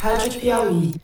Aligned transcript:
Rádio 0.00 0.40
Piauí. 0.40 0.94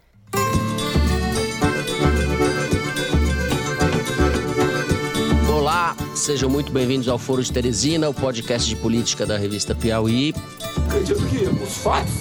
Olá, 5.49 5.97
sejam 6.15 6.49
muito 6.49 6.71
bem-vindos 6.73 7.09
ao 7.09 7.19
Foro 7.19 7.43
de 7.43 7.53
Teresina, 7.53 8.09
o 8.09 8.15
podcast 8.15 8.69
de 8.69 8.77
política 8.77 9.27
da 9.27 9.37
revista 9.37 9.75
Piauí. 9.75 10.35
Acredito 10.87 11.25
que 11.27 11.45
os 11.65 11.77
fatos 11.79 12.13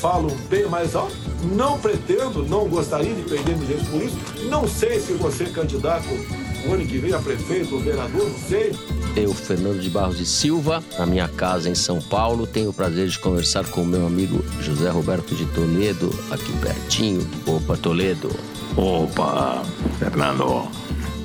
falam 0.00 0.30
bem 0.48 0.66
mais 0.66 0.94
alto. 0.94 1.16
Não 1.54 1.78
pretendo, 1.78 2.44
não 2.44 2.68
gostaria 2.68 3.14
de 3.14 3.22
perder 3.22 3.56
meu 3.56 3.66
jeito 3.66 3.84
por 3.90 4.02
isso. 4.02 4.16
Não 4.48 4.66
sei 4.66 4.98
se 5.00 5.12
você 5.14 5.44
candidato 5.46 6.06
o 6.66 6.72
ano 6.72 6.86
que 6.86 6.98
vem 6.98 7.12
a 7.12 7.18
prefeito 7.18 7.74
ou 7.74 7.80
vereador, 7.80 8.30
não 8.30 8.38
sei. 8.48 8.72
Eu, 9.16 9.32
Fernando 9.32 9.80
de 9.80 9.88
Barros 9.88 10.18
e 10.18 10.26
Silva, 10.26 10.82
na 10.98 11.06
minha 11.06 11.28
casa 11.28 11.70
em 11.70 11.74
São 11.74 12.00
Paulo, 12.00 12.48
tenho 12.48 12.70
o 12.70 12.74
prazer 12.74 13.06
de 13.06 13.16
conversar 13.18 13.64
com 13.66 13.82
o 13.82 13.86
meu 13.86 14.04
amigo 14.06 14.44
José 14.60 14.90
Roberto 14.90 15.36
de 15.36 15.46
Toledo, 15.46 16.10
aqui 16.32 16.52
pertinho. 16.58 17.24
Opa, 17.46 17.76
Toledo. 17.76 18.28
Opa, 18.76 19.62
Fernando. 20.00 20.68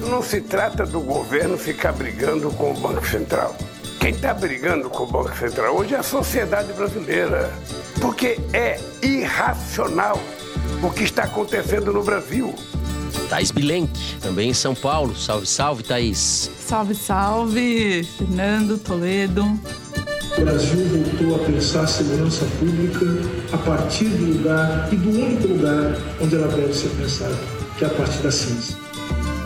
Não 0.07 0.21
se 0.21 0.39
trata 0.39 0.85
do 0.85 1.01
governo 1.01 1.57
ficar 1.57 1.91
brigando 1.91 2.51
com 2.51 2.71
o 2.71 2.79
Banco 2.79 3.07
Central. 3.07 3.55
Quem 3.99 4.11
está 4.11 4.35
brigando 4.35 4.87
com 4.87 5.03
o 5.03 5.07
Banco 5.07 5.35
Central 5.35 5.75
hoje 5.75 5.95
é 5.95 5.97
a 5.97 6.03
sociedade 6.03 6.71
brasileira. 6.73 7.51
Porque 7.99 8.39
é 8.53 8.79
irracional 9.01 10.21
o 10.83 10.91
que 10.91 11.03
está 11.03 11.23
acontecendo 11.23 11.91
no 11.91 12.03
Brasil. 12.03 12.53
Thaís 13.29 13.51
Bilenque, 13.51 14.15
também 14.21 14.49
em 14.49 14.53
São 14.53 14.73
Paulo. 14.75 15.15
Salve, 15.15 15.45
salve, 15.45 15.83
Thaís. 15.83 16.49
Salve, 16.59 16.95
salve, 16.95 18.03
Fernando 18.17 18.77
Toledo. 18.77 19.43
O 20.37 20.41
Brasil 20.41 20.87
voltou 20.87 21.35
a 21.35 21.45
pensar 21.45 21.83
a 21.83 21.87
segurança 21.87 22.45
pública 22.59 23.05
a 23.51 23.57
partir 23.57 24.05
do 24.05 24.37
lugar 24.37 24.87
e 24.91 24.95
do 24.95 25.09
único 25.09 25.47
lugar 25.47 25.97
onde 26.21 26.35
ela 26.35 26.47
deve 26.47 26.73
ser 26.73 26.89
pensada, 26.89 27.35
que 27.77 27.83
é 27.83 27.87
a 27.87 27.89
partir 27.91 28.19
da 28.19 28.31
ciência. 28.31 28.77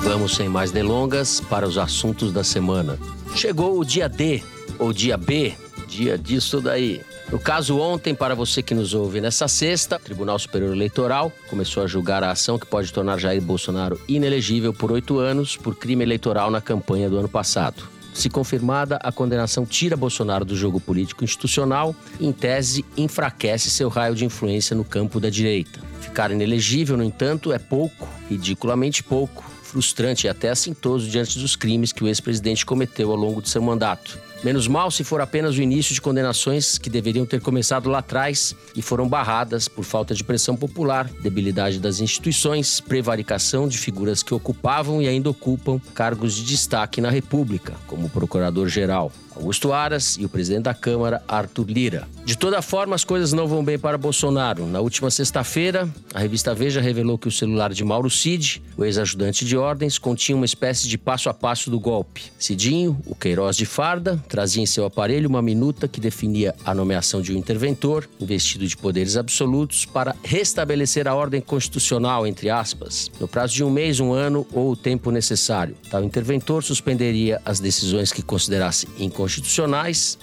Vamos 0.02 0.36
sem 0.36 0.50
mais 0.50 0.72
delongas 0.72 1.40
para 1.40 1.68
os 1.68 1.78
assuntos 1.78 2.34
da 2.34 2.44
semana. 2.44 3.00
Chegou 3.36 3.80
o 3.80 3.86
dia 3.86 4.10
D, 4.10 4.44
ou 4.78 4.92
dia 4.92 5.18
B, 5.18 5.54
dia 5.88 6.18
disso 6.18 6.60
daí. 6.60 7.02
No 7.34 7.40
caso, 7.40 7.80
ontem, 7.80 8.14
para 8.14 8.36
você 8.36 8.62
que 8.62 8.76
nos 8.76 8.94
ouve 8.94 9.20
nessa 9.20 9.48
sexta, 9.48 9.96
o 9.96 10.00
Tribunal 10.00 10.38
Superior 10.38 10.72
Eleitoral 10.72 11.32
começou 11.50 11.82
a 11.82 11.88
julgar 11.88 12.24
a 12.24 12.30
ação 12.30 12.60
que 12.60 12.66
pode 12.68 12.94
tornar 12.94 13.18
Jair 13.18 13.42
Bolsonaro 13.42 14.00
inelegível 14.08 14.72
por 14.72 14.92
oito 14.92 15.18
anos 15.18 15.58
por 15.58 15.76
crime 15.76 16.04
eleitoral 16.04 16.52
na 16.52 16.62
campanha 16.62 17.10
do 17.10 17.18
ano 17.18 17.28
passado. 17.28 17.90
Se 18.14 18.30
confirmada, 18.30 18.98
a 18.98 19.12
condenação 19.12 19.66
tira 19.66 19.98
Bolsonaro 19.98 20.46
do 20.46 20.56
jogo 20.56 20.80
político 20.80 21.24
institucional 21.24 21.96
e, 22.20 22.28
em 22.28 22.32
tese, 22.32 22.86
enfraquece 22.96 23.72
seu 23.72 23.90
raio 23.90 24.14
de 24.14 24.26
influência 24.26 24.76
no 24.76 24.84
campo 24.84 25.20
da 25.20 25.32
direita. 25.32 25.80
Ficar 26.02 26.30
inelegível, 26.30 26.96
no 26.96 27.04
entanto, 27.04 27.52
é 27.52 27.58
pouco, 27.58 28.08
ridiculamente 28.30 29.02
pouco, 29.02 29.44
frustrante 29.64 30.28
e 30.28 30.30
até 30.30 30.52
assintoso 30.52 31.10
diante 31.10 31.40
dos 31.40 31.56
crimes 31.56 31.92
que 31.92 32.04
o 32.04 32.08
ex-presidente 32.08 32.64
cometeu 32.64 33.10
ao 33.10 33.18
longo 33.18 33.42
de 33.42 33.50
seu 33.50 33.60
mandato. 33.60 34.20
Menos 34.44 34.68
mal 34.68 34.92
se 34.92 35.06
for 35.06 35.22
apenas 35.22 35.58
o 35.58 35.62
início 35.62 35.94
de 35.96 36.02
condenações 36.02 36.78
que 36.78 36.90
deveriam 36.90 37.26
ter 37.26 37.40
começado 37.40 37.90
lá 37.90 38.00
atrás 38.00 38.54
e 38.76 38.82
foram 38.82 39.08
barradas 39.08 39.70
por 39.70 39.86
falta 39.86 40.14
de 40.14 40.22
pressão 40.22 40.56
popular, 40.56 41.10
debilidade 41.22 41.80
das 41.80 42.02
instituições, 42.02 42.82
prevaricação 42.82 43.70
de 43.70 43.78
figuras 43.78 44.22
que 44.22 44.34
ocupavam 44.34 45.02
e 45.02 45.08
ainda 45.08 45.30
ocupam 45.30 45.80
cargos 45.94 46.36
de 46.36 46.44
destaque 46.44 47.00
na 47.00 47.10
República, 47.10 47.74
como 47.88 48.10
procurador-geral. 48.10 49.14
Augusto 49.36 49.74
Aras 49.74 50.18
e 50.20 50.26
o 50.26 50.30
presidente 50.30 50.64
da 50.64 50.74
Câmara, 50.74 51.22
Arthur 51.28 51.66
Lira. 51.70 52.08
De 52.26 52.38
toda 52.38 52.62
forma, 52.62 52.96
as 52.96 53.04
coisas 53.04 53.34
não 53.34 53.48
vão 53.48 53.64
bem 53.64 53.78
para 53.78 53.98
Bolsonaro. 53.98 54.66
Na 54.66 54.80
última 54.80 55.12
sexta-feira, 55.12 55.90
a 56.14 56.20
revista 56.20 56.54
Veja 56.54 56.80
revelou 56.80 57.18
que 57.18 57.28
o 57.28 57.32
celular 57.32 57.74
de 57.74 57.84
Mauro 57.84 58.10
Cid, 58.10 58.62
o 58.78 58.86
ex-ajudante 58.86 59.46
de 59.46 59.58
ordens, 59.58 59.98
continha 59.98 60.36
uma 60.36 60.46
espécie 60.46 60.88
de 60.88 60.98
passo 60.98 61.30
a 61.30 61.34
passo 61.34 61.70
do 61.70 61.80
golpe. 61.80 62.24
Cidinho, 62.40 63.00
o 63.06 63.16
Queiroz 63.16 63.58
de 63.58 63.66
farda, 63.66 64.24
trazia 64.30 64.64
em 64.64 64.66
seu 64.66 64.86
aparelho 64.86 65.28
uma 65.28 65.42
minuta 65.42 65.88
que 65.88 66.00
definia 66.00 66.56
a 66.64 66.74
nomeação 66.74 67.22
de 67.22 67.34
um 67.34 67.38
interventor, 67.38 68.08
investido 68.20 68.66
de 68.66 68.78
poderes 68.78 69.18
absolutos, 69.18 69.86
para 69.86 70.16
restabelecer 70.24 71.08
a 71.08 71.16
ordem 71.16 71.42
constitucional, 71.42 72.26
entre 72.26 72.50
aspas, 72.50 73.12
no 73.20 73.28
prazo 73.28 73.54
de 73.54 73.64
um 73.64 73.70
mês, 73.70 74.00
um 74.00 74.14
ano 74.14 74.48
ou 74.54 74.72
o 74.72 74.76
tempo 74.76 75.12
necessário. 75.12 75.76
Tal 75.90 76.04
interventor 76.04 76.64
suspenderia 76.64 77.42
as 77.44 77.60
decisões 77.60 78.12
que 78.12 78.22
considerasse 78.22 78.88
inconstitucionais, 78.98 79.23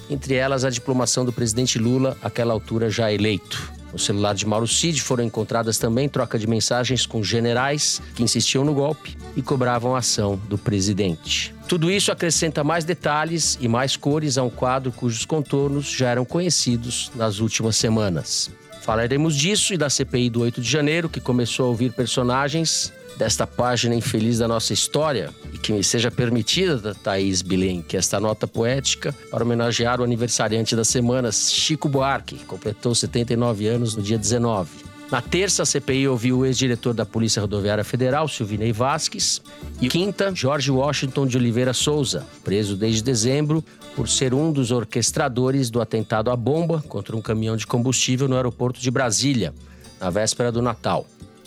entre 0.09 0.34
elas 0.34 0.65
a 0.65 0.71
diplomação 0.71 1.25
do 1.25 1.33
presidente 1.33 1.78
Lula, 1.78 2.16
àquela 2.22 2.53
altura 2.53 2.91
já 2.91 3.12
eleito. 3.12 3.72
No 3.93 3.99
celular 3.99 4.34
de 4.34 4.47
Mauro 4.47 4.69
Cid 4.69 5.03
foram 5.03 5.25
encontradas 5.25 5.78
também 5.78 6.09
troca 6.09 6.38
de 6.38 6.47
mensagens 6.47 7.06
com 7.06 7.22
generais 7.22 8.00
que 8.15 8.22
insistiam 8.22 8.65
no 8.65 8.72
golpe 8.72 9.16
e 9.37 9.43
cobravam 9.43 9.94
a 9.94 9.99
ação 9.99 10.41
do 10.49 10.56
presidente. 10.56 11.55
Tudo 11.69 11.91
isso 11.91 12.12
acrescenta 12.12 12.65
mais 12.65 12.84
detalhes 12.84 13.59
e 13.60 13.69
mais 13.69 13.97
cores 13.97 14.39
a 14.39 14.43
um 14.43 14.50
quadro 14.50 14.93
cujos 14.93 15.25
contornos 15.25 15.91
já 15.91 16.10
eram 16.10 16.25
conhecidos 16.25 17.10
nas 17.15 17.41
últimas 17.41 17.77
semanas. 17.77 18.50
Falaremos 18.91 19.37
disso 19.37 19.73
e 19.73 19.77
da 19.77 19.89
CPI 19.89 20.31
do 20.31 20.41
8 20.41 20.61
de 20.61 20.69
janeiro, 20.69 21.09
que 21.09 21.21
começou 21.21 21.67
a 21.67 21.69
ouvir 21.69 21.93
personagens 21.93 22.93
desta 23.17 23.47
página 23.47 23.95
infeliz 23.95 24.39
da 24.39 24.49
nossa 24.49 24.73
história 24.73 25.31
e 25.55 25.59
que 25.59 25.73
me 25.73 25.84
seja 25.84 26.11
permitida, 26.11 26.93
Thaís 26.93 27.41
que 27.87 27.97
esta 27.97 28.19
nota 28.19 28.49
poética 28.49 29.15
para 29.31 29.45
homenagear 29.45 30.01
o 30.01 30.03
aniversariante 30.03 30.75
da 30.75 30.83
semana, 30.83 31.31
Chico 31.31 31.89
Buarque, 31.89 32.34
que 32.34 32.45
completou 32.45 32.93
79 32.93 33.69
anos 33.69 33.95
no 33.95 34.03
dia 34.03 34.19
19. 34.19 34.90
Na 35.10 35.21
terça, 35.21 35.65
a 35.65 35.66
CPI 35.66 36.06
ouviu 36.06 36.38
o 36.38 36.47
ex-diretor 36.47 36.94
da 36.94 37.04
Polícia 37.04 37.43
Rodoviária 37.43 37.82
Federal, 37.82 38.28
Silvinei 38.28 38.72
Vasques, 38.72 39.43
e 39.81 39.88
quinta, 39.88 40.32
Jorge 40.32 40.71
Washington 40.71 41.26
de 41.26 41.37
Oliveira 41.37 41.72
Souza, 41.72 42.25
preso 42.44 42.76
desde 42.76 43.03
dezembro 43.03 43.65
por 43.97 44.09
ser 44.09 44.32
um 44.32 44.53
dos 44.53 44.71
orquestradores 44.71 45.69
do 45.69 45.81
atentado 45.81 46.31
à 46.31 46.37
bomba 46.37 46.81
contra 46.88 47.16
um 47.16 47.21
caminhão 47.21 47.56
de 47.56 47.66
combustível 47.66 48.28
no 48.28 48.37
aeroporto 48.37 48.81
de 48.81 48.88
Brasília, 48.88 49.53
na 50.00 50.10
véspera 50.10 50.53
do 50.53 50.62
Natal. 50.62 51.04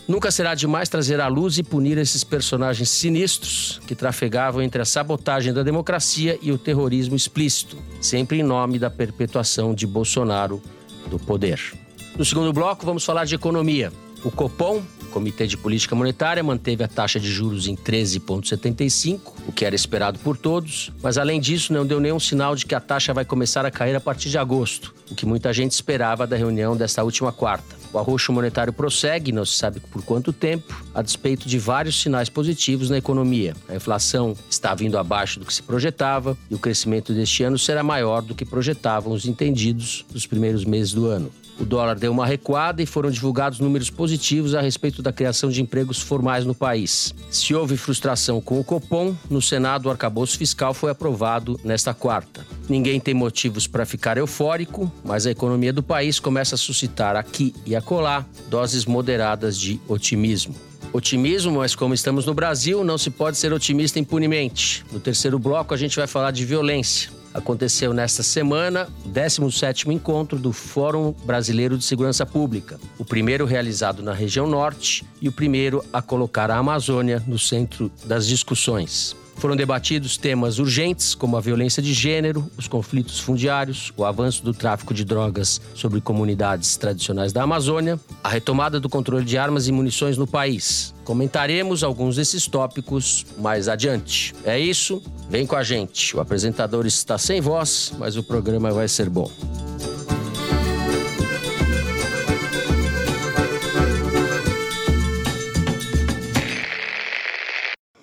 Nunca 0.09 0.29
será 0.29 0.53
demais 0.53 0.89
trazer 0.89 1.21
à 1.21 1.29
luz 1.29 1.57
e 1.57 1.63
punir 1.63 1.97
esses 1.97 2.25
personagens 2.25 2.89
sinistros 2.89 3.79
que 3.87 3.95
trafegavam 3.95 4.61
entre 4.61 4.81
a 4.81 4.85
sabotagem 4.85 5.53
da 5.53 5.63
democracia 5.63 6.37
e 6.41 6.51
o 6.51 6.57
terrorismo 6.57 7.15
explícito, 7.15 7.77
sempre 8.01 8.39
em 8.39 8.43
nome 8.43 8.77
da 8.77 8.89
perpetuação 8.89 9.73
de 9.73 9.87
Bolsonaro 9.87 10.61
do 11.09 11.17
poder. 11.17 11.82
No 12.15 12.23
segundo 12.23 12.53
bloco, 12.53 12.85
vamos 12.85 13.03
falar 13.03 13.25
de 13.25 13.33
economia. 13.33 13.91
O 14.23 14.29
Copom, 14.29 14.83
Comitê 15.11 15.47
de 15.47 15.57
Política 15.57 15.95
Monetária, 15.95 16.43
manteve 16.43 16.83
a 16.83 16.87
taxa 16.87 17.19
de 17.19 17.27
juros 17.27 17.67
em 17.67 17.75
13,75, 17.75 19.19
o 19.47 19.51
que 19.51 19.65
era 19.65 19.75
esperado 19.75 20.19
por 20.19 20.37
todos, 20.37 20.91
mas 21.01 21.17
além 21.17 21.39
disso 21.39 21.73
não 21.73 21.85
deu 21.85 21.99
nenhum 21.99 22.19
sinal 22.19 22.55
de 22.55 22.67
que 22.67 22.75
a 22.75 22.79
taxa 22.79 23.13
vai 23.13 23.25
começar 23.25 23.65
a 23.65 23.71
cair 23.71 23.95
a 23.95 23.99
partir 23.99 24.29
de 24.29 24.37
agosto, 24.37 24.93
o 25.09 25.15
que 25.15 25.25
muita 25.25 25.51
gente 25.51 25.71
esperava 25.71 26.27
da 26.27 26.35
reunião 26.35 26.77
desta 26.77 27.03
última 27.03 27.31
quarta. 27.31 27.82
O 27.93 27.99
arroxo 27.99 28.33
monetário 28.33 28.73
prossegue, 28.73 29.31
não 29.31 29.45
se 29.45 29.53
sabe 29.53 29.79
por 29.79 30.03
quanto 30.03 30.33
tempo, 30.33 30.83
a 30.95 31.01
despeito 31.03 31.47
de 31.47 31.59
vários 31.59 32.01
sinais 32.01 32.27
positivos 32.27 32.89
na 32.89 32.97
economia. 32.97 33.55
A 33.69 33.75
inflação 33.75 34.35
está 34.49 34.73
vindo 34.73 34.97
abaixo 34.97 35.39
do 35.39 35.45
que 35.45 35.53
se 35.53 35.61
projetava 35.61 36.35
e 36.49 36.55
o 36.55 36.59
crescimento 36.59 37.13
deste 37.13 37.43
ano 37.43 37.59
será 37.59 37.83
maior 37.83 38.23
do 38.23 38.33
que 38.33 38.45
projetavam 38.45 39.13
os 39.13 39.27
entendidos 39.27 40.05
nos 40.11 40.25
primeiros 40.25 40.65
meses 40.65 40.91
do 40.91 41.05
ano. 41.05 41.31
O 41.59 41.65
dólar 41.65 41.95
deu 41.95 42.11
uma 42.11 42.25
recuada 42.25 42.81
e 42.81 42.85
foram 42.85 43.11
divulgados 43.11 43.59
números 43.59 43.89
positivos 43.89 44.55
a 44.55 44.61
respeito 44.61 45.01
da 45.01 45.13
criação 45.13 45.49
de 45.49 45.61
empregos 45.61 46.01
formais 46.01 46.45
no 46.45 46.55
país. 46.55 47.13
Se 47.29 47.53
houve 47.53 47.77
frustração 47.77 48.41
com 48.41 48.59
o 48.59 48.63
Copom, 48.63 49.15
no 49.29 49.41
Senado 49.41 49.85
o 49.85 49.91
arcabouço 49.91 50.37
fiscal 50.37 50.73
foi 50.73 50.89
aprovado 50.89 51.59
nesta 51.63 51.93
quarta. 51.93 52.45
Ninguém 52.67 52.99
tem 52.99 53.13
motivos 53.13 53.67
para 53.67 53.85
ficar 53.85 54.17
eufórico, 54.17 54.91
mas 55.03 55.27
a 55.27 55.31
economia 55.31 55.71
do 55.71 55.83
país 55.83 56.19
começa 56.19 56.55
a 56.55 56.57
suscitar 56.57 57.15
aqui 57.15 57.53
e 57.65 57.75
acolá 57.83 58.25
doses 58.49 58.85
moderadas 58.85 59.57
de 59.57 59.79
otimismo. 59.87 60.55
Otimismo, 60.93 61.57
mas 61.57 61.75
como 61.75 61.93
estamos 61.93 62.25
no 62.25 62.33
Brasil, 62.33 62.83
não 62.83 62.97
se 62.97 63.09
pode 63.09 63.37
ser 63.37 63.51
otimista 63.51 63.99
impunemente. 63.99 64.85
No 64.91 64.99
terceiro 64.99 65.37
bloco, 65.37 65.73
a 65.73 65.77
gente 65.77 65.97
vai 65.97 66.07
falar 66.07 66.31
de 66.31 66.45
violência 66.45 67.11
aconteceu 67.33 67.93
nesta 67.93 68.21
semana 68.21 68.87
o 69.03 69.09
17º 69.09 69.91
encontro 69.91 70.37
do 70.37 70.53
Fórum 70.53 71.15
Brasileiro 71.25 71.77
de 71.77 71.83
Segurança 71.83 72.25
Pública, 72.25 72.79
o 72.99 73.03
primeiro 73.03 73.45
realizado 73.45 74.03
na 74.03 74.13
região 74.13 74.47
norte 74.47 75.03
e 75.19 75.27
o 75.27 75.31
primeiro 75.31 75.83
a 75.91 76.01
colocar 76.01 76.51
a 76.51 76.57
Amazônia 76.57 77.23
no 77.25 77.39
centro 77.39 77.91
das 78.05 78.27
discussões. 78.27 79.15
Foram 79.35 79.55
debatidos 79.55 80.17
temas 80.17 80.59
urgentes 80.59 81.13
como 81.15 81.35
a 81.35 81.41
violência 81.41 81.81
de 81.81 81.93
gênero, 81.93 82.49
os 82.57 82.67
conflitos 82.67 83.19
fundiários, 83.19 83.91
o 83.97 84.05
avanço 84.05 84.43
do 84.43 84.53
tráfico 84.53 84.93
de 84.93 85.03
drogas 85.03 85.59
sobre 85.73 85.99
comunidades 85.99 86.77
tradicionais 86.77 87.33
da 87.33 87.43
Amazônia, 87.43 87.99
a 88.23 88.29
retomada 88.29 88.79
do 88.79 88.89
controle 88.89 89.25
de 89.25 89.37
armas 89.37 89.67
e 89.67 89.71
munições 89.71 90.17
no 90.17 90.25
país. 90.25 90.93
Comentaremos 91.03 91.83
alguns 91.83 92.15
desses 92.15 92.47
tópicos 92.47 93.25
mais 93.37 93.67
adiante. 93.67 94.33
É 94.45 94.57
isso, 94.57 95.01
vem 95.29 95.45
com 95.45 95.55
a 95.55 95.63
gente. 95.63 96.15
O 96.15 96.21
apresentador 96.21 96.85
está 96.85 97.17
sem 97.17 97.41
voz, 97.41 97.93
mas 97.97 98.15
o 98.15 98.23
programa 98.23 98.71
vai 98.71 98.87
ser 98.87 99.09
bom. 99.09 99.29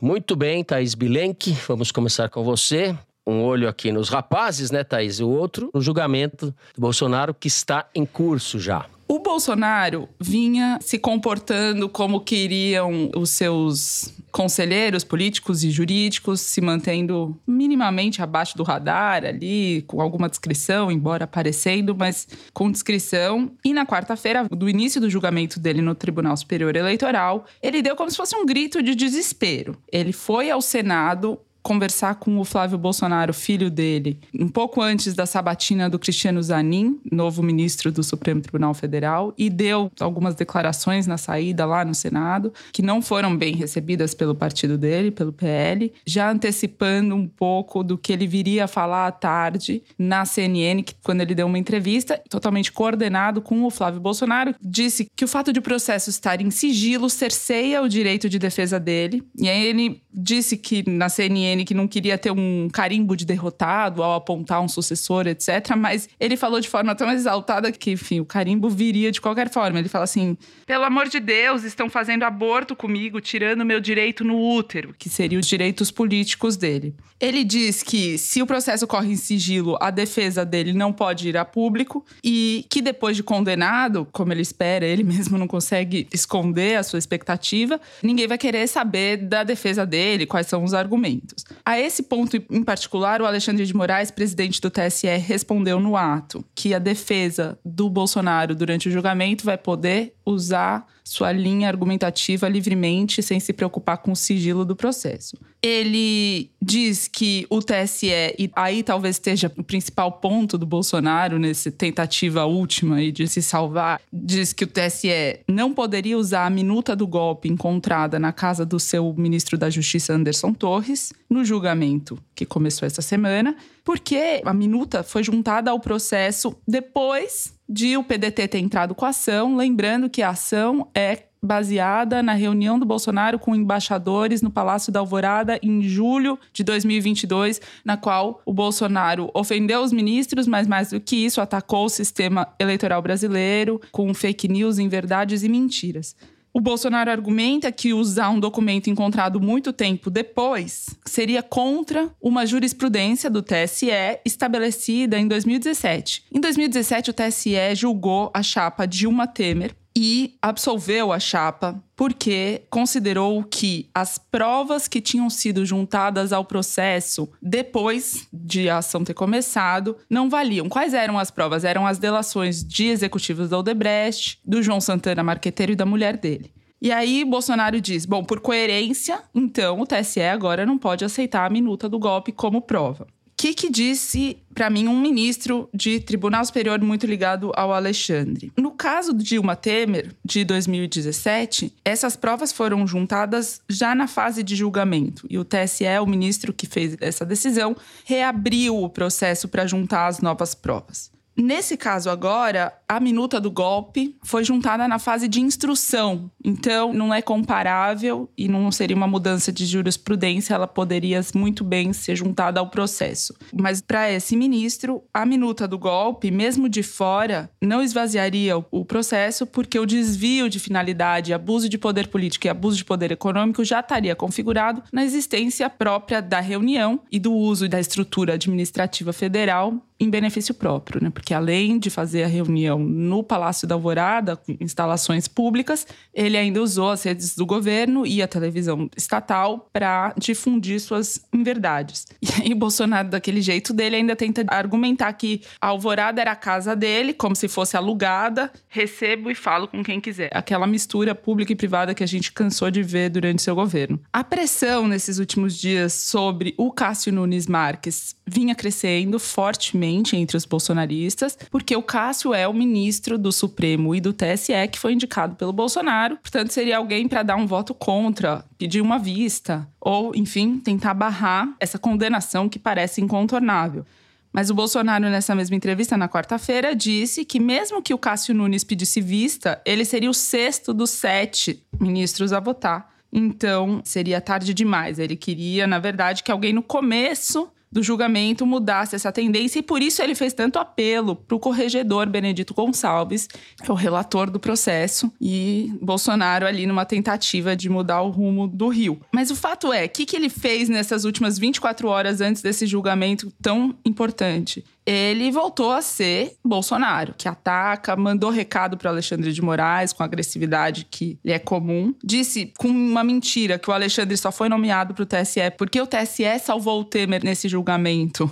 Muito 0.02 0.34
bem, 0.34 0.64
Thaís 0.64 0.94
Bilenque, 0.94 1.52
vamos 1.68 1.92
começar 1.92 2.30
com 2.30 2.42
você. 2.42 2.96
Um 3.26 3.42
olho 3.42 3.68
aqui 3.68 3.92
nos 3.92 4.08
rapazes, 4.08 4.70
né, 4.70 4.82
Thaís? 4.82 5.20
E 5.20 5.22
o 5.22 5.28
outro 5.28 5.70
no 5.74 5.80
julgamento 5.82 6.54
do 6.74 6.80
Bolsonaro, 6.80 7.34
que 7.34 7.48
está 7.48 7.86
em 7.94 8.06
curso 8.06 8.58
já. 8.58 8.86
O 9.10 9.18
Bolsonaro 9.18 10.08
vinha 10.20 10.78
se 10.80 10.96
comportando 10.96 11.88
como 11.88 12.20
queriam 12.20 13.10
os 13.16 13.30
seus 13.30 14.14
conselheiros 14.30 15.02
políticos 15.02 15.64
e 15.64 15.70
jurídicos, 15.72 16.40
se 16.40 16.60
mantendo 16.60 17.36
minimamente 17.44 18.22
abaixo 18.22 18.56
do 18.56 18.62
radar 18.62 19.24
ali, 19.24 19.82
com 19.88 20.00
alguma 20.00 20.28
descrição, 20.28 20.92
embora 20.92 21.24
aparecendo, 21.24 21.92
mas 21.92 22.28
com 22.54 22.70
descrição. 22.70 23.50
E 23.64 23.72
na 23.72 23.84
quarta-feira, 23.84 24.46
do 24.48 24.68
início 24.68 25.00
do 25.00 25.10
julgamento 25.10 25.58
dele 25.58 25.82
no 25.82 25.96
Tribunal 25.96 26.36
Superior 26.36 26.76
Eleitoral, 26.76 27.46
ele 27.60 27.82
deu 27.82 27.96
como 27.96 28.12
se 28.12 28.16
fosse 28.16 28.36
um 28.36 28.46
grito 28.46 28.80
de 28.80 28.94
desespero. 28.94 29.76
Ele 29.90 30.12
foi 30.12 30.52
ao 30.52 30.62
Senado 30.62 31.36
conversar 31.62 32.16
com 32.16 32.38
o 32.38 32.44
Flávio 32.44 32.78
Bolsonaro, 32.78 33.32
filho 33.32 33.70
dele, 33.70 34.18
um 34.34 34.48
pouco 34.48 34.80
antes 34.80 35.14
da 35.14 35.26
sabatina 35.26 35.88
do 35.88 35.98
Cristiano 35.98 36.42
Zanin, 36.42 36.98
novo 37.10 37.42
ministro 37.42 37.92
do 37.92 38.02
Supremo 38.02 38.40
Tribunal 38.40 38.74
Federal, 38.74 39.34
e 39.36 39.50
deu 39.50 39.90
algumas 40.00 40.34
declarações 40.34 41.06
na 41.06 41.16
saída 41.16 41.66
lá 41.66 41.84
no 41.84 41.94
Senado, 41.94 42.52
que 42.72 42.82
não 42.82 43.02
foram 43.02 43.36
bem 43.36 43.54
recebidas 43.54 44.14
pelo 44.14 44.34
partido 44.34 44.78
dele, 44.78 45.10
pelo 45.10 45.32
PL, 45.32 45.92
já 46.06 46.30
antecipando 46.30 47.14
um 47.14 47.26
pouco 47.26 47.82
do 47.82 47.98
que 47.98 48.12
ele 48.12 48.26
viria 48.26 48.64
a 48.64 48.68
falar 48.68 49.06
à 49.06 49.12
tarde 49.12 49.82
na 49.98 50.24
CNN, 50.24 50.82
que, 50.82 50.94
quando 51.02 51.20
ele 51.20 51.34
deu 51.34 51.46
uma 51.46 51.58
entrevista, 51.58 52.20
totalmente 52.28 52.72
coordenado 52.72 53.40
com 53.40 53.64
o 53.64 53.70
Flávio 53.70 54.00
Bolsonaro, 54.00 54.54
disse 54.60 55.08
que 55.14 55.24
o 55.24 55.28
fato 55.28 55.52
de 55.52 55.58
o 55.58 55.62
processo 55.62 56.10
estar 56.10 56.40
em 56.40 56.50
sigilo 56.50 57.08
cerceia 57.10 57.82
o 57.82 57.88
direito 57.88 58.28
de 58.28 58.38
defesa 58.38 58.80
dele, 58.80 59.22
e 59.38 59.48
aí 59.48 59.66
ele 59.66 60.02
disse 60.12 60.56
que 60.56 60.88
na 60.88 61.08
CNN 61.08 61.49
que 61.64 61.74
não 61.74 61.86
queria 61.86 62.16
ter 62.16 62.30
um 62.30 62.68
carimbo 62.72 63.16
de 63.16 63.24
derrotado 63.24 64.02
ao 64.02 64.14
apontar 64.14 64.60
um 64.60 64.68
sucessor, 64.68 65.26
etc. 65.26 65.76
Mas 65.76 66.08
ele 66.18 66.36
falou 66.36 66.60
de 66.60 66.68
forma 66.68 66.94
tão 66.94 67.10
exaltada 67.10 67.70
que, 67.70 67.92
enfim, 67.92 68.20
o 68.20 68.24
carimbo 68.24 68.68
viria 68.68 69.10
de 69.10 69.20
qualquer 69.20 69.50
forma. 69.50 69.78
Ele 69.78 69.88
fala 69.88 70.04
assim: 70.04 70.36
pelo 70.66 70.84
amor 70.84 71.08
de 71.08 71.20
Deus, 71.20 71.64
estão 71.64 71.88
fazendo 71.88 72.22
aborto 72.22 72.74
comigo, 72.74 73.20
tirando 73.20 73.64
meu 73.64 73.80
direito 73.80 74.24
no 74.24 74.38
útero, 74.38 74.94
que 74.98 75.08
seriam 75.08 75.40
os 75.40 75.46
direitos 75.46 75.90
políticos 75.90 76.56
dele. 76.56 76.94
Ele 77.20 77.44
diz 77.44 77.82
que 77.82 78.16
se 78.16 78.40
o 78.40 78.46
processo 78.46 78.86
corre 78.86 79.12
em 79.12 79.16
sigilo, 79.16 79.76
a 79.80 79.90
defesa 79.90 80.44
dele 80.44 80.72
não 80.72 80.92
pode 80.92 81.28
ir 81.28 81.36
a 81.36 81.44
público 81.44 82.04
e 82.24 82.64
que 82.70 82.80
depois 82.80 83.14
de 83.14 83.22
condenado, 83.22 84.08
como 84.10 84.32
ele 84.32 84.40
espera, 84.40 84.86
ele 84.86 85.04
mesmo 85.04 85.36
não 85.36 85.46
consegue 85.46 86.08
esconder 86.12 86.76
a 86.76 86.82
sua 86.82 86.98
expectativa, 86.98 87.80
ninguém 88.02 88.26
vai 88.26 88.38
querer 88.38 88.66
saber 88.66 89.18
da 89.18 89.44
defesa 89.44 89.84
dele, 89.84 90.24
quais 90.24 90.46
são 90.46 90.64
os 90.64 90.72
argumentos. 90.72 91.39
A 91.64 91.78
esse 91.78 92.02
ponto 92.02 92.36
em 92.36 92.62
particular, 92.62 93.20
o 93.20 93.26
Alexandre 93.26 93.64
de 93.64 93.74
Moraes, 93.74 94.10
presidente 94.10 94.60
do 94.60 94.70
TSE, 94.70 95.06
respondeu 95.16 95.80
no 95.80 95.96
ato 95.96 96.44
que 96.54 96.74
a 96.74 96.78
defesa 96.78 97.58
do 97.64 97.88
Bolsonaro 97.88 98.54
durante 98.54 98.88
o 98.88 98.92
julgamento 98.92 99.44
vai 99.44 99.58
poder 99.58 100.14
usar 100.32 100.86
sua 101.10 101.32
linha 101.32 101.66
argumentativa 101.66 102.48
livremente, 102.48 103.20
sem 103.22 103.40
se 103.40 103.52
preocupar 103.52 103.98
com 103.98 104.12
o 104.12 104.16
sigilo 104.16 104.64
do 104.64 104.76
processo. 104.76 105.36
Ele 105.60 106.50
diz 106.62 107.08
que 107.08 107.46
o 107.50 107.60
TSE, 107.60 108.06
e 108.38 108.50
aí 108.54 108.82
talvez 108.82 109.16
esteja 109.16 109.52
o 109.58 109.64
principal 109.64 110.12
ponto 110.12 110.56
do 110.56 110.64
Bolsonaro 110.64 111.38
nessa 111.38 111.70
tentativa 111.70 112.44
última 112.44 113.10
de 113.10 113.26
se 113.26 113.42
salvar, 113.42 114.00
diz 114.12 114.52
que 114.52 114.64
o 114.64 114.68
TSE 114.68 115.40
não 115.48 115.74
poderia 115.74 116.16
usar 116.16 116.46
a 116.46 116.50
minuta 116.50 116.94
do 116.94 117.06
golpe 117.06 117.48
encontrada 117.48 118.18
na 118.18 118.32
casa 118.32 118.64
do 118.64 118.78
seu 118.78 119.12
ministro 119.14 119.58
da 119.58 119.68
Justiça, 119.68 120.14
Anderson 120.14 120.52
Torres, 120.52 121.12
no 121.28 121.44
julgamento 121.44 122.18
que 122.34 122.46
começou 122.46 122.86
essa 122.86 123.02
semana, 123.02 123.56
porque 123.84 124.40
a 124.44 124.54
minuta 124.54 125.02
foi 125.02 125.22
juntada 125.22 125.70
ao 125.70 125.80
processo 125.80 126.54
depois 126.66 127.52
de 127.70 127.96
o 127.96 128.02
PDT 128.02 128.48
ter 128.48 128.58
entrado 128.58 128.96
com 128.96 129.04
a 129.04 129.10
ação, 129.10 129.56
lembrando 129.56 130.10
que 130.10 130.22
a 130.22 130.30
ação 130.30 130.88
é 130.92 131.26
baseada 131.40 132.20
na 132.20 132.34
reunião 132.34 132.78
do 132.80 132.84
Bolsonaro 132.84 133.38
com 133.38 133.54
embaixadores 133.54 134.42
no 134.42 134.50
Palácio 134.50 134.92
da 134.92 134.98
Alvorada 134.98 135.56
em 135.62 135.80
julho 135.80 136.36
de 136.52 136.64
2022, 136.64 137.60
na 137.84 137.96
qual 137.96 138.42
o 138.44 138.52
Bolsonaro 138.52 139.30
ofendeu 139.32 139.82
os 139.82 139.92
ministros, 139.92 140.48
mas 140.48 140.66
mais 140.66 140.90
do 140.90 141.00
que 141.00 141.14
isso, 141.14 141.40
atacou 141.40 141.84
o 141.84 141.88
sistema 141.88 142.48
eleitoral 142.58 143.00
brasileiro 143.00 143.80
com 143.92 144.12
fake 144.12 144.48
news, 144.48 144.78
inverdades 144.78 145.44
e 145.44 145.48
mentiras. 145.48 146.16
O 146.52 146.60
Bolsonaro 146.60 147.10
argumenta 147.10 147.70
que 147.70 147.92
usar 147.92 148.28
um 148.30 148.40
documento 148.40 148.90
encontrado 148.90 149.40
muito 149.40 149.72
tempo 149.72 150.10
depois 150.10 150.96
seria 151.06 151.44
contra 151.44 152.10
uma 152.20 152.44
jurisprudência 152.44 153.30
do 153.30 153.40
TSE 153.40 153.88
estabelecida 154.24 155.16
em 155.16 155.28
2017. 155.28 156.24
Em 156.32 156.40
2017, 156.40 157.10
o 157.10 157.14
TSE 157.14 157.74
julgou 157.74 158.30
a 158.34 158.42
chapa 158.42 158.84
Dilma 158.84 159.28
Temer 159.28 159.76
e 159.94 160.36
absolveu 160.40 161.12
a 161.12 161.18
chapa 161.18 161.82
porque 161.96 162.62
considerou 162.70 163.42
que 163.44 163.90
as 163.94 164.16
provas 164.16 164.88
que 164.88 165.00
tinham 165.00 165.28
sido 165.28 165.66
juntadas 165.66 166.32
ao 166.32 166.44
processo 166.44 167.28
depois 167.42 168.26
de 168.32 168.70
a 168.70 168.78
ação 168.78 169.04
ter 169.04 169.14
começado 169.14 169.96
não 170.08 170.30
valiam. 170.30 170.68
Quais 170.68 170.94
eram 170.94 171.18
as 171.18 171.30
provas? 171.30 171.64
Eram 171.64 171.86
as 171.86 171.98
delações 171.98 172.64
de 172.64 172.86
executivos 172.86 173.50
da 173.50 173.58
Odebrecht, 173.58 174.40
do 174.44 174.62
João 174.62 174.80
Santana 174.80 175.22
Marqueteiro 175.22 175.72
e 175.72 175.76
da 175.76 175.84
mulher 175.84 176.16
dele. 176.16 176.52
E 176.80 176.90
aí 176.90 177.24
Bolsonaro 177.24 177.78
diz: 177.80 178.06
bom, 178.06 178.24
por 178.24 178.40
coerência, 178.40 179.20
então 179.34 179.80
o 179.80 179.86
TSE 179.86 180.22
agora 180.22 180.64
não 180.64 180.78
pode 180.78 181.04
aceitar 181.04 181.44
a 181.44 181.50
minuta 181.50 181.88
do 181.88 181.98
golpe 181.98 182.32
como 182.32 182.62
prova 182.62 183.06
que, 183.40 183.54
que 183.54 183.70
disse 183.70 184.36
para 184.52 184.68
mim 184.68 184.86
um 184.86 185.00
ministro 185.00 185.66
de 185.72 185.98
Tribunal 185.98 186.44
Superior 186.44 186.78
muito 186.82 187.06
ligado 187.06 187.50
ao 187.56 187.72
Alexandre? 187.72 188.52
No 188.54 188.72
caso 188.72 189.14
de 189.14 189.24
Dilma 189.24 189.56
Temer, 189.56 190.14
de 190.22 190.44
2017, 190.44 191.72
essas 191.82 192.16
provas 192.16 192.52
foram 192.52 192.86
juntadas 192.86 193.62
já 193.66 193.94
na 193.94 194.06
fase 194.06 194.42
de 194.42 194.54
julgamento. 194.54 195.26
E 195.30 195.38
o 195.38 195.44
TSE, 195.44 195.86
o 196.02 196.06
ministro 196.06 196.52
que 196.52 196.66
fez 196.66 196.98
essa 197.00 197.24
decisão, 197.24 197.74
reabriu 198.04 198.76
o 198.76 198.90
processo 198.90 199.48
para 199.48 199.66
juntar 199.66 200.08
as 200.08 200.20
novas 200.20 200.54
provas. 200.54 201.10
Nesse 201.36 201.76
caso 201.76 202.10
agora, 202.10 202.72
a 202.88 203.00
minuta 203.00 203.40
do 203.40 203.50
golpe 203.50 204.16
foi 204.22 204.44
juntada 204.44 204.86
na 204.86 204.98
fase 204.98 205.26
de 205.26 205.40
instrução. 205.40 206.30
Então, 206.44 206.92
não 206.92 207.14
é 207.14 207.22
comparável 207.22 208.28
e 208.36 208.48
não 208.48 208.70
seria 208.70 208.96
uma 208.96 209.06
mudança 209.06 209.52
de 209.52 209.64
jurisprudência, 209.64 210.54
ela 210.54 210.66
poderia 210.66 211.20
muito 211.34 211.64
bem 211.64 211.92
ser 211.92 212.16
juntada 212.16 212.60
ao 212.60 212.68
processo. 212.68 213.34
Mas 213.52 213.80
para 213.80 214.10
esse 214.10 214.36
ministro, 214.36 215.02
a 215.14 215.24
minuta 215.24 215.66
do 215.66 215.78
golpe, 215.78 216.30
mesmo 216.30 216.68
de 216.68 216.82
fora, 216.82 217.50
não 217.60 217.82
esvaziaria 217.82 218.58
o 218.70 218.84
processo, 218.84 219.46
porque 219.46 219.78
o 219.78 219.86
desvio 219.86 220.48
de 220.48 220.58
finalidade, 220.58 221.32
abuso 221.32 221.68
de 221.68 221.78
poder 221.78 222.08
político 222.08 222.46
e 222.46 222.50
abuso 222.50 222.76
de 222.76 222.84
poder 222.84 223.12
econômico 223.12 223.64
já 223.64 223.80
estaria 223.80 224.14
configurado 224.14 224.82
na 224.92 225.04
existência 225.04 225.70
própria 225.70 226.20
da 226.20 226.40
reunião 226.40 227.00
e 227.10 227.18
do 227.18 227.32
uso 227.32 227.68
da 227.68 227.80
estrutura 227.80 228.34
administrativa 228.34 229.12
federal 229.12 229.80
em 230.00 230.08
benefício 230.08 230.54
próprio, 230.54 231.02
né? 231.02 231.10
Porque 231.10 231.34
além 231.34 231.78
de 231.78 231.90
fazer 231.90 232.22
a 232.22 232.26
reunião 232.26 232.78
no 232.78 233.22
Palácio 233.22 233.68
da 233.68 233.74
Alvorada, 233.74 234.34
com 234.34 234.56
instalações 234.58 235.28
públicas, 235.28 235.86
ele 236.14 236.38
ainda 236.38 236.62
usou 236.62 236.90
as 236.90 237.02
redes 237.02 237.36
do 237.36 237.44
governo 237.44 238.06
e 238.06 238.22
a 238.22 238.26
televisão 238.26 238.88
estatal 238.96 239.68
para 239.72 240.14
difundir 240.16 240.80
suas 240.80 241.20
inverdades. 241.32 242.06
E 242.22 242.42
aí 242.42 242.54
Bolsonaro, 242.54 243.08
daquele 243.08 243.42
jeito 243.42 243.72
dele, 243.72 243.96
ainda 243.96 244.16
tenta 244.16 244.44
argumentar 244.48 245.12
que 245.12 245.42
a 245.60 245.66
Alvorada 245.68 246.20
era 246.20 246.32
a 246.32 246.36
casa 246.36 246.74
dele, 246.74 247.12
como 247.12 247.36
se 247.36 247.48
fosse 247.48 247.76
alugada, 247.76 248.50
recebo 248.68 249.30
e 249.30 249.34
falo 249.34 249.68
com 249.68 249.82
quem 249.82 250.00
quiser. 250.00 250.30
Aquela 250.32 250.66
mistura 250.66 251.14
pública 251.14 251.52
e 251.52 251.56
privada 251.56 251.94
que 251.94 252.04
a 252.04 252.06
gente 252.06 252.32
cansou 252.32 252.70
de 252.70 252.82
ver 252.82 253.10
durante 253.10 253.42
seu 253.42 253.54
governo. 253.54 254.00
A 254.12 254.24
pressão 254.24 254.88
nesses 254.88 255.18
últimos 255.18 255.58
dias 255.58 255.92
sobre 255.92 256.54
o 256.56 256.70
Cássio 256.70 257.12
Nunes 257.12 257.46
Marques 257.46 258.14
vinha 258.30 258.54
crescendo 258.54 259.18
fortemente 259.18 260.16
entre 260.16 260.36
os 260.36 260.44
bolsonaristas, 260.44 261.36
porque 261.50 261.74
o 261.74 261.82
Cássio 261.82 262.32
é 262.32 262.46
o 262.46 262.54
ministro 262.54 263.18
do 263.18 263.32
Supremo 263.32 263.94
e 263.94 264.00
do 264.00 264.12
TSE 264.12 264.52
que 264.70 264.78
foi 264.78 264.92
indicado 264.92 265.34
pelo 265.34 265.52
Bolsonaro, 265.52 266.16
portanto 266.16 266.50
seria 266.50 266.76
alguém 266.76 267.08
para 267.08 267.24
dar 267.24 267.36
um 267.36 267.46
voto 267.46 267.74
contra, 267.74 268.44
pedir 268.56 268.80
uma 268.80 268.98
vista 268.98 269.68
ou, 269.80 270.14
enfim, 270.14 270.58
tentar 270.58 270.94
barrar 270.94 271.48
essa 271.58 271.78
condenação 271.78 272.48
que 272.48 272.58
parece 272.58 273.00
incontornável. 273.00 273.84
Mas 274.32 274.48
o 274.48 274.54
Bolsonaro, 274.54 275.10
nessa 275.10 275.34
mesma 275.34 275.56
entrevista 275.56 275.96
na 275.96 276.08
quarta-feira, 276.08 276.74
disse 276.76 277.24
que, 277.24 277.40
mesmo 277.40 277.82
que 277.82 277.92
o 277.92 277.98
Cássio 277.98 278.32
Nunes 278.32 278.62
pedisse 278.62 279.00
vista, 279.00 279.60
ele 279.64 279.84
seria 279.84 280.08
o 280.08 280.14
sexto 280.14 280.72
dos 280.72 280.90
sete 280.90 281.64
ministros 281.80 282.32
a 282.32 282.38
votar. 282.38 282.94
Então, 283.12 283.80
seria 283.84 284.20
tarde 284.20 284.54
demais. 284.54 285.00
Ele 285.00 285.16
queria, 285.16 285.66
na 285.66 285.80
verdade, 285.80 286.22
que 286.22 286.30
alguém 286.30 286.52
no 286.52 286.62
começo 286.62 287.50
do 287.72 287.82
julgamento 287.82 288.44
mudasse 288.44 288.96
essa 288.96 289.12
tendência 289.12 289.60
e 289.60 289.62
por 289.62 289.80
isso 289.80 290.02
ele 290.02 290.14
fez 290.14 290.32
tanto 290.32 290.58
apelo 290.58 291.14
para 291.14 291.36
o 291.36 291.40
corregedor 291.40 292.08
Benedito 292.08 292.52
Gonçalves, 292.52 293.28
que 293.28 293.70
é 293.70 293.72
o 293.72 293.76
relator 293.76 294.28
do 294.28 294.40
processo, 294.40 295.12
e 295.20 295.72
Bolsonaro 295.80 296.46
ali 296.46 296.66
numa 296.66 296.84
tentativa 296.84 297.54
de 297.54 297.68
mudar 297.68 298.02
o 298.02 298.10
rumo 298.10 298.48
do 298.48 298.68
Rio. 298.68 299.00
Mas 299.12 299.30
o 299.30 299.36
fato 299.36 299.72
é, 299.72 299.84
o 299.84 299.88
que, 299.88 300.04
que 300.04 300.16
ele 300.16 300.28
fez 300.28 300.68
nessas 300.68 301.04
últimas 301.04 301.38
24 301.38 301.86
horas 301.88 302.20
antes 302.20 302.42
desse 302.42 302.66
julgamento 302.66 303.32
tão 303.40 303.76
importante? 303.84 304.64
ele 304.86 305.30
voltou 305.30 305.70
a 305.70 305.82
ser 305.82 306.36
Bolsonaro, 306.44 307.14
que 307.16 307.28
ataca, 307.28 307.94
mandou 307.94 308.28
recado 308.30 308.76
para 308.76 308.90
Alexandre 308.90 309.32
de 309.32 309.40
Moraes 309.40 309.92
com 309.92 310.02
agressividade 310.02 310.86
que 310.90 311.16
lhe 311.24 311.32
é 311.32 311.38
comum. 311.38 311.94
Disse 312.02 312.52
com 312.58 312.66
uma 312.66 313.04
mentira 313.04 313.56
que 313.56 313.70
o 313.70 313.72
Alexandre 313.72 314.16
só 314.16 314.32
foi 314.32 314.48
nomeado 314.48 314.92
para 314.92 315.02
o 315.02 315.06
TSE 315.06 315.50
porque 315.56 315.80
o 315.80 315.86
TSE 315.86 316.24
salvou 316.42 316.80
o 316.80 316.84
Temer 316.84 317.22
nesse 317.22 317.46
julgamento 317.46 317.59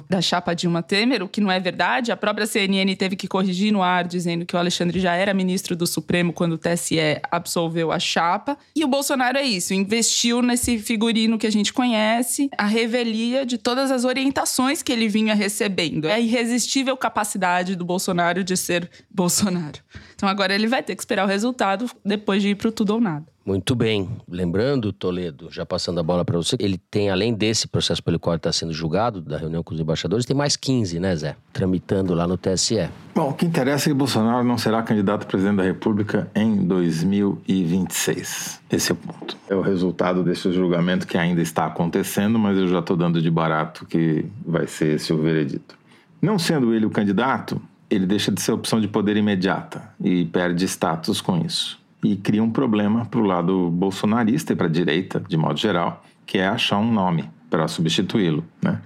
da 0.09 0.21
chapa 0.21 0.55
Dilma 0.55 0.83
Temer, 0.83 1.23
o 1.23 1.29
que 1.29 1.41
não 1.41 1.51
é 1.51 1.61
verdade. 1.61 2.13
A 2.13 2.17
própria 2.17 2.47
CNN 2.47 2.95
teve 2.97 3.17
que 3.17 3.29
corrigir 3.29 3.73
no 3.73 3.83
ar 3.83 4.07
dizendo 4.07 4.45
que 4.45 4.55
o 4.55 4.59
Alexandre 4.59 5.01
já 5.01 5.15
era 5.15 5.35
ministro 5.35 5.77
do 5.77 5.87
Supremo 5.87 6.33
quando 6.33 6.53
o 6.53 6.59
TSE 6.59 6.99
absolveu 7.31 7.93
a 7.93 7.99
chapa. 7.99 8.57
E 8.75 8.85
o 8.85 8.89
Bolsonaro 8.89 9.39
é 9.39 9.43
isso, 9.43 9.75
investiu 9.75 10.43
nesse 10.43 10.79
figurino 10.79 11.39
que 11.39 11.47
a 11.47 11.53
gente 11.53 11.73
conhece, 11.73 12.49
a 12.57 12.67
revelia 12.67 13.45
de 13.45 13.59
todas 13.59 13.91
as 13.91 14.05
orientações 14.05 14.83
que 14.83 14.93
ele 14.93 15.09
vinha 15.09 15.35
recebendo. 15.35 16.09
É 16.09 16.21
irresistível 16.21 16.97
capacidade 16.97 17.77
do 17.77 17.85
Bolsonaro 17.85 18.45
de 18.45 18.57
ser 18.57 18.91
Bolsonaro. 19.11 19.79
Então 20.19 20.29
agora 20.29 20.53
ele 20.53 20.67
vai 20.67 20.83
ter 20.83 20.97
que 20.97 21.01
esperar 21.01 21.25
o 21.25 21.29
resultado 21.29 21.89
depois 22.05 22.43
de 22.43 22.49
ir 22.49 22.57
pro 22.57 22.73
tudo 22.73 22.95
ou 22.95 23.01
nada. 23.01 23.25
Muito 23.47 23.77
bem. 23.77 24.09
Lembrando, 24.29 24.93
Toledo, 24.93 25.49
já 25.49 25.65
passando 25.65 26.01
a 26.01 26.03
bola 26.03 26.25
para 26.25 26.37
você, 26.37 26.57
ele 26.59 26.77
tem, 26.91 27.09
além 27.09 27.33
desse 27.33 27.69
processo 27.69 28.03
pelo 28.03 28.19
qual 28.19 28.35
está 28.35 28.51
sendo 28.51 28.73
julgado, 28.73 29.21
da 29.21 29.39
reunião 29.39 29.63
com 29.63 29.73
os 29.73 29.81
embaixadores, 29.81 30.27
tem 30.27 30.37
mais 30.37 30.57
15, 30.57 30.99
né, 30.99 31.15
Zé? 31.15 31.37
Tramitando 31.53 32.15
lá 32.15 32.27
no 32.27 32.37
TSE. 32.37 32.91
Bom, 33.15 33.31
o 33.31 33.33
que 33.33 33.47
interessa 33.47 33.89
é 33.89 33.93
que 33.93 33.95
Bolsonaro 33.95 34.43
não 34.43 34.59
será 34.59 34.83
candidato 34.83 35.23
a 35.23 35.27
presidente 35.27 35.59
da 35.59 35.63
República 35.63 36.29
em 36.35 36.67
2026. 36.67 38.61
Esse 38.73 38.91
é 38.91 38.95
o 38.95 38.97
ponto. 38.97 39.37
É 39.49 39.55
o 39.55 39.61
resultado 39.61 40.25
desse 40.25 40.51
julgamento 40.53 41.07
que 41.07 41.17
ainda 41.17 41.41
está 41.41 41.67
acontecendo, 41.67 42.41
mas 42.41 42.59
eu 42.59 42.67
já 42.67 42.81
estou 42.81 42.97
dando 42.97 43.23
de 43.23 43.31
barato 43.31 43.87
que 43.87 44.27
vai 44.45 44.67
ser 44.67 44.97
esse 44.97 45.13
o 45.13 45.23
veredito. 45.23 45.79
Não 46.21 46.41
sendo 46.41 46.75
ele 46.75 46.87
o 46.87 46.91
candidato, 46.91 47.63
ele 47.91 48.07
deixa 48.07 48.31
de 48.31 48.41
ser 48.41 48.53
opção 48.53 48.81
de 48.81 48.89
poder 48.89 49.17
imediata 49.17 49.91
e 50.03 50.25
perde 50.27 50.65
status 50.67 51.21
com 51.21 51.45
isso. 51.45 51.79
E 52.05 52.17
cria 52.17 52.43
um 52.43 52.51
problema 52.51 53.07
para 53.07 53.21
o 53.21 53.25
lado 53.25 53.71
bolsonarista 53.71 54.53
e 54.53 54.57
para 54.57 54.67
a 54.67 54.71
direita, 54.71 55.23
de 55.27 55.37
modo 55.37 55.59
geral, 55.59 56.05
que 56.25 56.39
é 56.39 56.47
achar 56.47 56.79
um 56.79 56.93
nome 56.93 57.29
para 57.51 57.67
substituí-lo. 57.67 58.45
Né? 58.63 58.81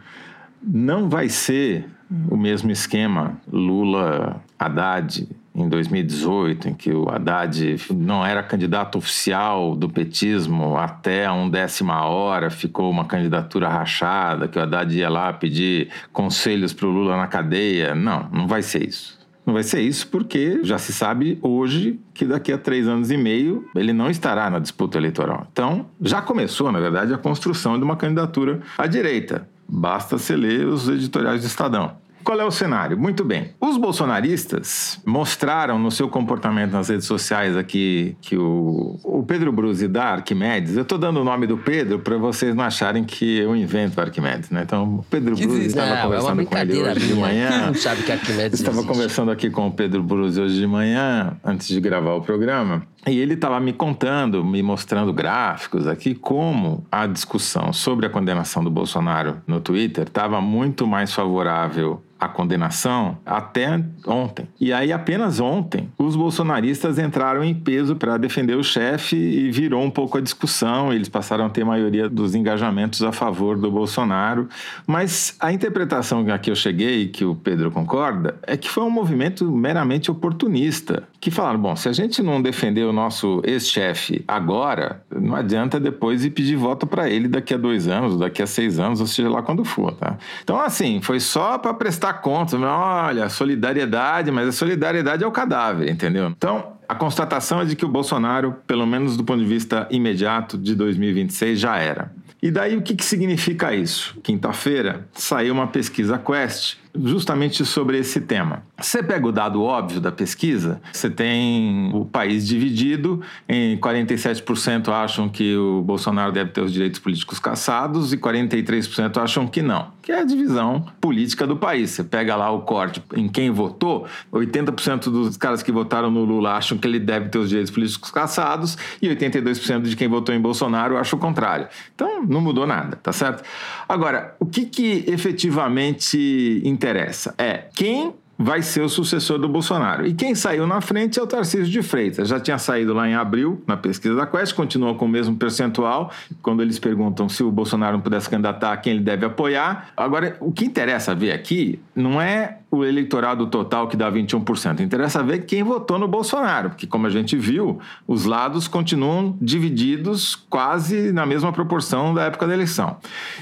Não 0.63 1.09
vai 1.09 1.29
ser 1.29 1.89
o 2.31 2.37
mesmo 2.37 2.71
esquema 2.71 3.39
Lula-Haddad 3.51 5.29
em 5.55 5.69
2018, 5.69 6.69
em 6.69 6.75
que 6.75 6.93
o 6.93 7.09
Haddad 7.09 7.77
não 7.91 8.25
era 8.25 8.43
candidato 8.43 8.97
oficial 8.97 9.77
do 9.77 9.89
petismo 9.89 10.77
até 10.77 11.27
a 11.27 11.33
undécima 11.33 12.05
hora, 12.05 12.51
ficou 12.51 12.91
uma 12.91 13.05
candidatura 13.05 13.69
rachada, 13.69 14.49
que 14.49 14.59
o 14.59 14.63
Haddad 14.63 14.97
ia 14.97 15.11
lá 15.11 15.33
pedir 15.33 15.89
conselhos 16.13 16.73
para 16.73 16.87
o 16.87 16.91
Lula 16.91 17.17
na 17.17 17.27
cadeia. 17.27 17.95
Não, 17.95 18.29
não 18.33 18.47
vai 18.47 18.63
ser 18.63 18.89
isso. 18.89 19.21
Não 19.45 19.55
vai 19.55 19.65
ser 19.65 19.81
isso 19.81 20.07
porque 20.07 20.61
já 20.63 20.79
se 20.79 20.93
sabe 20.93 21.39
hoje 21.43 21.99
que 22.15 22.25
daqui 22.25 22.53
a 22.53 22.59
três 22.59 22.87
anos 22.87 23.11
e 23.11 23.17
meio 23.17 23.69
ele 23.75 23.93
não 23.93 24.09
estará 24.09 24.49
na 24.49 24.61
disputa 24.61 24.97
eleitoral. 24.97 25.47
Então, 25.53 25.87
já 26.01 26.23
começou, 26.23 26.71
na 26.71 26.79
verdade, 26.79 27.13
a 27.13 27.19
construção 27.19 27.77
de 27.77 27.85
uma 27.85 27.97
candidatura 27.97 28.61
à 28.79 28.87
direita. 28.87 29.49
Basta 29.69 30.17
se 30.17 30.37
ler 30.37 30.67
os 30.67 30.89
editoriais 30.89 31.41
do 31.41 31.47
Estadão. 31.47 31.97
Qual 32.25 32.41
é 32.41 32.45
o 32.45 32.51
cenário? 32.51 32.99
Muito 32.99 33.25
bem. 33.25 33.51
Os 33.61 33.77
bolsonaristas 33.77 35.01
mostraram 35.05 35.79
no 35.79 35.91
seu 35.91 36.09
comportamento 36.09 36.73
nas 36.73 36.89
redes 36.89 37.07
sociais 37.07 37.57
aqui 37.57 38.17
que 38.21 38.37
o, 38.37 38.99
o 39.03 39.23
Pedro 39.23 39.53
Bruzi 39.53 39.89
da 39.89 40.05
Arquimedes, 40.05 40.77
eu 40.77 40.83
estou 40.83 40.99
dando 40.99 41.21
o 41.21 41.25
nome 41.25 41.47
do 41.47 41.59
Pedro 41.59 41.99
para 41.99 42.17
vocês 42.17 42.55
não 42.55 42.65
acharem 42.65 43.05
que 43.05 43.39
eu 43.39 43.55
invento 43.57 44.01
Arquimedes, 44.01 44.51
né? 44.51 44.63
Então, 44.63 44.97
o 44.97 45.07
Pedro 45.09 45.37
Bruzi 45.37 45.67
estava 45.67 45.95
é 45.95 46.03
conversando 46.03 46.41
uma 46.41 46.45
com 46.45 46.59
ele 46.59 46.83
hoje 46.83 47.01
de 47.01 47.15
minha. 47.15 47.27
manhã. 47.27 47.49
Quem 47.51 47.61
não 47.67 47.75
sabe 47.75 48.03
que 48.03 48.13
Arquimedes 48.13 48.61
Estava 48.61 48.83
conversando 48.85 49.31
aqui 49.31 49.51
com 49.51 49.67
o 49.67 49.73
Pedro 49.73 50.03
Bruzi 50.03 50.41
hoje 50.41 50.59
de 50.59 50.67
manhã, 50.67 51.37
antes 51.45 51.69
de 51.69 51.81
gravar 51.81 52.15
o 52.15 52.21
programa, 52.21 52.83
e 53.07 53.19
ele 53.19 53.35
estava 53.35 53.59
me 53.59 53.73
contando, 53.73 54.45
me 54.45 54.63
mostrando 54.63 55.13
gráficos 55.13 55.89
aqui, 55.89 56.15
como 56.15 56.87
a 56.91 57.07
discussão 57.07 57.73
sobre 57.73 58.07
a 58.07 58.11
condenação 58.11 58.63
do 58.63 58.71
Bolsonaro 58.71 59.39
no 59.47 59.61
Twitter 59.61 60.05
estava 60.05 60.41
muito 60.41 60.87
mais 60.87 61.13
favorável 61.13 62.01
à 62.23 62.29
condenação 62.29 63.19
até 63.27 63.83
ontem. 64.07 64.47
E 64.61 64.73
aí, 64.73 64.93
apenas 64.93 65.41
ontem, 65.41 65.89
os 65.99 66.15
bolsonaristas 66.15 66.97
entraram 66.97 67.43
em 67.43 67.53
peso 67.53 67.97
para 67.97 68.17
defender 68.17 68.57
o 68.57 68.63
chefe 68.63 69.17
e 69.17 69.51
virou 69.51 69.83
um 69.83 69.91
pouco 69.91 70.19
a 70.19 70.21
discussão. 70.21 70.93
Eles 70.93 71.09
passaram 71.09 71.47
a 71.47 71.51
ter 71.51 71.65
maioria 71.65 72.09
dos 72.09 72.37
engajamentos 72.37 73.03
a 73.03 73.11
favor 73.11 73.59
do 73.59 73.69
Bolsonaro. 73.73 74.49
Mas 74.87 75.35
a 75.41 75.53
interpretação 75.53 76.25
a 76.33 76.39
que 76.39 76.51
eu 76.51 76.55
cheguei, 76.55 77.09
que 77.09 77.25
o 77.25 77.35
Pedro 77.35 77.73
concorda, 77.73 78.37
é 78.45 78.57
que 78.57 78.71
foi 78.71 78.85
um 78.85 78.91
movimento 78.91 79.51
meramente 79.51 80.09
oportunista. 80.09 81.03
Que 81.21 81.31
falaram: 81.31 81.59
bom, 81.59 81.75
se 81.75 81.89
a 81.89 81.93
gente 81.93 82.23
não 82.23 82.41
defender 82.41 82.85
o 82.85 82.93
nosso 82.93 83.43
ex-chefe 83.45 84.25
agora, 84.29 85.03
não 85.11 85.35
adianta 85.35 85.81
depois 85.81 86.25
ir 86.25 86.31
pedir 86.31 86.55
voto 86.55 86.87
para 86.87 87.11
ele 87.11 87.27
daqui 87.27 87.53
a 87.53 87.57
dois 87.57 87.89
anos, 87.89 88.19
daqui 88.19 88.43
a 88.43 88.47
seis 88.47 88.79
anos, 88.79 89.01
ou 89.01 89.07
seja 89.07 89.29
lá 89.29 89.43
quando 89.43 89.65
for, 89.65 89.93
tá? 89.93 90.17
Então, 90.45 90.61
assim, 90.61 91.01
foi 91.01 91.19
só 91.19 91.59
para 91.59 91.75
prestar 91.75 92.12
conta. 92.13 92.57
Olha, 92.59 93.29
solidariedade, 93.29 94.31
mas 94.31 94.49
a 94.49 94.53
solidariedade 94.53 95.25
é 95.25 95.27
o 95.27 95.33
cadáver, 95.33 95.91
entendeu? 95.91 96.29
Então, 96.29 96.73
a 96.89 96.95
constatação 96.95 97.61
é 97.61 97.65
de 97.65 97.75
que 97.75 97.85
o 97.85 97.89
Bolsonaro, 97.89 98.57
pelo 98.67 98.87
menos 98.87 99.17
do 99.17 99.25
ponto 99.25 99.41
de 99.41 99.49
vista 99.49 99.89
imediato 99.91 100.59
de 100.59 100.75
2026, 100.75 101.59
já 101.59 101.79
era. 101.79 102.13
E 102.43 102.51
daí 102.51 102.77
o 102.77 102.83
que, 102.83 102.95
que 102.95 103.05
significa 103.05 103.73
isso? 103.75 104.19
Quinta-feira 104.23 105.07
saiu 105.13 105.55
uma 105.55 105.69
pesquisa 105.69 106.19
Quest 106.19 106.82
justamente 106.95 107.65
sobre 107.65 107.99
esse 107.99 108.21
tema. 108.21 108.63
Você 108.79 109.03
pega 109.03 109.27
o 109.27 109.33
dado 109.33 109.63
óbvio 109.63 110.01
da 110.01 110.13
pesquisa, 110.13 110.81
você 110.93 111.09
tem 111.09 111.91
o 111.95 112.05
país 112.05 112.47
dividido 112.47 113.23
em 113.49 113.77
47% 113.79 114.89
acham 114.89 115.29
que 115.29 115.57
o 115.57 115.83
Bolsonaro 115.83 116.33
deve 116.33 116.51
ter 116.51 116.61
os 116.61 116.73
direitos 116.73 117.01
políticos 117.01 117.39
cassados 117.39 118.13
e 118.13 118.19
43% 118.19 119.17
acham 119.17 119.47
que 119.47 119.63
não, 119.63 119.91
que 120.03 120.13
é 120.13 120.21
a 120.21 120.25
divisão 120.25 120.87
política 121.01 121.47
do 121.47 121.57
país. 121.57 121.91
Você 121.91 122.05
pega 122.05 122.37
lá 122.37 122.51
o 122.51 122.63
corte 122.63 123.03
em 123.15 123.29
quem 123.29 123.51
votou, 123.51 124.07
80% 124.33 125.05
dos 125.05 125.37
caras 125.37 125.63
que 125.63 125.73
votaram 125.73 126.11
no 126.11 126.25
Lula 126.25 126.53
acham 126.53 126.77
que 126.77 126.87
ele 126.87 126.99
deve 126.99 127.29
ter 127.29 127.39
os 127.39 127.49
direitos 127.49 127.73
políticos 127.73 128.11
cassados 128.11 128.77
e 129.01 129.09
82% 129.09 129.83
de 129.83 129.97
quem 129.97 130.09
votou 130.09 130.35
em 130.35 130.41
Bolsonaro 130.41 130.97
acha 130.97 131.17
o 131.17 131.19
contrário. 131.19 131.69
Então, 131.95 132.23
não 132.23 132.41
mudou 132.41 132.67
nada, 132.67 132.97
tá 132.97 133.13
certo? 133.13 133.43
Agora, 133.89 134.35
o 134.39 134.47
que 134.47 134.67
que 134.67 135.05
efetivamente 135.07 136.61
interessa 136.83 137.35
é 137.39 137.67
quem 137.75 138.13
vai 138.37 138.61
ser 138.61 138.81
o 138.81 138.89
sucessor 138.89 139.39
do 139.39 139.49
Bolsonaro. 139.49 140.05
E 140.05 140.13
quem 140.13 140.35
saiu 140.35 140.67
na 140.67 140.81
frente 140.81 141.19
é 141.21 141.23
o 141.23 141.27
Tarcísio 141.27 141.71
de 141.71 141.81
Freitas. 141.81 142.29
Já 142.29 142.41
tinha 142.41 142.59
saído 142.59 142.93
lá 142.93 143.09
em 143.09 143.15
abril, 143.15 143.63
na 143.69 143.77
pesquisa 143.77 144.17
da 144.17 144.27
Quest, 144.27 144.55
continua 144.55 144.95
com 144.97 145.05
o 145.05 145.09
mesmo 145.09 145.37
percentual. 145.37 146.11
Quando 146.43 146.61
eles 146.61 146.79
perguntam 146.79 147.29
se 147.29 147.45
o 147.45 147.53
Bolsonaro 147.53 147.99
não 147.99 148.03
pudesse 148.03 148.29
candidatar, 148.29 148.77
quem 148.79 148.95
ele 148.95 149.03
deve 149.03 149.25
apoiar. 149.25 149.91
Agora, 149.97 150.37
o 150.41 150.51
que 150.51 150.65
interessa 150.65 151.15
ver 151.15 151.31
aqui 151.31 151.79
não 151.95 152.21
é 152.21 152.59
o 152.73 152.87
eleitorado 152.87 153.47
total 153.49 153.87
que 153.87 153.99
dá 153.99 154.11
21%. 154.11 154.81
Interessa 154.81 155.23
ver 155.23 155.41
quem 155.41 155.63
votou 155.63 155.99
no 155.99 156.09
Bolsonaro, 156.09 156.71
porque, 156.71 156.87
como 156.87 157.07
a 157.07 157.11
gente 157.11 157.37
viu, 157.37 157.79
os 158.09 158.25
lados 158.25 158.67
continuam 158.67 159.37
divididos 159.43 160.35
quase 160.35 161.13
na 161.13 161.27
mesma 161.27 161.53
proporção 161.53 162.15
da 162.15 162.25
época 162.25 162.47
da 162.47 162.55
eleição. 162.55 162.97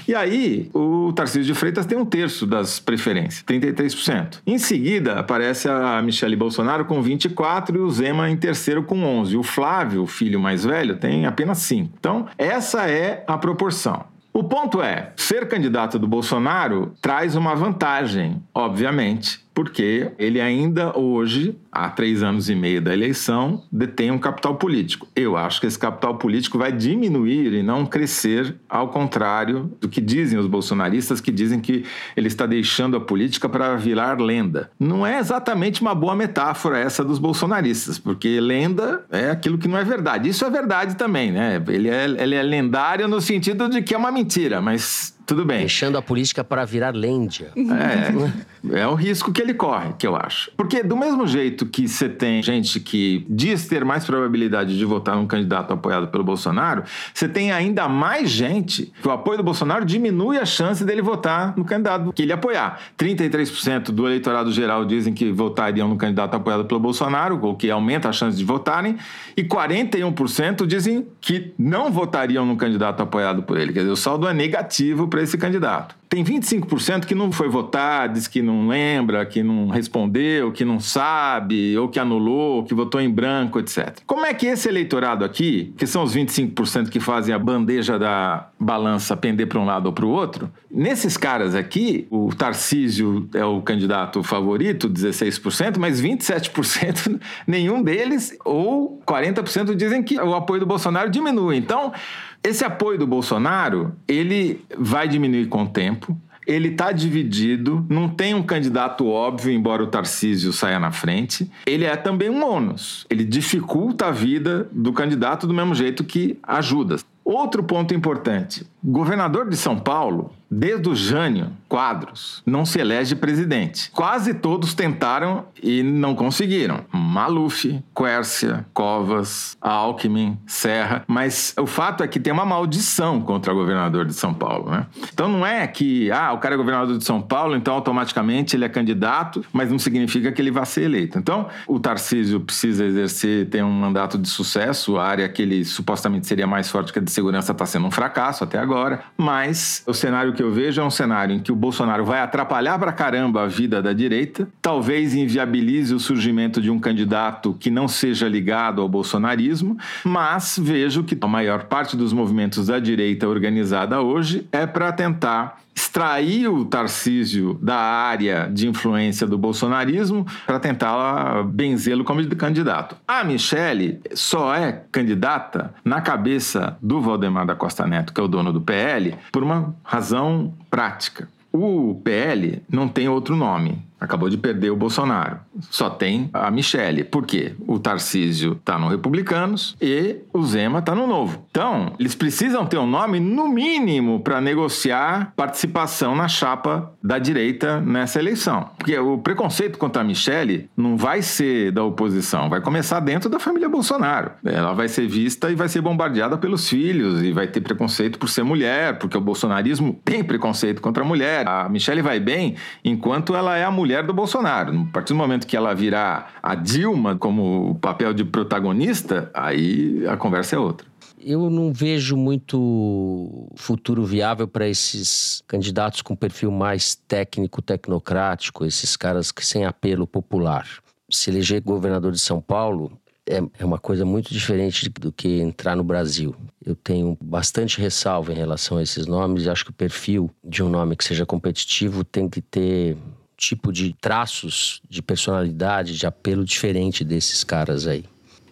E 0.05 0.13
aí, 0.13 0.69
o 0.73 1.13
Tarcísio 1.13 1.45
de 1.45 1.57
Freitas 1.57 1.85
tem 1.85 1.97
um 1.97 2.03
terço 2.03 2.45
das 2.45 2.77
preferências, 2.77 3.41
33%. 3.45 4.41
Em 4.45 4.57
seguida, 4.57 5.13
aparece 5.13 5.69
a 5.69 6.01
Michele 6.01 6.35
Bolsonaro 6.35 6.83
com 6.83 7.01
24% 7.01 7.73
e 7.73 7.77
o 7.77 7.89
Zema 7.89 8.29
em 8.29 8.35
terceiro 8.35 8.83
com 8.83 8.99
11%. 9.23 9.39
O 9.39 9.43
Flávio, 9.43 10.03
o 10.03 10.07
filho 10.07 10.41
mais 10.41 10.65
velho, 10.65 10.97
tem 10.97 11.25
apenas 11.25 11.59
5%. 11.59 11.89
Então, 11.97 12.27
essa 12.37 12.89
é 12.89 13.23
a 13.25 13.37
proporção. 13.37 14.10
O 14.33 14.43
ponto 14.43 14.81
é, 14.81 15.11
ser 15.17 15.47
candidato 15.47 15.99
do 15.99 16.07
Bolsonaro 16.07 16.93
traz 17.01 17.35
uma 17.35 17.53
vantagem, 17.53 18.41
obviamente, 18.53 19.45
porque 19.61 20.11
ele 20.17 20.41
ainda 20.41 20.97
hoje, 20.97 21.55
há 21.71 21.87
três 21.87 22.23
anos 22.23 22.49
e 22.49 22.55
meio 22.55 22.81
da 22.81 22.91
eleição, 22.91 23.61
detém 23.71 24.09
um 24.09 24.17
capital 24.17 24.55
político. 24.55 25.07
Eu 25.15 25.37
acho 25.37 25.61
que 25.61 25.67
esse 25.67 25.77
capital 25.77 26.17
político 26.17 26.57
vai 26.57 26.71
diminuir 26.71 27.53
e 27.53 27.61
não 27.61 27.85
crescer, 27.85 28.55
ao 28.67 28.89
contrário 28.89 29.71
do 29.79 29.87
que 29.87 30.01
dizem 30.01 30.39
os 30.39 30.47
bolsonaristas, 30.47 31.21
que 31.21 31.31
dizem 31.31 31.59
que 31.59 31.85
ele 32.17 32.27
está 32.27 32.47
deixando 32.47 32.97
a 32.97 32.99
política 32.99 33.47
para 33.47 33.75
virar 33.75 34.19
lenda. 34.19 34.71
Não 34.79 35.05
é 35.05 35.19
exatamente 35.19 35.79
uma 35.79 35.93
boa 35.93 36.15
metáfora 36.15 36.79
essa 36.79 37.03
dos 37.03 37.19
bolsonaristas, 37.19 37.99
porque 37.99 38.41
lenda 38.41 39.05
é 39.11 39.29
aquilo 39.29 39.59
que 39.59 39.67
não 39.67 39.77
é 39.77 39.83
verdade. 39.83 40.27
Isso 40.27 40.43
é 40.43 40.49
verdade 40.49 40.95
também, 40.95 41.31
né? 41.31 41.63
Ele 41.67 41.87
é, 41.87 42.05
ele 42.05 42.33
é 42.33 42.41
lendário 42.41 43.07
no 43.07 43.21
sentido 43.21 43.69
de 43.69 43.83
que 43.83 43.93
é 43.93 43.97
uma 43.97 44.11
mentira, 44.11 44.59
mas 44.59 45.15
tudo 45.31 45.45
bem. 45.45 45.59
Deixando 45.59 45.97
a 45.97 46.01
política 46.01 46.43
para 46.43 46.65
virar 46.65 46.93
lêndia. 46.93 47.53
É, 47.55 48.81
é 48.81 48.85
o 48.85 48.95
risco 48.95 49.31
que 49.31 49.41
ele 49.41 49.53
corre, 49.53 49.93
que 49.97 50.05
eu 50.05 50.13
acho. 50.13 50.51
Porque 50.57 50.83
do 50.83 50.97
mesmo 50.97 51.25
jeito 51.25 51.65
que 51.65 51.87
você 51.87 52.09
tem 52.09 52.43
gente 52.43 52.81
que 52.81 53.25
diz 53.29 53.65
ter 53.65 53.85
mais 53.85 54.03
probabilidade 54.03 54.77
de 54.77 54.83
votar 54.83 55.15
num 55.15 55.25
candidato 55.25 55.71
apoiado 55.71 56.09
pelo 56.09 56.21
Bolsonaro, 56.21 56.83
você 57.13 57.29
tem 57.29 57.49
ainda 57.49 57.87
mais 57.87 58.29
gente 58.29 58.91
que 59.01 59.07
o 59.07 59.11
apoio 59.11 59.37
do 59.37 59.43
Bolsonaro 59.43 59.85
diminui 59.85 60.37
a 60.37 60.45
chance 60.45 60.83
dele 60.83 61.01
votar 61.01 61.53
no 61.55 61.63
candidato 61.63 62.11
que 62.11 62.23
ele 62.23 62.33
apoiar. 62.33 62.81
33% 62.99 63.85
do 63.91 64.05
eleitorado 64.05 64.51
geral 64.51 64.83
dizem 64.83 65.13
que 65.13 65.31
votariam 65.31 65.87
no 65.87 65.95
candidato 65.95 66.35
apoiado 66.35 66.65
pelo 66.65 66.79
Bolsonaro, 66.81 67.39
o 67.41 67.55
que 67.55 67.71
aumenta 67.71 68.09
a 68.09 68.11
chance 68.11 68.37
de 68.37 68.43
votarem, 68.43 68.97
e 69.37 69.45
41% 69.45 70.67
dizem 70.67 71.07
que 71.21 71.53
não 71.57 71.89
votariam 71.89 72.45
no 72.45 72.57
candidato 72.57 73.01
apoiado 73.01 73.43
por 73.43 73.57
ele. 73.57 73.71
Quer 73.71 73.79
dizer, 73.79 73.91
o 73.91 73.95
saldo 73.95 74.27
é 74.27 74.33
negativo 74.33 75.07
para 75.07 75.20
esse 75.21 75.37
candidato. 75.37 75.95
Tem 76.11 76.25
25% 76.25 77.05
que 77.05 77.15
não 77.15 77.31
foi 77.31 77.47
votar, 77.47 78.09
diz 78.09 78.27
que 78.27 78.41
não 78.41 78.67
lembra, 78.67 79.25
que 79.25 79.41
não 79.41 79.69
respondeu, 79.69 80.51
que 80.51 80.65
não 80.65 80.77
sabe, 80.77 81.77
ou 81.77 81.87
que 81.87 81.97
anulou, 81.97 82.65
que 82.65 82.73
votou 82.73 82.99
em 82.99 83.09
branco, 83.09 83.59
etc. 83.59 83.99
Como 84.05 84.25
é 84.25 84.33
que 84.33 84.45
esse 84.45 84.67
eleitorado 84.67 85.23
aqui, 85.23 85.73
que 85.77 85.87
são 85.87 86.03
os 86.03 86.13
25% 86.13 86.89
que 86.89 86.99
fazem 86.99 87.33
a 87.33 87.39
bandeja 87.39 87.97
da 87.97 88.49
balança 88.59 89.15
pender 89.15 89.47
para 89.47 89.57
um 89.57 89.63
lado 89.63 89.85
ou 89.85 89.93
para 89.93 90.05
o 90.05 90.09
outro, 90.09 90.51
nesses 90.69 91.15
caras 91.15 91.55
aqui, 91.55 92.05
o 92.09 92.29
Tarcísio 92.35 93.29
é 93.33 93.45
o 93.45 93.61
candidato 93.61 94.21
favorito, 94.21 94.89
16%, 94.89 95.77
mas 95.77 96.01
27% 96.01 97.21
nenhum 97.47 97.81
deles, 97.81 98.37
ou 98.43 99.01
40% 99.07 99.73
dizem 99.75 100.03
que 100.03 100.19
o 100.19 100.35
apoio 100.35 100.59
do 100.59 100.65
Bolsonaro 100.65 101.09
diminui. 101.09 101.55
Então, 101.55 101.93
esse 102.43 102.65
apoio 102.65 102.97
do 102.97 103.05
Bolsonaro, 103.05 103.95
ele 104.07 104.63
vai 104.77 105.07
diminuir 105.07 105.47
com 105.47 105.63
o 105.63 105.67
tempo. 105.67 106.17
Ele 106.47 106.69
está 106.69 106.91
dividido, 106.91 107.85
não 107.87 108.09
tem 108.09 108.33
um 108.33 108.41
candidato 108.41 109.07
óbvio, 109.07 109.53
embora 109.53 109.83
o 109.83 109.87
Tarcísio 109.87 110.51
saia 110.51 110.79
na 110.79 110.91
frente. 110.91 111.49
Ele 111.67 111.85
é 111.85 111.95
também 111.95 112.29
um 112.29 112.43
ônus. 112.43 113.05
Ele 113.09 113.23
dificulta 113.23 114.07
a 114.07 114.11
vida 114.11 114.67
do 114.71 114.91
candidato 114.91 115.45
do 115.45 115.53
mesmo 115.53 115.75
jeito 115.75 116.03
que 116.03 116.39
ajuda. 116.41 116.97
Outro 117.23 117.63
ponto 117.63 117.93
importante: 117.93 118.65
governador 118.83 119.47
de 119.47 119.55
São 119.55 119.77
Paulo, 119.77 120.33
desde 120.51 120.89
o 120.89 120.95
Jânio 120.95 121.51
Quadros, 121.69 122.43
não 122.45 122.65
se 122.65 122.77
elege 122.81 123.15
presidente. 123.15 123.89
Quase 123.91 124.33
todos 124.33 124.73
tentaram 124.73 125.45
e 125.63 125.81
não 125.81 126.13
conseguiram. 126.13 126.81
Maluf, 126.91 127.81
Quércia, 127.95 128.65
Covas, 128.73 129.55
Alckmin, 129.61 130.37
Serra. 130.45 131.05
Mas 131.07 131.53
o 131.57 131.65
fato 131.65 132.03
é 132.03 132.07
que 132.09 132.19
tem 132.19 132.33
uma 132.33 132.43
maldição 132.43 133.21
contra 133.21 133.53
o 133.53 133.55
governador 133.55 134.05
de 134.05 134.13
São 134.13 134.33
Paulo. 134.33 134.69
Né? 134.69 134.85
Então 135.13 135.29
não 135.29 135.45
é 135.45 135.65
que 135.65 136.11
ah, 136.11 136.33
o 136.33 136.39
cara 136.39 136.55
é 136.55 136.57
governador 136.57 136.97
de 136.97 137.05
São 137.05 137.21
Paulo, 137.21 137.55
então 137.55 137.73
automaticamente 137.73 138.57
ele 138.57 138.65
é 138.65 138.69
candidato, 138.69 139.45
mas 139.53 139.71
não 139.71 139.79
significa 139.79 140.29
que 140.29 140.41
ele 140.41 140.51
vai 140.51 140.65
ser 140.65 140.83
eleito. 140.83 141.17
Então 141.17 141.47
o 141.65 141.79
Tarcísio 141.79 142.41
precisa 142.41 142.83
exercer, 142.83 143.47
tem 143.47 143.63
um 143.63 143.71
mandato 143.71 144.17
de 144.17 144.27
sucesso, 144.27 144.97
a 144.97 145.05
área 145.05 145.29
que 145.29 145.41
ele 145.41 145.63
supostamente 145.63 146.27
seria 146.27 146.45
mais 146.45 146.69
forte 146.69 146.91
que 146.91 146.99
a 146.99 147.01
de 147.01 147.11
segurança 147.11 147.53
está 147.53 147.65
sendo 147.65 147.87
um 147.87 147.91
fracasso 147.91 148.43
até 148.43 148.59
agora, 148.59 149.05
mas 149.17 149.83
o 149.87 149.93
cenário 149.93 150.33
que 150.33 150.40
eu 150.41 150.51
vejo 150.51 150.81
é 150.81 150.83
um 150.83 150.89
cenário 150.89 151.35
em 151.35 151.39
que 151.39 151.51
o 151.51 151.55
Bolsonaro 151.55 152.05
vai 152.05 152.19
atrapalhar 152.19 152.77
pra 152.79 152.91
caramba 152.91 153.43
a 153.43 153.47
vida 153.47 153.81
da 153.81 153.93
direita, 153.93 154.47
talvez 154.61 155.13
inviabilize 155.13 155.93
o 155.93 155.99
surgimento 155.99 156.61
de 156.61 156.69
um 156.69 156.79
candidato 156.79 157.55
que 157.59 157.69
não 157.69 157.87
seja 157.87 158.27
ligado 158.27 158.81
ao 158.81 158.89
bolsonarismo, 158.89 159.77
mas 160.03 160.59
vejo 160.61 161.03
que 161.03 161.17
a 161.19 161.27
maior 161.27 161.63
parte 161.65 161.95
dos 161.95 162.13
movimentos 162.13 162.67
da 162.67 162.79
direita 162.79 163.27
organizada 163.27 164.01
hoje 164.01 164.47
é 164.51 164.65
para 164.65 164.91
tentar 164.91 165.61
extrair 165.75 166.47
o 166.47 166.65
Tarcísio 166.65 167.57
da 167.61 167.77
área 167.77 168.49
de 168.51 168.67
influência 168.67 169.27
do 169.27 169.37
bolsonarismo 169.37 170.25
para 170.45 170.59
tentar 170.59 171.43
benzê-lo 171.43 172.03
como 172.03 172.21
candidato. 172.35 172.95
A 173.07 173.23
Michele 173.23 173.99
só 174.13 174.55
é 174.55 174.83
candidata 174.91 175.73
na 175.83 176.01
cabeça 176.01 176.77
do 176.81 177.01
Valdemar 177.01 177.45
da 177.45 177.55
Costa 177.55 177.85
Neto, 177.85 178.13
que 178.13 178.21
é 178.21 178.23
o 178.23 178.27
dono 178.27 178.53
do 178.53 178.61
PL, 178.61 179.15
por 179.31 179.43
uma 179.43 179.75
razão 179.83 180.53
prática. 180.69 181.27
O 181.51 181.99
PL 182.03 182.61
não 182.69 182.87
tem 182.87 183.09
outro 183.09 183.35
nome. 183.35 183.81
Acabou 184.01 184.29
de 184.29 184.37
perder 184.37 184.71
o 184.71 184.75
Bolsonaro. 184.75 185.37
Só 185.69 185.87
tem 185.87 186.27
a 186.33 186.49
Michele. 186.49 187.03
Por 187.03 187.23
quê? 187.23 187.53
O 187.67 187.77
Tarcísio 187.77 188.53
está 188.53 188.79
no 188.79 188.87
Republicanos 188.87 189.77
e 189.79 190.17
o 190.33 190.43
Zema 190.43 190.79
está 190.79 190.95
no 190.95 191.05
Novo. 191.05 191.45
Então, 191.51 191.93
eles 191.99 192.15
precisam 192.15 192.65
ter 192.65 192.79
um 192.79 192.87
nome, 192.87 193.19
no 193.19 193.47
mínimo, 193.47 194.19
para 194.19 194.41
negociar 194.41 195.33
participação 195.35 196.15
na 196.15 196.27
chapa 196.27 196.91
da 197.03 197.19
direita 197.19 197.79
nessa 197.79 198.17
eleição. 198.17 198.71
Porque 198.75 198.97
o 198.97 199.19
preconceito 199.19 199.77
contra 199.77 200.01
a 200.01 200.05
Michele 200.05 200.67
não 200.75 200.97
vai 200.97 201.21
ser 201.21 201.71
da 201.71 201.83
oposição, 201.83 202.49
vai 202.49 202.59
começar 202.59 202.99
dentro 203.01 203.29
da 203.29 203.39
família 203.39 203.69
Bolsonaro. 203.69 204.31
Ela 204.43 204.73
vai 204.73 204.87
ser 204.87 205.07
vista 205.07 205.51
e 205.51 205.55
vai 205.55 205.69
ser 205.69 205.81
bombardeada 205.81 206.39
pelos 206.39 206.67
filhos 206.67 207.21
e 207.21 207.31
vai 207.31 207.47
ter 207.47 207.61
preconceito 207.61 208.17
por 208.17 208.29
ser 208.29 208.41
mulher, 208.41 208.97
porque 208.97 209.15
o 209.15 209.21
bolsonarismo 209.21 209.99
tem 210.03 210.23
preconceito 210.23 210.81
contra 210.81 211.03
a 211.03 211.07
mulher. 211.07 211.47
A 211.47 211.69
Michele 211.69 212.01
vai 212.01 212.19
bem 212.19 212.55
enquanto 212.83 213.35
ela 213.35 213.55
é 213.55 213.63
a 213.63 213.69
mulher 213.69 213.90
mulher 213.91 214.03
do 214.05 214.13
Bolsonaro. 214.13 214.87
A 214.89 214.93
partir 214.93 215.11
do 215.11 215.17
momento 215.17 215.45
que 215.45 215.57
ela 215.57 215.75
virar 215.75 216.35
a 216.41 216.55
Dilma 216.55 217.17
como 217.17 217.75
papel 217.81 218.13
de 218.13 218.23
protagonista, 218.23 219.29
aí 219.33 220.07
a 220.07 220.15
conversa 220.15 220.55
é 220.55 220.59
outra. 220.59 220.87
Eu 221.19 221.49
não 221.49 221.73
vejo 221.73 222.15
muito 222.15 223.49
futuro 223.55 224.05
viável 224.05 224.47
para 224.47 224.67
esses 224.67 225.43
candidatos 225.45 226.01
com 226.01 226.15
perfil 226.15 226.51
mais 226.51 226.95
técnico, 226.95 227.61
tecnocrático, 227.61 228.65
esses 228.65 228.95
caras 228.95 229.31
que 229.31 229.45
sem 229.45 229.65
apelo 229.65 230.07
popular. 230.07 230.65
Se 231.09 231.29
eleger 231.29 231.61
governador 231.61 232.13
de 232.13 232.19
São 232.19 232.39
Paulo 232.41 232.97
é, 233.27 233.39
é 233.59 233.65
uma 233.65 233.77
coisa 233.77 234.05
muito 234.05 234.33
diferente 234.33 234.89
do 234.89 235.11
que 235.11 235.41
entrar 235.41 235.75
no 235.75 235.83
Brasil. 235.83 236.33
Eu 236.65 236.75
tenho 236.75 237.17
bastante 237.21 237.79
ressalva 237.79 238.31
em 238.31 238.35
relação 238.35 238.77
a 238.77 238.83
esses 238.83 239.05
nomes. 239.05 239.47
Acho 239.47 239.65
que 239.65 239.71
o 239.71 239.75
perfil 239.75 240.31
de 240.43 240.63
um 240.63 240.69
nome 240.69 240.95
que 240.95 241.03
seja 241.03 241.25
competitivo 241.25 242.03
tem 242.03 242.27
que 242.27 242.41
ter 242.41 242.97
tipo 243.41 243.73
de 243.73 243.93
traços 243.99 244.81
de 244.87 245.01
personalidade, 245.01 245.97
de 245.97 246.05
apelo 246.05 246.45
diferente 246.45 247.03
desses 247.03 247.43
caras 247.43 247.87
aí. 247.87 248.05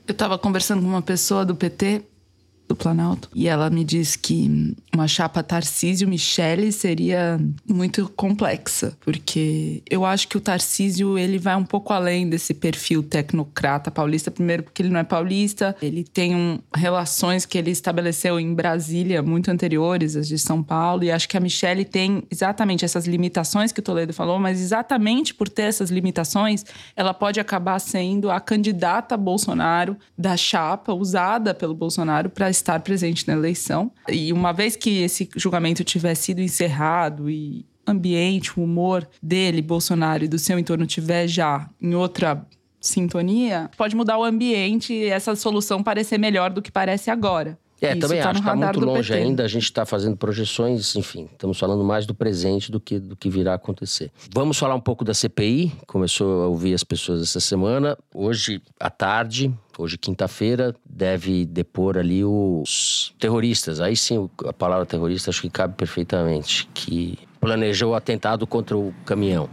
Eu 0.07 0.13
estava 0.13 0.35
conversando 0.37 0.81
com 0.81 0.87
uma 0.87 1.01
pessoa 1.01 1.45
do 1.45 1.55
PT 1.55 2.03
do 2.69 2.75
Planalto. 2.75 3.27
E 3.33 3.47
ela 3.47 3.67
me 3.69 3.83
disse 3.83 4.17
que 4.17 4.75
uma 4.93 5.07
chapa 5.07 5.41
Tarcísio 5.41 6.07
Michele 6.07 6.71
seria 6.71 7.39
muito 7.67 8.07
complexa, 8.15 8.95
porque 9.01 9.81
eu 9.89 10.05
acho 10.05 10.27
que 10.27 10.37
o 10.37 10.41
Tarcísio 10.41 11.17
ele 11.17 11.39
vai 11.39 11.55
um 11.55 11.65
pouco 11.65 11.91
além 11.91 12.29
desse 12.29 12.53
perfil 12.53 13.01
tecnocrata 13.01 13.89
paulista, 13.89 14.29
primeiro 14.29 14.63
porque 14.63 14.83
ele 14.83 14.89
não 14.89 14.99
é 14.99 15.03
paulista, 15.03 15.75
ele 15.81 16.03
tem 16.03 16.35
um, 16.35 16.59
relações 16.75 17.43
que 17.43 17.57
ele 17.57 17.71
estabeleceu 17.71 18.39
em 18.39 18.53
Brasília 18.53 19.23
muito 19.23 19.49
anteriores 19.49 20.15
às 20.15 20.27
de 20.27 20.37
São 20.37 20.61
Paulo, 20.61 21.03
e 21.03 21.11
acho 21.11 21.27
que 21.27 21.37
a 21.37 21.39
Michele 21.39 21.83
tem 21.83 22.23
exatamente 22.29 22.85
essas 22.85 23.07
limitações 23.07 23.71
que 23.71 23.79
o 23.79 23.83
Toledo 23.83 24.13
falou, 24.13 24.37
mas 24.37 24.61
exatamente 24.61 25.33
por 25.33 25.49
ter 25.49 25.63
essas 25.63 25.89
limitações, 25.89 26.63
ela 26.95 27.15
pode 27.15 27.39
acabar 27.39 27.79
sendo 27.79 28.29
a 28.29 28.39
candidata 28.39 29.17
Bolsonaro 29.17 29.97
da 30.15 30.37
chapa 30.37 30.93
usada 30.93 31.55
pelo 31.55 31.73
Bolsonaro 31.73 32.29
para 32.29 32.49
estar 32.59 32.79
presente 32.81 33.27
na 33.27 33.33
eleição. 33.33 33.91
E 34.07 34.31
uma 34.31 34.51
vez 34.51 34.75
que 34.75 35.01
esse 35.01 35.29
julgamento 35.35 35.83
tiver 35.83 36.15
sido 36.15 36.41
encerrado 36.41 37.29
e 37.29 37.65
ambiente, 37.85 38.59
o 38.59 38.63
humor 38.63 39.07
dele, 39.21 39.61
Bolsonaro 39.61 40.23
e 40.23 40.27
do 40.27 40.37
seu 40.37 40.59
entorno 40.59 40.85
tiver 40.85 41.27
já 41.27 41.69
em 41.81 41.95
outra 41.95 42.45
sintonia, 42.79 43.69
pode 43.75 43.95
mudar 43.95 44.17
o 44.17 44.23
ambiente 44.23 44.93
e 44.93 45.05
essa 45.05 45.35
solução 45.35 45.83
parecer 45.83 46.17
melhor 46.17 46.49
do 46.51 46.61
que 46.61 46.71
parece 46.71 47.09
agora. 47.09 47.57
É, 47.81 47.91
Isso 47.91 47.99
também 48.01 48.21
tá 48.21 48.29
acho 48.29 48.41
que 48.41 48.47
está 48.49 48.55
muito 48.55 48.79
longe 48.79 49.11
PT. 49.13 49.23
ainda. 49.23 49.43
A 49.43 49.47
gente 49.47 49.63
está 49.63 49.85
fazendo 49.85 50.17
projeções, 50.17 50.95
enfim, 50.95 51.29
estamos 51.31 51.57
falando 51.57 51.83
mais 51.83 52.05
do 52.05 52.13
presente 52.13 52.71
do 52.71 52.79
que 52.79 52.99
do 52.99 53.15
que 53.15 53.29
virá 53.29 53.53
acontecer. 53.53 54.11
Vamos 54.33 54.57
falar 54.57 54.75
um 54.75 54.79
pouco 54.81 55.05
da 55.05 55.13
CPI. 55.13 55.71
Começou 55.87 56.43
a 56.43 56.47
ouvir 56.47 56.73
as 56.73 56.83
pessoas 56.83 57.21
essa 57.21 57.39
semana. 57.39 57.97
Hoje 58.13 58.61
à 58.79 58.89
tarde, 58.89 59.53
hoje 59.77 59.97
quinta-feira, 59.97 60.75
deve 60.89 61.45
depor 61.45 61.97
ali 61.97 62.23
os 62.25 63.13
terroristas. 63.19 63.79
Aí 63.79 63.95
sim, 63.95 64.29
a 64.45 64.53
palavra 64.53 64.85
terrorista 64.85 65.29
acho 65.29 65.41
que 65.41 65.49
cabe 65.49 65.75
perfeitamente. 65.75 66.67
Que 66.73 67.17
planejou 67.39 67.91
o 67.91 67.95
atentado 67.95 68.45
contra 68.45 68.77
o 68.77 68.93
caminhão. 69.05 69.49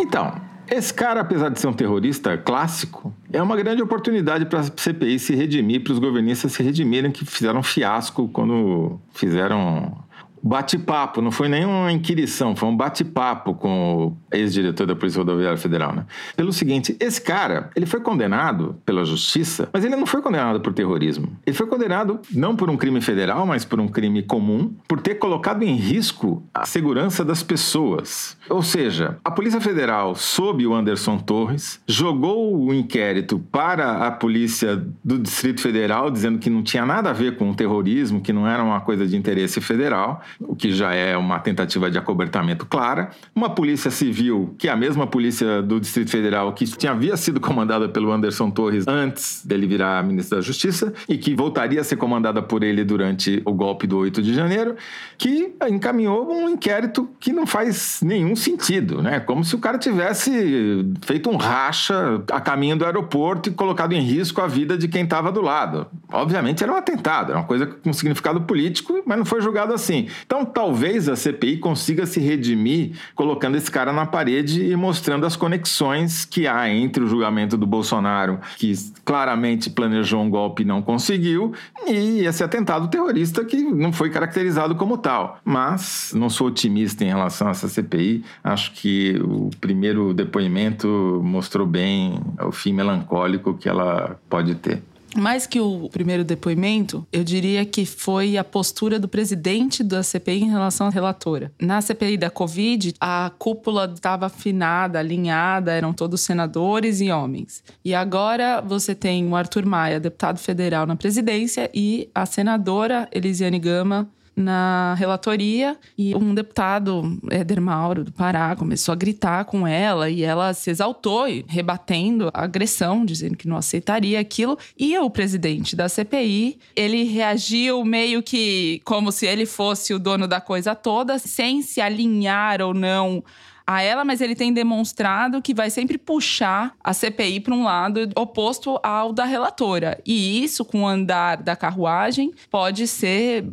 Então, 0.00 0.34
esse 0.68 0.92
cara, 0.92 1.20
apesar 1.20 1.48
de 1.48 1.60
ser 1.60 1.68
um 1.68 1.72
terrorista 1.72 2.36
clássico, 2.36 3.14
é 3.32 3.40
uma 3.40 3.56
grande 3.56 3.82
oportunidade 3.82 4.46
para 4.46 4.60
a 4.60 4.62
CPI 4.64 5.18
se 5.18 5.34
redimir, 5.34 5.82
para 5.82 5.92
os 5.92 5.98
governistas 5.98 6.52
se 6.52 6.62
redimirem 6.62 7.10
que 7.10 7.24
fizeram 7.24 7.62
fiasco 7.62 8.28
quando 8.28 9.00
fizeram 9.12 10.05
bate-papo, 10.46 11.20
não 11.20 11.30
foi 11.30 11.48
nenhuma 11.48 11.90
inquirição, 11.92 12.54
foi 12.54 12.68
um 12.68 12.76
bate-papo 12.76 13.54
com 13.54 14.06
o 14.06 14.16
ex-diretor 14.32 14.86
da 14.86 14.94
Polícia 14.94 15.18
Rodoviária 15.18 15.58
Federal, 15.58 15.94
né? 15.94 16.06
Pelo 16.36 16.52
seguinte, 16.52 16.96
esse 17.00 17.20
cara, 17.20 17.70
ele 17.74 17.86
foi 17.86 18.00
condenado 18.00 18.76
pela 18.84 19.04
justiça, 19.04 19.68
mas 19.72 19.84
ele 19.84 19.96
não 19.96 20.06
foi 20.06 20.22
condenado 20.22 20.60
por 20.60 20.72
terrorismo. 20.72 21.36
Ele 21.44 21.56
foi 21.56 21.66
condenado 21.66 22.20
não 22.32 22.54
por 22.54 22.70
um 22.70 22.76
crime 22.76 23.00
federal, 23.00 23.46
mas 23.46 23.64
por 23.64 23.80
um 23.80 23.88
crime 23.88 24.22
comum, 24.22 24.74
por 24.86 25.00
ter 25.00 25.16
colocado 25.16 25.62
em 25.62 25.74
risco 25.74 26.42
a 26.54 26.64
segurança 26.64 27.24
das 27.24 27.42
pessoas. 27.42 28.36
Ou 28.48 28.62
seja, 28.62 29.18
a 29.24 29.30
Polícia 29.30 29.60
Federal, 29.60 30.14
sob 30.14 30.66
o 30.66 30.74
Anderson 30.74 31.18
Torres, 31.18 31.80
jogou 31.86 32.56
o 32.56 32.72
inquérito 32.72 33.38
para 33.38 34.06
a 34.06 34.10
Polícia 34.10 34.82
do 35.04 35.18
Distrito 35.18 35.60
Federal, 35.60 36.10
dizendo 36.10 36.38
que 36.38 36.50
não 36.50 36.62
tinha 36.62 36.86
nada 36.86 37.10
a 37.10 37.12
ver 37.12 37.36
com 37.36 37.50
o 37.50 37.54
terrorismo, 37.54 38.20
que 38.20 38.32
não 38.32 38.46
era 38.46 38.62
uma 38.62 38.80
coisa 38.80 39.06
de 39.06 39.16
interesse 39.16 39.60
federal, 39.60 40.22
o 40.40 40.54
que 40.54 40.72
já 40.72 40.94
é 40.94 41.16
uma 41.16 41.38
tentativa 41.38 41.90
de 41.90 41.98
acobertamento 41.98 42.66
clara. 42.66 43.10
Uma 43.34 43.50
Polícia 43.50 43.90
Civil, 43.90 44.54
que 44.58 44.68
é 44.68 44.72
a 44.72 44.76
mesma 44.76 45.06
Polícia 45.06 45.62
do 45.62 45.80
Distrito 45.80 46.10
Federal, 46.10 46.52
que 46.52 46.64
tinha, 46.66 46.92
havia 46.92 47.16
sido 47.16 47.40
comandada 47.40 47.88
pelo 47.88 48.12
Anderson 48.12 48.50
Torres 48.50 48.86
antes 48.86 49.44
dele 49.44 49.66
virar 49.66 50.04
ministro 50.04 50.36
da 50.36 50.42
Justiça 50.42 50.92
e 51.08 51.16
que 51.16 51.34
voltaria 51.34 51.80
a 51.80 51.84
ser 51.84 51.96
comandada 51.96 52.42
por 52.42 52.62
ele 52.62 52.84
durante 52.84 53.42
o 53.44 53.52
golpe 53.52 53.86
do 53.86 53.98
8 53.98 54.22
de 54.22 54.34
janeiro, 54.34 54.76
que 55.18 55.54
encaminhou 55.68 56.30
um 56.30 56.48
inquérito 56.48 57.08
que 57.18 57.32
não 57.32 57.46
faz 57.46 58.00
nenhum 58.02 58.36
sentido, 58.36 59.02
né? 59.02 59.20
Como 59.20 59.44
se 59.44 59.54
o 59.54 59.58
cara 59.58 59.78
tivesse 59.78 60.84
feito 61.02 61.30
um 61.30 61.36
racha 61.36 62.22
a 62.30 62.40
caminho 62.40 62.76
do 62.76 62.84
aeroporto 62.84 63.48
e 63.48 63.52
colocado 63.52 63.92
em 63.92 64.00
risco 64.00 64.40
a 64.40 64.46
vida 64.46 64.76
de 64.76 64.88
quem 64.88 65.04
estava 65.04 65.32
do 65.32 65.40
lado. 65.40 65.86
Obviamente 66.12 66.62
era 66.62 66.72
um 66.72 66.76
atentado, 66.76 67.30
era 67.30 67.40
uma 67.40 67.46
coisa 67.46 67.66
com 67.66 67.92
significado 67.92 68.42
político, 68.42 69.02
mas 69.06 69.18
não 69.18 69.24
foi 69.24 69.40
julgado 69.40 69.72
assim. 69.72 70.08
Então 70.26 70.44
talvez 70.44 71.08
a 71.08 71.14
CPI 71.14 71.58
consiga 71.58 72.04
se 72.04 72.18
redimir 72.18 72.96
colocando 73.14 73.56
esse 73.56 73.70
cara 73.70 73.92
na 73.92 74.04
parede 74.04 74.64
e 74.64 74.74
mostrando 74.74 75.24
as 75.24 75.36
conexões 75.36 76.24
que 76.24 76.48
há 76.48 76.68
entre 76.68 77.04
o 77.04 77.06
julgamento 77.06 77.56
do 77.56 77.66
Bolsonaro, 77.66 78.40
que 78.58 78.74
claramente 79.04 79.70
planejou 79.70 80.20
um 80.20 80.28
golpe 80.28 80.62
e 80.62 80.66
não 80.66 80.82
conseguiu, 80.82 81.52
e 81.86 82.26
esse 82.26 82.42
atentado 82.42 82.88
terrorista 82.88 83.44
que 83.44 83.56
não 83.56 83.92
foi 83.92 84.10
caracterizado 84.10 84.74
como 84.74 84.98
tal. 84.98 85.38
Mas 85.44 86.12
não 86.14 86.28
sou 86.28 86.48
otimista 86.48 87.04
em 87.04 87.08
relação 87.08 87.46
a 87.46 87.52
essa 87.52 87.68
CPI. 87.68 88.24
Acho 88.42 88.72
que 88.72 89.20
o 89.22 89.50
primeiro 89.60 90.12
depoimento 90.12 91.20
mostrou 91.22 91.66
bem 91.66 92.20
o 92.42 92.50
fim 92.50 92.72
melancólico 92.72 93.54
que 93.54 93.68
ela 93.68 94.18
pode 94.28 94.56
ter. 94.56 94.82
Mais 95.16 95.46
que 95.46 95.58
o 95.58 95.88
primeiro 95.88 96.22
depoimento, 96.24 97.06
eu 97.10 97.24
diria 97.24 97.64
que 97.64 97.86
foi 97.86 98.36
a 98.36 98.44
postura 98.44 98.98
do 98.98 99.08
presidente 99.08 99.82
da 99.82 100.02
CPI 100.02 100.42
em 100.42 100.50
relação 100.50 100.86
à 100.86 100.90
relatora. 100.90 101.50
Na 101.60 101.80
CPI 101.80 102.18
da 102.18 102.30
Covid, 102.30 102.94
a 103.00 103.32
cúpula 103.38 103.90
estava 103.92 104.26
afinada, 104.26 104.98
alinhada, 104.98 105.72
eram 105.72 105.92
todos 105.92 106.20
senadores 106.20 107.00
e 107.00 107.10
homens. 107.10 107.64
E 107.84 107.94
agora 107.94 108.60
você 108.60 108.94
tem 108.94 109.26
o 109.26 109.34
Arthur 109.34 109.64
Maia, 109.64 109.98
deputado 109.98 110.38
federal 110.38 110.86
na 110.86 110.96
presidência, 110.96 111.70
e 111.72 112.10
a 112.14 112.26
senadora 112.26 113.08
Elisiane 113.10 113.58
Gama, 113.58 114.08
na 114.36 114.94
relatoria 114.98 115.78
e 115.96 116.14
um 116.14 116.34
deputado, 116.34 117.18
Éder 117.30 117.60
Mauro, 117.60 118.04
do 118.04 118.12
Pará, 118.12 118.54
começou 118.54 118.92
a 118.92 118.96
gritar 118.96 119.46
com 119.46 119.66
ela 119.66 120.10
e 120.10 120.22
ela 120.22 120.52
se 120.52 120.68
exaltou, 120.68 121.24
rebatendo 121.48 122.28
a 122.34 122.44
agressão, 122.44 123.04
dizendo 123.04 123.36
que 123.36 123.48
não 123.48 123.56
aceitaria 123.56 124.20
aquilo. 124.20 124.58
E 124.78 124.96
o 124.98 125.08
presidente 125.08 125.74
da 125.74 125.88
CPI, 125.88 126.58
ele 126.74 127.04
reagiu 127.04 127.82
meio 127.82 128.22
que 128.22 128.82
como 128.84 129.10
se 129.10 129.26
ele 129.26 129.46
fosse 129.46 129.94
o 129.94 129.98
dono 129.98 130.28
da 130.28 130.40
coisa 130.40 130.74
toda, 130.74 131.18
sem 131.18 131.62
se 131.62 131.80
alinhar 131.80 132.60
ou 132.60 132.74
não 132.74 133.24
a 133.66 133.82
ela, 133.82 134.04
mas 134.04 134.20
ele 134.20 134.34
tem 134.34 134.52
demonstrado 134.52 135.42
que 135.42 135.52
vai 135.52 135.70
sempre 135.70 135.98
puxar 135.98 136.74
a 136.82 136.92
CPI 136.92 137.40
para 137.40 137.54
um 137.54 137.64
lado 137.64 138.08
oposto 138.14 138.78
ao 138.82 139.12
da 139.12 139.24
relatora. 139.24 140.00
E 140.06 140.42
isso, 140.44 140.64
com 140.64 140.82
o 140.82 140.86
andar 140.86 141.42
da 141.42 141.56
carruagem, 141.56 142.32
pode 142.50 142.86
ser 142.86 143.44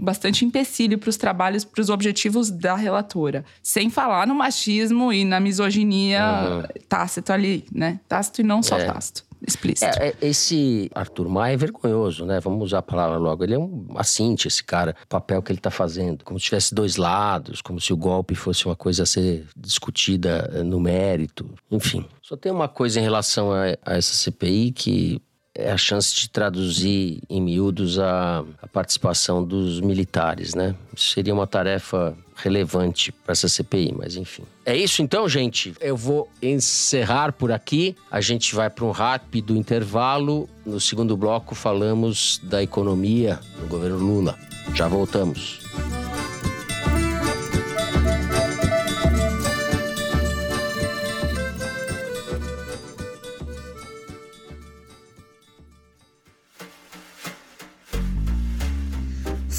bastante 0.00 0.44
empecilho 0.44 0.98
para 0.98 1.10
os 1.10 1.16
trabalhos, 1.16 1.64
para 1.64 1.80
os 1.80 1.90
objetivos 1.90 2.50
da 2.50 2.76
relatora. 2.76 3.44
Sem 3.62 3.90
falar 3.90 4.26
no 4.26 4.34
machismo 4.34 5.12
e 5.12 5.24
na 5.24 5.40
misoginia 5.40 6.22
uhum. 6.22 6.62
tácito 6.88 7.32
ali, 7.32 7.64
né? 7.72 7.98
Tácito 8.08 8.40
e 8.40 8.44
não 8.44 8.62
só 8.62 8.78
é. 8.78 8.84
tácito 8.84 9.27
explícito. 9.48 9.86
É, 9.98 10.08
é, 10.08 10.14
esse 10.22 10.90
Arthur 10.94 11.28
Maia 11.28 11.54
é 11.54 11.56
vergonhoso, 11.56 12.24
né? 12.24 12.40
Vamos 12.40 12.66
usar 12.66 12.78
a 12.78 12.82
palavra 12.82 13.16
logo. 13.18 13.42
Ele 13.42 13.54
é 13.54 13.58
um 13.58 13.86
assinte, 13.96 14.46
esse 14.46 14.62
cara, 14.62 14.94
o 15.04 15.08
papel 15.08 15.42
que 15.42 15.50
ele 15.50 15.58
está 15.58 15.70
fazendo. 15.70 16.24
Como 16.24 16.38
se 16.38 16.46
tivesse 16.46 16.74
dois 16.74 16.96
lados, 16.96 17.60
como 17.60 17.80
se 17.80 17.92
o 17.92 17.96
golpe 17.96 18.34
fosse 18.34 18.66
uma 18.66 18.76
coisa 18.76 19.02
a 19.02 19.06
ser 19.06 19.46
discutida 19.56 20.50
eh, 20.54 20.62
no 20.62 20.78
mérito. 20.78 21.50
Enfim. 21.70 22.04
Só 22.22 22.36
tem 22.36 22.52
uma 22.52 22.68
coisa 22.68 23.00
em 23.00 23.02
relação 23.02 23.52
a, 23.52 23.76
a 23.84 23.96
essa 23.96 24.14
CPI 24.14 24.72
que 24.72 25.22
é 25.58 25.72
a 25.72 25.76
chance 25.76 26.14
de 26.14 26.30
traduzir 26.30 27.20
em 27.28 27.42
miúdos 27.42 27.98
a, 27.98 28.44
a 28.62 28.68
participação 28.68 29.42
dos 29.42 29.80
militares, 29.80 30.54
né? 30.54 30.74
Isso 30.94 31.12
seria 31.14 31.34
uma 31.34 31.48
tarefa 31.48 32.16
relevante 32.36 33.10
para 33.10 33.32
essa 33.32 33.48
CPI, 33.48 33.92
mas 33.98 34.14
enfim. 34.14 34.44
É 34.64 34.76
isso 34.76 35.02
então, 35.02 35.28
gente. 35.28 35.74
Eu 35.80 35.96
vou 35.96 36.30
encerrar 36.40 37.32
por 37.32 37.50
aqui. 37.50 37.96
A 38.08 38.20
gente 38.20 38.54
vai 38.54 38.70
para 38.70 38.84
um 38.84 38.92
rápido 38.92 39.56
intervalo. 39.56 40.48
No 40.64 40.78
segundo 40.78 41.16
bloco 41.16 41.56
falamos 41.56 42.40
da 42.44 42.62
economia 42.62 43.40
no 43.60 43.66
governo 43.66 43.98
Lula. 43.98 44.38
Já 44.74 44.86
voltamos. 44.86 45.58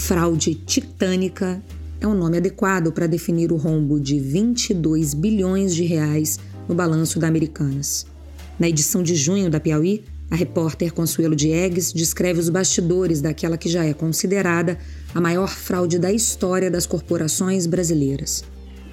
Fraude 0.10 0.56
titânica 0.56 1.62
é 2.02 2.08
um 2.08 2.16
nome 2.16 2.38
adequado 2.38 2.92
para 2.92 3.06
definir 3.06 3.52
o 3.52 3.58
rombo 3.58 4.00
de 4.00 4.20
22 4.20 5.14
bilhões 5.14 5.76
de 5.76 5.84
reais 5.84 6.40
no 6.68 6.74
balanço 6.74 7.20
da 7.20 7.28
Americanas. 7.28 8.08
Na 8.58 8.68
edição 8.68 9.04
de 9.04 9.16
junho 9.16 9.52
da 9.52 9.60
Piauí, 9.60 10.04
a 10.32 10.36
repórter 10.36 10.92
Consuelo 10.94 11.36
Diegues 11.36 11.94
descreve 11.94 12.40
os 12.40 12.50
bastidores 12.50 13.22
daquela 13.22 13.56
que 13.56 13.70
já 13.70 13.86
é 13.86 13.94
considerada 13.94 14.80
a 15.14 15.22
maior 15.22 15.50
fraude 15.50 16.00
da 16.00 16.12
história 16.12 16.72
das 16.72 16.88
corporações 16.88 17.68
brasileiras 17.68 18.44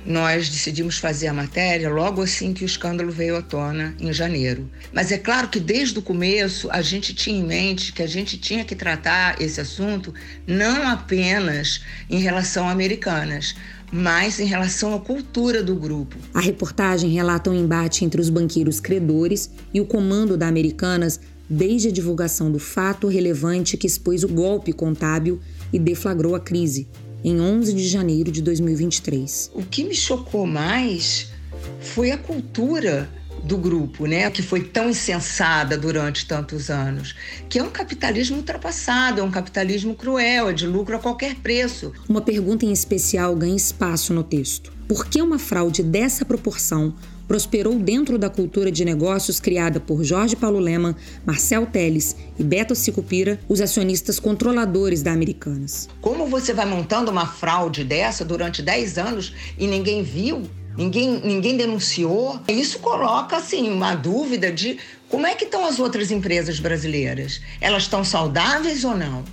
nós 0.07 0.49
decidimos 0.49 0.99
fazer 0.99 1.27
a 1.27 1.35
matéria 1.35 1.91
logo 1.91 2.23
assim 2.23 2.53
que 2.53 2.63
o 2.63 2.67
escândalo 2.67 3.11
veio 3.11 3.37
à 3.37 3.43
tona, 3.43 3.95
em 3.99 4.13
janeiro. 4.13 4.71
Mas 4.93 5.11
é 5.11 5.19
claro 5.19 5.49
que 5.49 5.59
desde 5.59 5.99
o 5.99 6.03
começo 6.03 6.71
a 6.71 6.81
gente 6.81 7.13
tinha 7.13 7.39
em 7.39 7.45
mente 7.45 7.93
que 7.93 8.03
a 8.03 8.07
gente 8.07 8.39
tinha 8.39 8.65
que 8.65 8.77
tratar 8.77 9.43
esse 9.43 9.61
assunto 9.61 10.15
não 10.47 10.89
apenas 10.89 11.81
em 12.09 12.21
relação 12.21 12.69
a 12.69 12.71
americanas, 12.71 13.57
mas 13.93 14.39
em 14.39 14.47
relação 14.47 14.95
à 14.95 15.01
cultura 15.01 15.63
do 15.63 15.75
grupo. 15.75 16.17
A 16.33 16.41
reportagem 16.41 17.11
relata 17.11 17.51
um 17.51 17.55
embate 17.55 18.05
entre 18.05 18.21
os 18.21 18.31
banqueiros 18.31 18.79
credores 18.79 19.51
e 19.75 19.81
o 19.81 19.87
comando 19.87 20.37
da 20.37 20.47
Americanas 20.47 21.19
desde 21.49 21.89
a 21.89 21.93
divulgação 21.93 22.51
do 22.51 22.59
fato 22.59 23.09
relevante 23.09 23.77
que 23.77 23.87
expôs 23.87 24.23
o 24.23 24.29
golpe 24.29 24.73
contábil 24.73 25.41
e 25.73 25.79
deflagrou 25.79 26.35
a 26.35 26.41
crise 26.41 26.89
em 27.27 27.41
11 27.41 27.75
de 27.75 27.89
janeiro 27.89 28.31
de 28.31 28.41
2023. 28.41 29.51
O 29.53 29.65
que 29.65 29.83
me 29.83 29.97
chocou 29.97 30.47
mais 30.47 31.33
foi 31.81 32.13
a 32.13 32.17
cultura 32.17 33.11
do 33.43 33.59
grupo, 33.59 34.07
né, 34.07 34.31
que 34.31 34.43
foi 34.43 34.63
tão 34.63 34.91
insensada 34.91 35.77
durante 35.77 36.25
tantos 36.25 36.71
anos, 36.71 37.17
que 37.49 37.59
é 37.59 37.63
um 37.65 37.71
capitalismo 37.71 38.37
ultrapassado, 38.37 39.21
é 39.21 39.25
um 39.25 39.31
capitalismo 39.31 39.97
cruel, 39.97 40.51
é 40.51 40.53
de 40.53 40.69
lucro 40.69 40.95
a 40.95 41.01
qualquer 41.01 41.35
preço. 41.35 41.93
Uma 42.09 42.21
pergunta 42.21 42.65
em 42.65 42.73
especial 42.73 43.35
ganha 43.35 43.57
espaço 43.57 44.15
no 44.15 44.23
texto. 44.23 44.76
Por 44.89 45.07
que 45.07 45.21
uma 45.21 45.39
fraude 45.39 45.83
dessa 45.83 46.25
proporção 46.25 46.95
prosperou 47.27 47.77
dentro 47.77 48.17
da 48.17 48.31
cultura 48.31 48.71
de 48.71 48.85
negócios 48.85 49.41
criada 49.41 49.81
por 49.81 50.05
Jorge 50.05 50.37
Paulo 50.37 50.61
Leman, 50.61 50.95
Marcel 51.25 51.67
Teles 51.67 52.15
e 52.39 52.45
Beto 52.45 52.73
Sicupira, 52.77 53.41
os 53.49 53.61
acionistas 53.61 54.21
controladores 54.21 55.03
da 55.03 55.11
Americanas. 55.11 55.89
Como 56.01 56.29
você 56.29 56.55
vai 56.55 56.67
montando 56.67 57.11
uma 57.11 57.27
fraude 57.27 57.83
dessa 57.83 58.25
durante 58.25 58.63
10 58.63 58.99
anos 58.99 59.35
e 59.59 59.67
ninguém 59.67 60.05
viu? 60.05 60.43
Ninguém, 60.77 61.21
ninguém 61.25 61.57
denunciou. 61.57 62.39
Isso 62.47 62.79
coloca 62.79 63.39
assim 63.39 63.69
uma 63.69 63.97
dúvida 63.97 64.53
de 64.53 64.79
como 65.09 65.27
é 65.27 65.35
que 65.35 65.47
estão 65.47 65.67
as 65.67 65.81
outras 65.81 66.13
empresas 66.13 66.61
brasileiras. 66.61 67.41
Elas 67.61 67.85
estão 67.85 68.05
saudáveis 68.05 68.85
ou 68.85 68.97
não? 68.97 69.25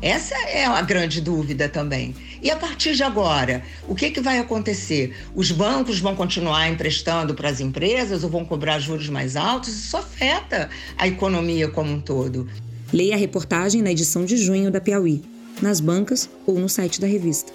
Essa 0.00 0.36
é 0.48 0.64
a 0.64 0.80
grande 0.80 1.20
dúvida 1.20 1.68
também. 1.68 2.14
E 2.40 2.50
a 2.50 2.56
partir 2.56 2.94
de 2.94 3.02
agora, 3.02 3.62
o 3.88 3.94
que, 3.94 4.10
que 4.10 4.20
vai 4.20 4.38
acontecer? 4.38 5.16
Os 5.34 5.50
bancos 5.50 5.98
vão 5.98 6.14
continuar 6.14 6.68
emprestando 6.68 7.34
para 7.34 7.48
as 7.48 7.58
empresas 7.58 8.22
ou 8.22 8.30
vão 8.30 8.44
cobrar 8.44 8.78
juros 8.78 9.08
mais 9.08 9.34
altos? 9.34 9.74
Isso 9.74 9.96
afeta 9.96 10.70
a 10.96 11.08
economia 11.08 11.68
como 11.68 11.92
um 11.92 12.00
todo. 12.00 12.48
Leia 12.92 13.14
a 13.14 13.18
reportagem 13.18 13.82
na 13.82 13.90
edição 13.90 14.24
de 14.24 14.36
junho 14.36 14.70
da 14.70 14.80
Piauí, 14.80 15.22
nas 15.60 15.80
bancas 15.80 16.30
ou 16.46 16.58
no 16.58 16.68
site 16.68 17.00
da 17.00 17.06
revista. 17.06 17.52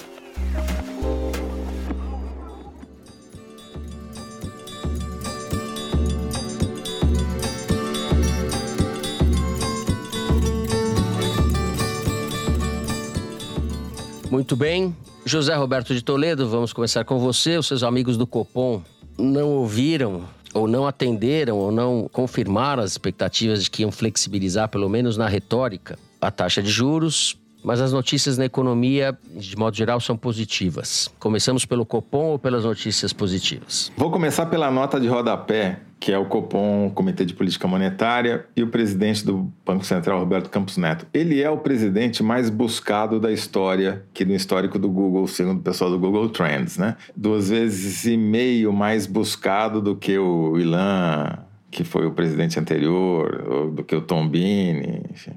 Muito 14.34 14.56
bem. 14.56 14.96
José 15.24 15.54
Roberto 15.54 15.94
de 15.94 16.02
Toledo, 16.02 16.50
vamos 16.50 16.74
começar 16.74 17.06
com 17.06 17.20
você. 17.20 17.56
Os 17.56 17.68
seus 17.68 17.84
amigos 17.84 18.18
do 18.18 18.26
Copom 18.26 18.82
não 19.16 19.48
ouviram 19.48 20.24
ou 20.56 20.68
não 20.68 20.88
atenderam 20.88 21.56
ou 21.56 21.72
não 21.72 22.10
confirmaram 22.12 22.82
as 22.82 22.94
expectativas 22.94 23.64
de 23.64 23.70
que 23.70 23.84
iam 23.84 23.92
flexibilizar, 23.92 24.70
pelo 24.70 24.90
menos 24.90 25.18
na 25.18 25.28
retórica, 25.28 26.00
a 26.20 26.32
taxa 26.32 26.64
de 26.64 26.72
juros, 26.72 27.38
mas 27.64 27.80
as 27.80 27.94
notícias 27.94 28.38
na 28.38 28.46
economia, 28.46 29.18
de 29.36 29.56
modo 29.56 29.76
geral, 29.76 30.00
são 30.00 30.18
positivas. 30.18 31.10
Começamos 31.20 31.66
pelo 31.66 31.86
Copom 31.86 32.32
ou 32.32 32.40
pelas 32.40 32.66
notícias 32.66 33.14
positivas? 33.14 33.92
Vou 33.96 34.12
começar 34.12 34.46
pela 34.48 34.70
nota 34.70 35.00
de 35.00 35.08
rodapé, 35.08 35.80
que 36.00 36.12
é 36.12 36.18
o 36.18 36.26
Copom, 36.26 36.88
o 36.88 36.92
Comitê 36.92 37.24
de 37.24 37.34
Política 37.34 37.68
Monetária, 37.68 38.46
e 38.56 38.62
o 38.62 38.68
presidente 38.68 39.26
do 39.26 39.50
Banco 39.66 39.86
Central, 39.86 40.20
Roberto 40.20 40.50
Campos 40.50 40.76
Neto. 40.76 41.08
Ele 41.14 41.42
é 41.42 41.50
o 41.50 41.58
presidente 41.58 42.22
mais 42.22 42.50
buscado 42.50 43.20
da 43.20 43.32
história, 43.32 44.04
que 44.14 44.26
no 44.26 44.34
histórico 44.34 44.78
do 44.78 44.90
Google, 44.90 45.26
segundo 45.28 45.60
o 45.60 45.64
pessoal 45.64 45.90
do 45.90 45.98
Google 45.98 46.28
Trends, 46.30 46.78
né? 46.78 46.98
Duas 47.16 47.50
vezes 47.50 48.06
e 48.06 48.18
meio 48.18 48.74
mais 48.74 49.08
buscado 49.08 49.82
do 49.82 49.96
que 49.96 50.18
o 50.18 50.60
Ilan, 50.60 51.40
que 51.72 51.86
foi 51.86 52.06
o 52.06 52.12
presidente 52.12 52.60
anterior, 52.60 53.72
do 53.72 53.84
que 53.84 53.96
o 53.96 54.02
Tom 54.02 54.28
Bini, 54.28 55.04
enfim. 55.12 55.34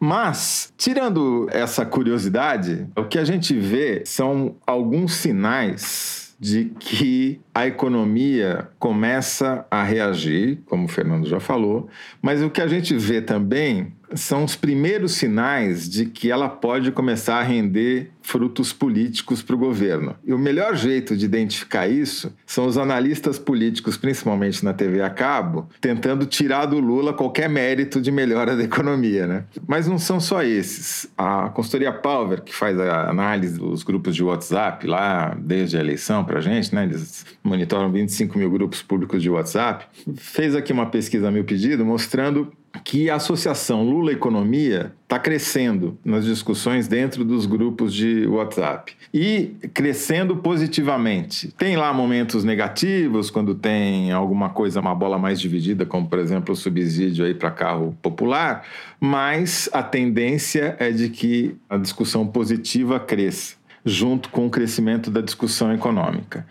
Mas, 0.00 0.72
tirando 0.76 1.48
essa 1.50 1.84
curiosidade, 1.84 2.86
o 2.96 3.04
que 3.04 3.18
a 3.18 3.24
gente 3.24 3.58
vê 3.58 4.02
são 4.04 4.56
alguns 4.66 5.14
sinais 5.14 6.36
de 6.38 6.66
que 6.78 7.40
a 7.52 7.66
economia 7.66 8.68
começa 8.78 9.66
a 9.68 9.82
reagir, 9.82 10.60
como 10.66 10.84
o 10.84 10.88
Fernando 10.88 11.26
já 11.26 11.40
falou, 11.40 11.88
mas 12.22 12.42
o 12.42 12.48
que 12.48 12.60
a 12.60 12.68
gente 12.68 12.96
vê 12.96 13.20
também 13.20 13.92
são 14.14 14.44
os 14.44 14.56
primeiros 14.56 15.12
sinais 15.12 15.88
de 15.88 16.06
que 16.06 16.30
ela 16.30 16.48
pode 16.48 16.90
começar 16.92 17.38
a 17.38 17.42
render 17.42 18.10
frutos 18.28 18.74
políticos 18.74 19.40
para 19.40 19.54
o 19.54 19.58
governo. 19.58 20.14
E 20.22 20.34
o 20.34 20.38
melhor 20.38 20.76
jeito 20.76 21.16
de 21.16 21.24
identificar 21.24 21.88
isso 21.88 22.30
são 22.44 22.66
os 22.66 22.76
analistas 22.76 23.38
políticos, 23.38 23.96
principalmente 23.96 24.62
na 24.62 24.74
TV 24.74 25.00
a 25.00 25.08
cabo, 25.08 25.66
tentando 25.80 26.26
tirar 26.26 26.66
do 26.66 26.78
Lula 26.78 27.14
qualquer 27.14 27.48
mérito 27.48 28.02
de 28.02 28.10
melhora 28.10 28.54
da 28.54 28.62
economia. 28.62 29.26
Né? 29.26 29.44
Mas 29.66 29.86
não 29.86 29.98
são 29.98 30.20
só 30.20 30.42
esses. 30.42 31.08
A 31.16 31.48
consultoria 31.48 31.90
Palver, 31.90 32.42
que 32.42 32.54
faz 32.54 32.78
a 32.78 33.08
análise 33.08 33.58
dos 33.58 33.82
grupos 33.82 34.14
de 34.14 34.22
WhatsApp 34.22 34.86
lá 34.86 35.34
desde 35.40 35.78
a 35.78 35.80
eleição 35.80 36.22
para 36.22 36.38
a 36.38 36.42
gente, 36.42 36.74
né? 36.74 36.84
eles 36.84 37.24
monitoram 37.42 37.90
25 37.90 38.38
mil 38.38 38.50
grupos 38.50 38.82
públicos 38.82 39.22
de 39.22 39.30
WhatsApp, 39.30 39.86
fez 40.16 40.54
aqui 40.54 40.70
uma 40.70 40.86
pesquisa 40.86 41.28
a 41.28 41.30
meu 41.30 41.44
pedido 41.44 41.82
mostrando 41.82 42.52
que 42.84 43.10
a 43.10 43.16
associação 43.16 43.82
Lula 43.82 44.12
Economia 44.12 44.92
está 45.02 45.18
crescendo 45.18 45.98
nas 46.04 46.24
discussões 46.24 46.86
dentro 46.86 47.24
dos 47.24 47.46
grupos 47.46 47.94
de 47.94 48.26
WhatsApp 48.26 48.94
e 49.12 49.56
crescendo 49.72 50.36
positivamente. 50.36 51.52
Tem 51.56 51.76
lá 51.76 51.92
momentos 51.92 52.44
negativos 52.44 53.30
quando 53.30 53.54
tem 53.54 54.12
alguma 54.12 54.50
coisa, 54.50 54.80
uma 54.80 54.94
bola 54.94 55.18
mais 55.18 55.40
dividida, 55.40 55.86
como 55.86 56.08
por 56.08 56.18
exemplo 56.18 56.52
o 56.52 56.56
subsídio 56.56 57.24
aí 57.24 57.34
para 57.34 57.50
carro 57.50 57.96
popular, 58.02 58.66
mas 59.00 59.68
a 59.72 59.82
tendência 59.82 60.76
é 60.78 60.90
de 60.90 61.08
que 61.08 61.56
a 61.68 61.76
discussão 61.76 62.26
positiva 62.26 63.00
cresça 63.00 63.56
junto 63.84 64.28
com 64.28 64.46
o 64.46 64.50
crescimento 64.50 65.10
da 65.10 65.20
discussão 65.20 65.72
econômica. 65.72 66.46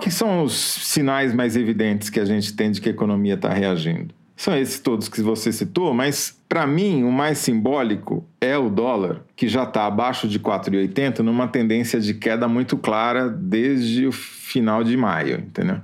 Que 0.00 0.10
são 0.10 0.44
os 0.44 0.54
sinais 0.54 1.34
mais 1.34 1.56
evidentes 1.56 2.10
que 2.10 2.20
a 2.20 2.24
gente 2.24 2.52
tem 2.52 2.70
de 2.70 2.80
que 2.80 2.88
a 2.88 2.92
economia 2.92 3.34
está 3.34 3.48
reagindo? 3.48 4.14
São 4.38 4.56
esses 4.56 4.78
todos 4.78 5.08
que 5.08 5.20
você 5.20 5.50
citou, 5.50 5.92
mas 5.92 6.38
para 6.48 6.64
mim 6.64 7.02
o 7.02 7.10
mais 7.10 7.38
simbólico 7.38 8.24
é 8.40 8.56
o 8.56 8.70
dólar, 8.70 9.22
que 9.34 9.48
já 9.48 9.64
está 9.64 9.84
abaixo 9.84 10.28
de 10.28 10.38
4,80 10.38 11.18
numa 11.18 11.48
tendência 11.48 11.98
de 11.98 12.14
queda 12.14 12.46
muito 12.46 12.76
clara 12.76 13.28
desde 13.28 14.06
o 14.06 14.12
final 14.12 14.84
de 14.84 14.96
maio, 14.96 15.40
entendeu? 15.40 15.78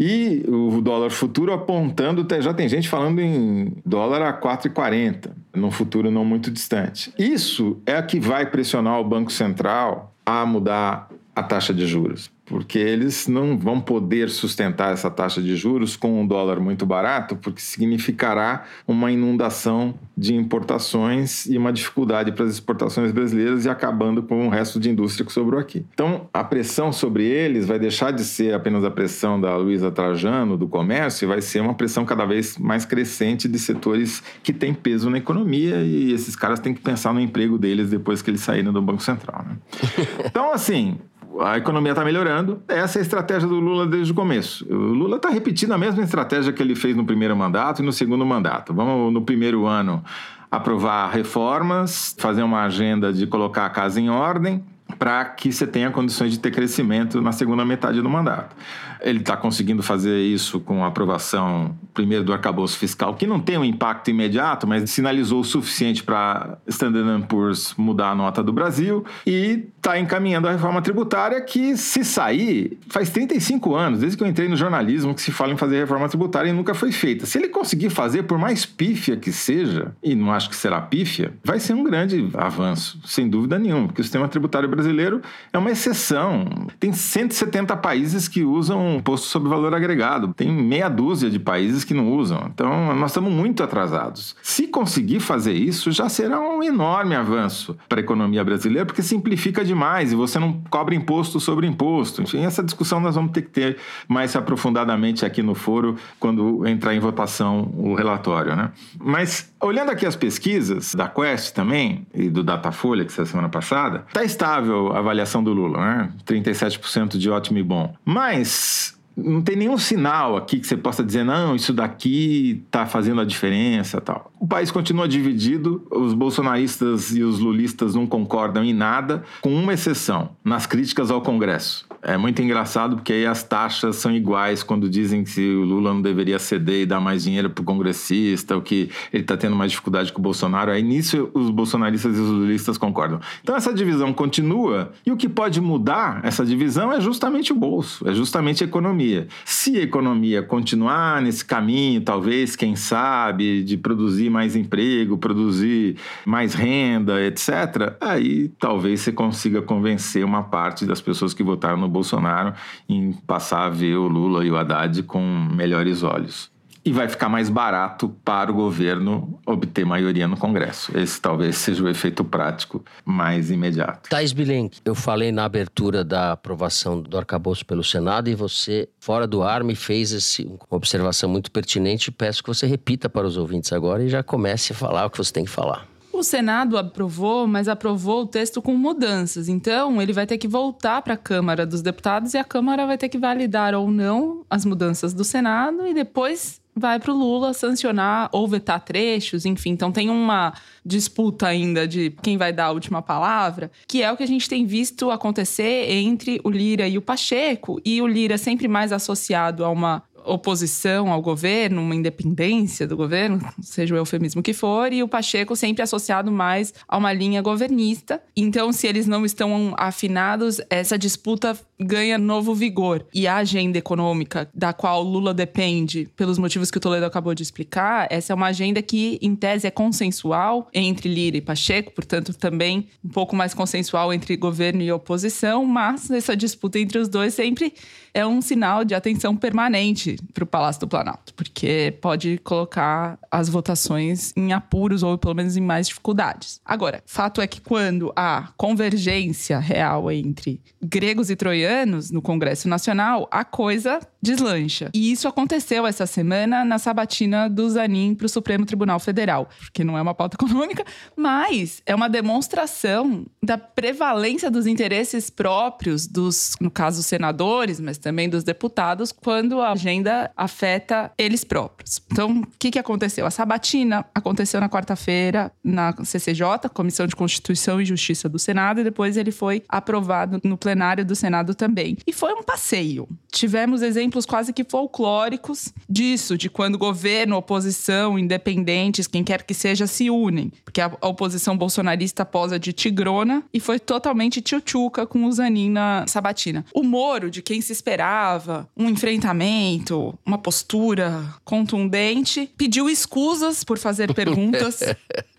E 0.00 0.44
o 0.48 0.80
dólar 0.80 1.10
futuro 1.10 1.52
apontando, 1.52 2.26
já 2.42 2.52
tem 2.52 2.68
gente 2.68 2.88
falando 2.88 3.20
em 3.20 3.72
dólar 3.86 4.22
a 4.22 4.32
4,40, 4.32 5.30
num 5.54 5.70
futuro 5.70 6.10
não 6.10 6.24
muito 6.24 6.50
distante. 6.50 7.14
Isso 7.16 7.80
é 7.86 7.96
o 8.00 8.04
que 8.04 8.18
vai 8.18 8.50
pressionar 8.50 8.98
o 8.98 9.04
Banco 9.04 9.30
Central 9.30 10.12
a 10.26 10.44
mudar 10.44 11.08
a 11.36 11.42
taxa 11.44 11.72
de 11.72 11.86
juros 11.86 12.28
porque 12.52 12.78
eles 12.78 13.26
não 13.26 13.56
vão 13.56 13.80
poder 13.80 14.28
sustentar 14.28 14.92
essa 14.92 15.10
taxa 15.10 15.40
de 15.40 15.56
juros 15.56 15.96
com 15.96 16.20
um 16.20 16.26
dólar 16.26 16.60
muito 16.60 16.84
barato, 16.84 17.34
porque 17.34 17.62
significará 17.62 18.64
uma 18.86 19.10
inundação 19.10 19.94
de 20.14 20.34
importações 20.34 21.46
e 21.46 21.56
uma 21.56 21.72
dificuldade 21.72 22.30
para 22.30 22.44
as 22.44 22.50
exportações 22.50 23.10
brasileiras 23.10 23.64
e 23.64 23.70
acabando 23.70 24.22
com 24.22 24.46
o 24.46 24.50
resto 24.50 24.78
de 24.78 24.90
indústria 24.90 25.24
que 25.24 25.32
sobrou 25.32 25.58
aqui. 25.58 25.86
Então, 25.94 26.28
a 26.30 26.44
pressão 26.44 26.92
sobre 26.92 27.24
eles 27.24 27.66
vai 27.66 27.78
deixar 27.78 28.10
de 28.10 28.22
ser 28.22 28.52
apenas 28.52 28.84
a 28.84 28.90
pressão 28.90 29.40
da 29.40 29.56
Luísa 29.56 29.90
Trajano, 29.90 30.58
do 30.58 30.68
comércio, 30.68 31.24
e 31.24 31.28
vai 31.28 31.40
ser 31.40 31.62
uma 31.62 31.72
pressão 31.72 32.04
cada 32.04 32.26
vez 32.26 32.58
mais 32.58 32.84
crescente 32.84 33.48
de 33.48 33.58
setores 33.58 34.22
que 34.42 34.52
têm 34.52 34.74
peso 34.74 35.08
na 35.08 35.16
economia 35.16 35.76
e 35.76 36.12
esses 36.12 36.36
caras 36.36 36.60
têm 36.60 36.74
que 36.74 36.82
pensar 36.82 37.14
no 37.14 37.20
emprego 37.20 37.56
deles 37.56 37.88
depois 37.88 38.20
que 38.20 38.28
eles 38.28 38.42
saírem 38.42 38.70
do 38.70 38.82
Banco 38.82 39.02
Central. 39.02 39.42
Né? 39.48 39.56
Então, 40.26 40.52
assim, 40.52 40.98
a 41.40 41.58
economia 41.58 41.92
está 41.92 42.04
melhorando. 42.04 42.62
Essa 42.68 42.98
é 42.98 43.00
a 43.00 43.02
estratégia 43.02 43.48
do 43.48 43.58
Lula 43.58 43.86
desde 43.86 44.12
o 44.12 44.14
começo. 44.14 44.66
O 44.68 44.74
Lula 44.74 45.16
está 45.16 45.28
repetindo 45.28 45.72
a 45.72 45.78
mesma 45.78 46.02
estratégia 46.02 46.52
que 46.52 46.62
ele 46.62 46.74
fez 46.74 46.96
no 46.96 47.04
primeiro 47.04 47.36
mandato 47.36 47.82
e 47.82 47.84
no 47.84 47.92
segundo 47.92 48.24
mandato. 48.24 48.74
Vamos, 48.74 49.12
no 49.12 49.22
primeiro 49.22 49.66
ano, 49.66 50.02
aprovar 50.50 51.10
reformas, 51.10 52.14
fazer 52.18 52.42
uma 52.42 52.62
agenda 52.64 53.12
de 53.12 53.26
colocar 53.26 53.66
a 53.66 53.70
casa 53.70 54.00
em 54.00 54.10
ordem 54.10 54.62
para 54.98 55.24
que 55.24 55.50
você 55.50 55.66
tenha 55.66 55.90
condições 55.90 56.32
de 56.32 56.38
ter 56.38 56.50
crescimento 56.50 57.20
na 57.20 57.32
segunda 57.32 57.64
metade 57.64 58.00
do 58.00 58.08
mandato. 58.10 58.54
Ele 59.02 59.20
está 59.20 59.36
conseguindo 59.36 59.82
fazer 59.82 60.20
isso 60.20 60.60
com 60.60 60.84
a 60.84 60.88
aprovação, 60.88 61.76
primeiro, 61.92 62.24
do 62.24 62.32
arcabouço 62.32 62.78
fiscal, 62.78 63.14
que 63.14 63.26
não 63.26 63.40
tem 63.40 63.58
um 63.58 63.64
impacto 63.64 64.10
imediato, 64.10 64.66
mas 64.66 64.88
sinalizou 64.90 65.40
o 65.40 65.44
suficiente 65.44 66.02
para 66.02 66.58
Standard 66.66 67.26
Poor's 67.26 67.74
mudar 67.76 68.10
a 68.10 68.14
nota 68.14 68.42
do 68.42 68.52
Brasil 68.52 69.04
e 69.26 69.64
está 69.76 69.98
encaminhando 69.98 70.46
a 70.48 70.52
reforma 70.52 70.80
tributária 70.80 71.40
que, 71.40 71.76
se 71.76 72.04
sair, 72.04 72.78
faz 72.88 73.10
35 73.10 73.74
anos, 73.74 74.00
desde 74.00 74.16
que 74.16 74.22
eu 74.22 74.28
entrei 74.28 74.48
no 74.48 74.56
jornalismo, 74.56 75.14
que 75.14 75.20
se 75.20 75.32
fala 75.32 75.52
em 75.52 75.56
fazer 75.56 75.80
reforma 75.80 76.08
tributária 76.08 76.50
e 76.50 76.52
nunca 76.52 76.74
foi 76.74 76.92
feita. 76.92 77.26
Se 77.26 77.38
ele 77.38 77.48
conseguir 77.48 77.90
fazer, 77.90 78.22
por 78.24 78.38
mais 78.38 78.64
pífia 78.64 79.16
que 79.16 79.32
seja, 79.32 79.92
e 80.02 80.14
não 80.14 80.32
acho 80.32 80.48
que 80.48 80.56
será 80.56 80.80
pífia, 80.80 81.32
vai 81.44 81.58
ser 81.58 81.74
um 81.74 81.82
grande 81.82 82.30
avanço, 82.34 83.00
sem 83.04 83.28
dúvida 83.28 83.58
nenhuma, 83.58 83.88
porque 83.88 84.00
o 84.00 84.04
sistema 84.04 84.28
tributário 84.28 84.68
brasileiro 84.68 85.20
é 85.52 85.58
uma 85.58 85.70
exceção. 85.70 86.46
Tem 86.78 86.92
170 86.92 87.76
países 87.76 88.28
que 88.28 88.44
usam 88.44 88.91
imposto 88.96 89.26
sobre 89.26 89.48
valor 89.48 89.74
agregado, 89.74 90.32
tem 90.34 90.48
meia 90.48 90.88
dúzia 90.88 91.28
de 91.28 91.38
países 91.38 91.84
que 91.84 91.92
não 91.92 92.12
usam. 92.12 92.48
Então, 92.52 92.94
nós 92.94 93.10
estamos 93.10 93.32
muito 93.32 93.62
atrasados. 93.62 94.36
Se 94.42 94.68
conseguir 94.68 95.20
fazer 95.20 95.52
isso, 95.52 95.90
já 95.90 96.08
será 96.08 96.40
um 96.40 96.62
enorme 96.62 97.14
avanço 97.14 97.76
para 97.88 98.00
a 98.00 98.02
economia 98.02 98.44
brasileira, 98.44 98.86
porque 98.86 99.02
simplifica 99.02 99.64
de 99.64 99.72
demais 99.72 100.12
e 100.12 100.14
você 100.14 100.38
não 100.38 100.60
cobra 100.70 100.94
imposto 100.94 101.40
sobre 101.40 101.66
imposto. 101.66 102.22
Enfim, 102.22 102.44
essa 102.44 102.62
discussão 102.62 103.00
nós 103.00 103.14
vamos 103.14 103.32
ter 103.32 103.42
que 103.42 103.50
ter 103.50 103.78
mais 104.06 104.36
aprofundadamente 104.36 105.24
aqui 105.24 105.42
no 105.42 105.54
foro 105.54 105.96
quando 106.20 106.66
entrar 106.66 106.94
em 106.94 107.00
votação 107.00 107.72
o 107.74 107.94
relatório. 107.94 108.54
Né? 108.54 108.70
Mas 108.98 109.52
olhando 109.60 109.90
aqui 109.90 110.04
as 110.04 110.14
pesquisas 110.14 110.94
da 110.94 111.08
Quest 111.08 111.54
também 111.54 112.06
e 112.14 112.28
do 112.28 112.42
Datafolha, 112.42 113.04
que 113.04 113.12
saiu 113.12 113.26
semana 113.26 113.48
passada, 113.48 114.04
está 114.08 114.22
estável 114.22 114.92
a 114.92 114.98
avaliação 114.98 115.42
do 115.42 115.52
Lula, 115.52 115.78
né? 115.78 116.12
37% 116.26 117.16
de 117.16 117.30
ótimo 117.30 117.58
e 117.58 117.62
bom. 117.62 117.94
Mas 118.04 118.81
não 119.16 119.42
tem 119.42 119.56
nenhum 119.56 119.78
sinal 119.78 120.36
aqui 120.36 120.58
que 120.58 120.66
você 120.66 120.76
possa 120.76 121.04
dizer, 121.04 121.24
não, 121.24 121.54
isso 121.54 121.72
daqui 121.72 122.62
está 122.66 122.86
fazendo 122.86 123.20
a 123.20 123.24
diferença 123.24 124.00
tal. 124.00 124.32
O 124.38 124.46
país 124.46 124.70
continua 124.70 125.06
dividido, 125.06 125.86
os 125.90 126.14
bolsonaristas 126.14 127.14
e 127.14 127.22
os 127.22 127.38
lulistas 127.38 127.94
não 127.94 128.06
concordam 128.06 128.64
em 128.64 128.72
nada, 128.72 129.22
com 129.40 129.54
uma 129.54 129.74
exceção, 129.74 130.30
nas 130.44 130.66
críticas 130.66 131.10
ao 131.10 131.20
Congresso. 131.20 131.86
É 132.02 132.16
muito 132.16 132.42
engraçado 132.42 132.96
porque 132.96 133.12
aí 133.12 133.26
as 133.26 133.44
taxas 133.44 133.94
são 133.96 134.12
iguais 134.12 134.64
quando 134.64 134.88
dizem 134.88 135.22
que 135.22 135.54
o 135.54 135.62
Lula 135.62 135.94
não 135.94 136.02
deveria 136.02 136.38
ceder 136.38 136.82
e 136.82 136.86
dar 136.86 136.98
mais 136.98 137.22
dinheiro 137.22 137.48
para 137.48 137.62
o 137.62 137.64
congressista, 137.64 138.56
o 138.56 138.62
que 138.62 138.90
ele 139.12 139.22
está 139.22 139.36
tendo 139.36 139.54
mais 139.54 139.70
dificuldade 139.70 140.12
com 140.12 140.18
o 140.18 140.22
Bolsonaro. 140.22 140.72
Aí 140.72 140.82
nisso 140.82 141.30
os 141.32 141.48
bolsonaristas 141.48 142.18
e 142.18 142.20
os 142.20 142.28
lulistas 142.28 142.76
concordam. 142.76 143.20
Então 143.40 143.54
essa 143.54 143.72
divisão 143.72 144.12
continua 144.12 144.90
e 145.06 145.12
o 145.12 145.16
que 145.16 145.28
pode 145.28 145.60
mudar 145.60 146.20
essa 146.24 146.44
divisão 146.44 146.92
é 146.92 147.00
justamente 147.00 147.52
o 147.52 147.54
bolso, 147.54 148.08
é 148.08 148.12
justamente 148.12 148.64
a 148.64 148.66
economia. 148.66 149.01
Se 149.44 149.76
a 149.78 149.82
economia 149.82 150.42
continuar 150.42 151.20
nesse 151.22 151.44
caminho, 151.44 152.00
talvez, 152.00 152.54
quem 152.54 152.76
sabe, 152.76 153.62
de 153.62 153.76
produzir 153.76 154.30
mais 154.30 154.54
emprego, 154.56 155.18
produzir 155.18 155.96
mais 156.26 156.54
renda, 156.54 157.20
etc., 157.24 157.96
aí 158.00 158.48
talvez 158.58 159.00
você 159.00 159.12
consiga 159.12 159.62
convencer 159.62 160.24
uma 160.24 160.42
parte 160.42 160.86
das 160.86 161.00
pessoas 161.00 161.34
que 161.34 161.42
votaram 161.42 161.78
no 161.78 161.88
Bolsonaro 161.88 162.54
em 162.88 163.12
passar 163.26 163.66
a 163.66 163.70
ver 163.70 163.96
o 163.96 164.06
Lula 164.06 164.44
e 164.44 164.50
o 164.50 164.56
Haddad 164.56 165.02
com 165.04 165.22
melhores 165.54 166.02
olhos 166.02 166.51
e 166.84 166.92
vai 166.92 167.08
ficar 167.08 167.28
mais 167.28 167.48
barato 167.48 168.08
para 168.24 168.50
o 168.50 168.54
governo 168.54 169.38
obter 169.46 169.84
maioria 169.84 170.26
no 170.26 170.36
Congresso. 170.36 170.96
Esse 170.98 171.20
talvez 171.20 171.56
seja 171.56 171.82
o 171.82 171.88
efeito 171.88 172.24
prático 172.24 172.84
mais 173.04 173.50
imediato. 173.50 174.08
Thais 174.08 174.32
Bilenque, 174.32 174.80
eu 174.84 174.94
falei 174.94 175.30
na 175.30 175.44
abertura 175.44 176.04
da 176.04 176.32
aprovação 176.32 177.00
do 177.00 177.16
arcabouço 177.16 177.64
pelo 177.64 177.84
Senado 177.84 178.28
e 178.28 178.34
você, 178.34 178.88
fora 178.98 179.26
do 179.26 179.42
ar, 179.42 179.62
me 179.62 179.74
fez 179.74 180.12
esse, 180.12 180.44
uma 180.44 180.58
observação 180.70 181.28
muito 181.28 181.50
pertinente. 181.50 182.10
Peço 182.10 182.42
que 182.42 182.48
você 182.48 182.66
repita 182.66 183.08
para 183.08 183.26
os 183.26 183.36
ouvintes 183.36 183.72
agora 183.72 184.02
e 184.02 184.08
já 184.08 184.22
comece 184.22 184.72
a 184.72 184.76
falar 184.76 185.06
o 185.06 185.10
que 185.10 185.18
você 185.18 185.32
tem 185.32 185.44
que 185.44 185.50
falar. 185.50 185.86
O 186.12 186.22
Senado 186.22 186.76
aprovou, 186.76 187.46
mas 187.46 187.68
aprovou 187.68 188.22
o 188.22 188.26
texto 188.26 188.60
com 188.60 188.76
mudanças. 188.76 189.48
Então, 189.48 190.00
ele 190.00 190.12
vai 190.12 190.26
ter 190.26 190.36
que 190.36 190.46
voltar 190.46 191.00
para 191.00 191.14
a 191.14 191.16
Câmara 191.16 191.64
dos 191.64 191.80
Deputados 191.80 192.34
e 192.34 192.38
a 192.38 192.44
Câmara 192.44 192.86
vai 192.86 192.98
ter 192.98 193.08
que 193.08 193.18
validar 193.18 193.74
ou 193.74 193.90
não 193.90 194.44
as 194.48 194.64
mudanças 194.64 195.14
do 195.14 195.24
Senado 195.24 195.86
e 195.86 195.94
depois 195.94 196.61
vai 196.74 196.98
para 196.98 197.12
o 197.12 197.16
Lula 197.16 197.52
sancionar 197.52 198.28
ou 198.32 198.48
vetar 198.48 198.80
trechos, 198.80 199.44
enfim. 199.44 199.70
Então 199.70 199.92
tem 199.92 200.10
uma 200.10 200.54
disputa 200.84 201.46
ainda 201.46 201.86
de 201.86 202.10
quem 202.22 202.36
vai 202.36 202.52
dar 202.52 202.66
a 202.66 202.70
última 202.72 203.02
palavra, 203.02 203.70
que 203.86 204.02
é 204.02 204.10
o 204.10 204.16
que 204.16 204.22
a 204.22 204.28
gente 204.28 204.48
tem 204.48 204.64
visto 204.64 205.10
acontecer 205.10 205.90
entre 205.90 206.40
o 206.44 206.50
Lira 206.50 206.88
e 206.88 206.96
o 206.96 207.02
Pacheco, 207.02 207.80
e 207.84 208.00
o 208.00 208.06
Lira 208.06 208.38
sempre 208.38 208.66
mais 208.68 208.92
associado 208.92 209.64
a 209.64 209.70
uma 209.70 210.02
oposição 210.24 211.10
ao 211.12 211.20
governo, 211.20 211.82
uma 211.82 211.94
independência 211.94 212.86
do 212.86 212.96
governo, 212.96 213.40
seja 213.60 213.94
o 213.94 213.98
eufemismo 213.98 214.42
que 214.42 214.52
for, 214.52 214.92
e 214.92 215.02
o 215.02 215.08
Pacheco 215.08 215.54
sempre 215.56 215.82
associado 215.82 216.30
mais 216.30 216.72
a 216.86 216.96
uma 216.96 217.12
linha 217.12 217.42
governista. 217.42 218.22
Então, 218.36 218.72
se 218.72 218.86
eles 218.86 219.06
não 219.06 219.24
estão 219.24 219.74
afinados, 219.76 220.60
essa 220.70 220.98
disputa 220.98 221.58
ganha 221.80 222.16
novo 222.18 222.54
vigor. 222.54 223.04
E 223.12 223.26
a 223.26 223.36
agenda 223.36 223.78
econômica, 223.78 224.48
da 224.54 224.72
qual 224.72 225.02
Lula 225.02 225.34
depende, 225.34 226.08
pelos 226.16 226.38
motivos 226.38 226.70
que 226.70 226.78
o 226.78 226.80
Toledo 226.80 227.06
acabou 227.06 227.34
de 227.34 227.42
explicar, 227.42 228.06
essa 228.10 228.32
é 228.32 228.34
uma 228.34 228.46
agenda 228.46 228.80
que, 228.82 229.18
em 229.20 229.34
tese, 229.34 229.66
é 229.66 229.70
consensual 229.70 230.68
entre 230.72 231.08
Lira 231.08 231.36
e 231.36 231.40
Pacheco, 231.40 231.92
portanto, 231.92 232.34
também 232.34 232.88
um 233.04 233.08
pouco 233.08 233.34
mais 233.34 233.54
consensual 233.54 234.12
entre 234.12 234.36
governo 234.36 234.82
e 234.82 234.92
oposição, 234.92 235.64
mas 235.64 236.10
essa 236.10 236.36
disputa 236.36 236.78
entre 236.78 236.98
os 236.98 237.08
dois 237.08 237.34
sempre 237.34 237.74
é 238.14 238.26
um 238.26 238.40
sinal 238.40 238.84
de 238.84 238.94
atenção 238.94 239.36
permanente 239.36 240.11
para 240.32 240.44
o 240.44 240.46
Palácio 240.46 240.80
do 240.80 240.88
Planalto, 240.88 241.34
porque 241.34 241.96
pode 242.00 242.38
colocar 242.38 243.18
as 243.30 243.48
votações 243.48 244.32
em 244.36 244.52
apuros 244.52 245.02
ou 245.02 245.16
pelo 245.18 245.34
menos 245.34 245.56
em 245.56 245.60
mais 245.60 245.88
dificuldades. 245.88 246.60
Agora, 246.64 247.02
fato 247.06 247.40
é 247.40 247.46
que 247.46 247.60
quando 247.60 248.12
há 248.16 248.52
convergência 248.56 249.58
real 249.58 250.10
entre 250.10 250.60
gregos 250.82 251.30
e 251.30 251.36
troianos 251.36 252.10
no 252.10 252.22
Congresso 252.22 252.68
Nacional, 252.68 253.28
a 253.30 253.44
coisa 253.44 254.00
deslancha. 254.22 254.90
E 254.94 255.10
isso 255.10 255.26
aconteceu 255.26 255.86
essa 255.86 256.06
semana 256.06 256.64
na 256.64 256.78
sabatina 256.78 257.48
do 257.48 257.68
Zanin 257.68 258.14
para 258.14 258.26
o 258.26 258.28
Supremo 258.28 258.64
Tribunal 258.64 259.00
Federal, 259.00 259.48
porque 259.58 259.82
não 259.82 259.98
é 259.98 260.02
uma 260.02 260.14
pauta 260.14 260.36
econômica, 260.40 260.84
mas 261.16 261.82
é 261.84 261.94
uma 261.94 262.08
demonstração 262.08 263.26
da 263.42 263.58
prevalência 263.58 264.50
dos 264.50 264.66
interesses 264.66 265.28
próprios 265.28 266.06
dos, 266.06 266.54
no 266.60 266.70
caso, 266.70 267.02
senadores, 267.02 267.80
mas 267.80 267.98
também 267.98 268.28
dos 268.28 268.44
deputados, 268.44 269.10
quando 269.10 269.60
a 269.60 269.72
agenda 269.72 270.30
afeta 270.36 271.10
eles 271.18 271.42
próprios. 271.42 272.00
Então, 272.10 272.42
o 272.42 272.46
que, 272.58 272.70
que 272.70 272.78
aconteceu? 272.78 273.26
A 273.26 273.30
sabatina 273.30 274.04
aconteceu 274.14 274.60
na 274.60 274.68
quarta-feira 274.68 275.50
na 275.64 275.92
CCJ, 276.04 276.68
Comissão 276.72 277.06
de 277.06 277.16
Constituição 277.16 277.80
e 277.80 277.84
Justiça 277.84 278.28
do 278.28 278.38
Senado, 278.38 278.80
e 278.80 278.84
depois 278.84 279.16
ele 279.16 279.32
foi 279.32 279.62
aprovado 279.68 280.40
no 280.44 280.56
plenário 280.56 281.04
do 281.04 281.16
Senado 281.16 281.54
também. 281.54 281.96
E 282.06 282.12
foi 282.12 282.32
um 282.34 282.42
passeio. 282.42 283.08
Tivemos 283.32 283.82
exemplos 283.82 284.11
exemplos 284.12 284.26
quase 284.26 284.52
que 284.52 284.64
folclóricos 284.64 285.72
disso, 285.88 286.36
de 286.36 286.50
quando 286.50 286.76
governo, 286.76 287.36
oposição, 287.36 288.18
independentes, 288.18 289.06
quem 289.06 289.24
quer 289.24 289.42
que 289.42 289.54
seja, 289.54 289.86
se 289.86 290.10
unem. 290.10 290.52
Porque 290.64 290.80
a, 290.80 290.90
oposição 291.00 291.56
bolsonarista 291.56 292.24
posa 292.24 292.58
de 292.58 292.72
tigrona 292.72 293.42
e 293.52 293.58
foi 293.58 293.78
totalmente 293.78 294.40
tchutchuca 294.40 295.06
com 295.06 295.24
o 295.24 295.32
Zanin 295.32 295.70
na 295.70 296.04
sabatina. 296.06 296.64
O 296.74 296.82
Moro, 296.82 297.30
de 297.30 297.40
quem 297.40 297.60
se 297.60 297.72
esperava 297.72 298.68
um 298.76 298.88
enfrentamento, 298.88 300.18
uma 300.24 300.38
postura 300.38 301.34
contundente, 301.44 302.50
pediu 302.56 302.90
escusas 302.90 303.64
por 303.64 303.78
fazer 303.78 304.12
perguntas 304.14 304.80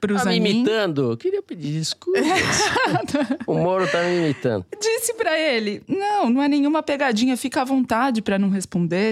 pro 0.01 0.15
tá 0.15 0.23
Zanin. 0.23 0.39
me 0.39 0.51
imitando? 0.51 1.17
queria 1.17 1.41
pedir 1.41 1.73
desculpas. 1.73 2.23
o 3.45 3.53
Moro 3.53 3.88
tá 3.88 4.01
me 4.03 4.17
imitando. 4.17 4.65
Disse 4.81 5.13
para 5.13 5.38
ele: 5.38 5.83
"Não, 5.88 6.29
não 6.29 6.41
é 6.41 6.47
nenhuma 6.47 6.81
pegadinha, 6.81 7.38
fica 7.38 7.62
à 7.62 7.65
vontade 7.65 8.21
para 8.21 8.39
não 8.39 8.49
responder, 8.49 8.62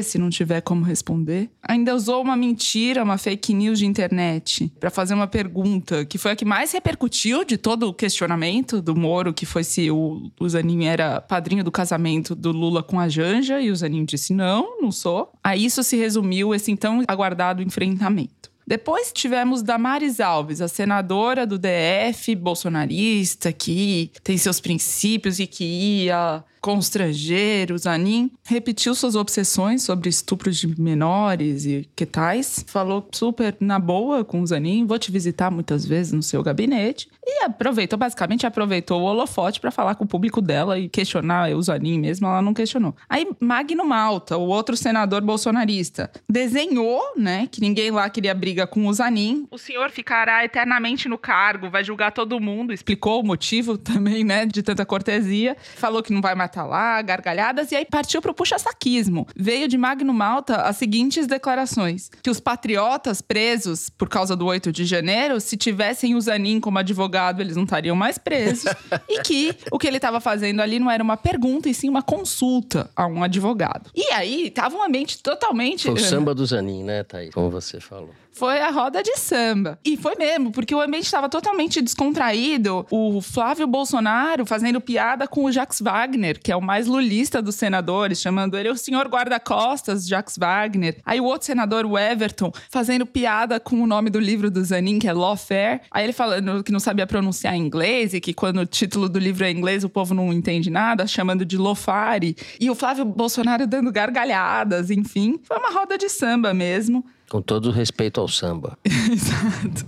se 0.04 0.18
não 0.18 0.30
tiver 0.30 0.62
como 0.62 0.84
responder. 0.84 1.50
Ainda 1.62 1.96
usou 1.96 2.22
uma 2.22 2.36
mentira, 2.36 3.04
uma 3.04 3.18
fake 3.18 3.54
news 3.54 3.80
de 3.80 3.86
internet, 3.86 4.72
para 4.80 4.90
fazer 4.90 5.14
uma 5.14 5.28
pergunta, 5.28 6.06
que 6.06 6.18
foi 6.18 6.32
a 6.32 6.36
que 6.36 6.46
mais 6.46 6.72
repercutiu 6.72 7.44
de 7.44 7.58
todo 7.58 7.88
o 7.88 7.94
questionamento 7.94 8.82
do 8.82 8.96
Moro, 8.96 9.34
que 9.34 9.46
foi 9.46 9.64
se 9.64 9.90
o, 9.92 10.32
o 10.40 10.50
Zanin 10.50 10.86
era 10.86 11.22
padrinho 11.22 11.64
do 11.64 11.72
casamento 11.72 12.36
do 12.36 12.52
Lula 12.52 12.84
com 12.84 13.00
a 13.00 13.08
Janja, 13.08 13.62
e 13.62 13.72
o 13.72 13.76
Zanin 13.76 14.06
disse: 14.06 14.34
não, 14.34 14.82
não 14.82 14.92
sou. 14.92 15.32
A 15.44 15.56
isso 15.56 15.84
se 15.84 15.96
resumiu 15.96 16.54
esse 16.54 16.72
então 16.72 17.04
aguardado 17.08 17.62
enfrentamento. 17.62 18.52
Depois 18.66 19.12
tivemos 19.12 19.62
Damares 19.62 20.20
Alves, 20.20 20.62
a 20.62 20.68
senadora 20.68 21.46
do 21.46 21.58
DF, 21.58 22.36
bolsonarista, 22.36 23.52
que 23.52 24.12
tem 24.24 24.38
seus 24.38 24.62
princípios 24.62 25.40
e 25.40 25.48
que 25.48 25.64
ia 25.64 26.44
constrangeiro, 26.62 27.78
Zanin 27.78 28.32
repetiu 28.44 28.94
suas 28.94 29.16
obsessões 29.16 29.82
sobre 29.82 30.10
estupros 30.10 30.58
de 30.58 30.80
menores 30.80 31.66
e 31.66 31.90
que 31.96 32.06
tais. 32.06 32.64
Falou 32.68 33.08
super 33.12 33.58
na 33.60 33.80
boa 33.80 34.24
com 34.24 34.42
o 34.42 34.48
Zanin, 34.48 34.86
vou 34.86 35.00
te 35.00 35.12
visitar 35.12 35.50
muitas 35.50 35.84
vezes 35.86 36.14
no 36.14 36.22
seu 36.22 36.44
gabinete. 36.44 37.10
E 37.26 37.44
aproveitou, 37.44 37.98
basicamente 37.98 38.46
aproveitou 38.46 39.02
o 39.02 39.06
holofote 39.06 39.60
para 39.60 39.72
falar 39.72 39.96
com 39.96 40.04
o 40.04 40.08
público 40.08 40.42
dela 40.42 40.78
e 40.78 40.88
questionar 40.88 41.50
o 41.52 41.62
Zanin 41.62 42.00
mesmo, 42.00 42.28
ela 42.28 42.42
não 42.42 42.54
questionou. 42.54 42.96
Aí 43.10 43.28
Magno 43.40 43.84
Malta, 43.84 44.38
o 44.38 44.48
outro 44.48 44.78
senador 44.78 45.22
bolsonarista, 45.22 46.12
desenhou, 46.30 47.02
né, 47.18 47.48
que 47.52 47.62
ninguém 47.62 47.90
lá 47.90 48.10
queria 48.10 48.36
briga 48.36 48.68
com 48.68 48.86
o 48.86 48.94
Zanin. 48.94 49.48
O 49.50 49.58
senhor 49.58 49.90
ficará 49.90 50.46
eternamente 50.46 51.10
no 51.10 51.18
cargo, 51.18 51.70
vai 51.70 51.84
julgar 51.84 52.12
todo 52.12 52.40
mundo. 52.40 52.72
Explicou 52.72 53.22
o 53.22 53.26
motivo 53.26 53.78
também, 53.78 54.24
né, 54.24 54.46
de 54.46 54.62
tanta 54.62 54.86
cortesia. 54.86 55.58
Falou 55.76 56.04
que 56.04 56.14
não 56.14 56.22
vai 56.22 56.36
matar 56.36 56.51
lá, 56.60 57.02
gargalhadas, 57.02 57.72
e 57.72 57.76
aí 57.76 57.86
partiu 57.86 58.22
pro 58.22 58.34
puxa-saquismo. 58.34 59.28
Veio 59.36 59.68
de 59.68 59.78
Magno 59.78 60.14
Malta 60.14 60.58
as 60.58 60.78
seguintes 60.78 61.28
declarações: 61.28 62.10
que 62.22 62.30
os 62.30 62.40
patriotas 62.40 63.22
presos 63.22 63.90
por 63.90 64.10
causa 64.10 64.36
do 64.36 64.46
8 64.46 64.72
de 64.72 64.86
janeiro, 64.86 65.40
se 65.40 65.56
tivessem 65.56 66.16
o 66.16 66.22
Zanin 66.22 66.60
como 66.60 66.78
advogado, 66.78 67.42
eles 67.42 67.56
não 67.56 67.64
estariam 67.64 67.96
mais 67.96 68.18
presos. 68.18 68.66
e 69.08 69.22
que 69.22 69.56
o 69.72 69.80
que 69.80 69.88
ele 69.88 69.98
estava 69.98 70.20
fazendo 70.20 70.62
ali 70.62 70.80
não 70.80 70.90
era 70.92 71.04
uma 71.04 71.18
pergunta, 71.18 71.70
e 71.70 71.74
sim 71.74 71.88
uma 71.88 72.02
consulta 72.02 72.90
a 72.96 73.06
um 73.08 73.24
advogado. 73.24 73.90
E 73.96 74.12
aí, 74.14 74.50
tava 74.52 74.76
um 74.76 74.84
ambiente 74.84 75.22
totalmente. 75.22 75.84
Foi 75.84 75.94
o 75.94 76.00
samba 76.00 76.36
do 76.36 76.46
Zanin, 76.46 76.84
né, 76.84 77.04
Thaís? 77.04 77.34
Como 77.34 77.50
você 77.50 77.80
falou 77.80 78.10
foi 78.32 78.60
a 78.60 78.70
roda 78.70 79.04
de 79.04 79.18
samba. 79.18 79.80
E 79.86 79.98
foi 79.98 80.16
mesmo, 80.16 80.52
porque 80.52 80.74
o 80.74 80.82
ambiente 80.82 81.06
estava 81.06 81.30
totalmente 81.30 81.82
descontraído. 81.82 82.86
O 82.90 83.22
Flávio 83.22 83.68
Bolsonaro 83.68 84.46
fazendo 84.46 84.80
piada 84.80 85.28
com 85.28 85.46
o 85.46 85.52
Jax 85.52 85.82
Wagner, 85.82 86.40
que 86.42 86.52
é 86.52 86.56
o 86.56 86.62
mais 86.62 86.88
lulista 86.88 87.42
dos 87.42 87.56
senadores, 87.56 88.22
chamando 88.22 88.58
ele 88.58 88.70
o 88.70 88.78
senhor 88.78 89.08
guarda-costas, 89.08 90.08
Jax 90.08 90.38
Wagner. 90.38 90.98
Aí 91.06 91.20
o 91.20 91.26
outro 91.26 91.46
senador, 91.46 91.86
o 91.86 91.98
Everton, 91.98 92.52
fazendo 92.70 93.06
piada 93.06 93.60
com 93.60 93.82
o 93.82 93.88
nome 93.88 94.10
do 94.10 94.20
livro 94.20 94.50
do 94.50 94.64
Zanin, 94.64 95.00
que 95.00 95.08
é 95.08 95.14
Lawfare. 95.14 95.82
Aí 95.92 96.04
ele 96.04 96.14
falando 96.14 96.64
que 96.64 96.72
não 96.72 96.80
sabia 96.80 97.06
pronunciar 97.06 97.56
inglês 97.56 98.14
e 98.14 98.22
que 98.22 98.34
quando 98.34 98.60
o 98.60 98.66
título 98.66 99.10
do 99.10 99.20
livro 99.20 99.46
é 99.46 99.52
inglês 99.52 99.84
o 99.84 99.90
povo 99.90 100.14
não 100.14 100.32
entende 100.32 100.70
nada, 100.70 101.06
chamando 101.06 101.46
de 101.46 101.58
Lofare. 101.58 102.36
E 102.60 102.70
o 102.70 102.76
Flávio 102.76 103.06
Bolsonaro 103.06 103.68
dando 103.68 103.92
gargalhadas, 103.92 104.90
enfim. 104.90 105.40
Foi 105.44 105.58
uma 105.58 105.72
roda 105.72 105.98
de 105.98 106.10
samba 106.10 106.54
mesmo. 106.54 107.06
Com 107.32 107.42
todo 107.42 107.72
respeito 107.72 108.20
ao 108.20 108.28
samba. 108.28 108.78
Exato. 108.84 109.86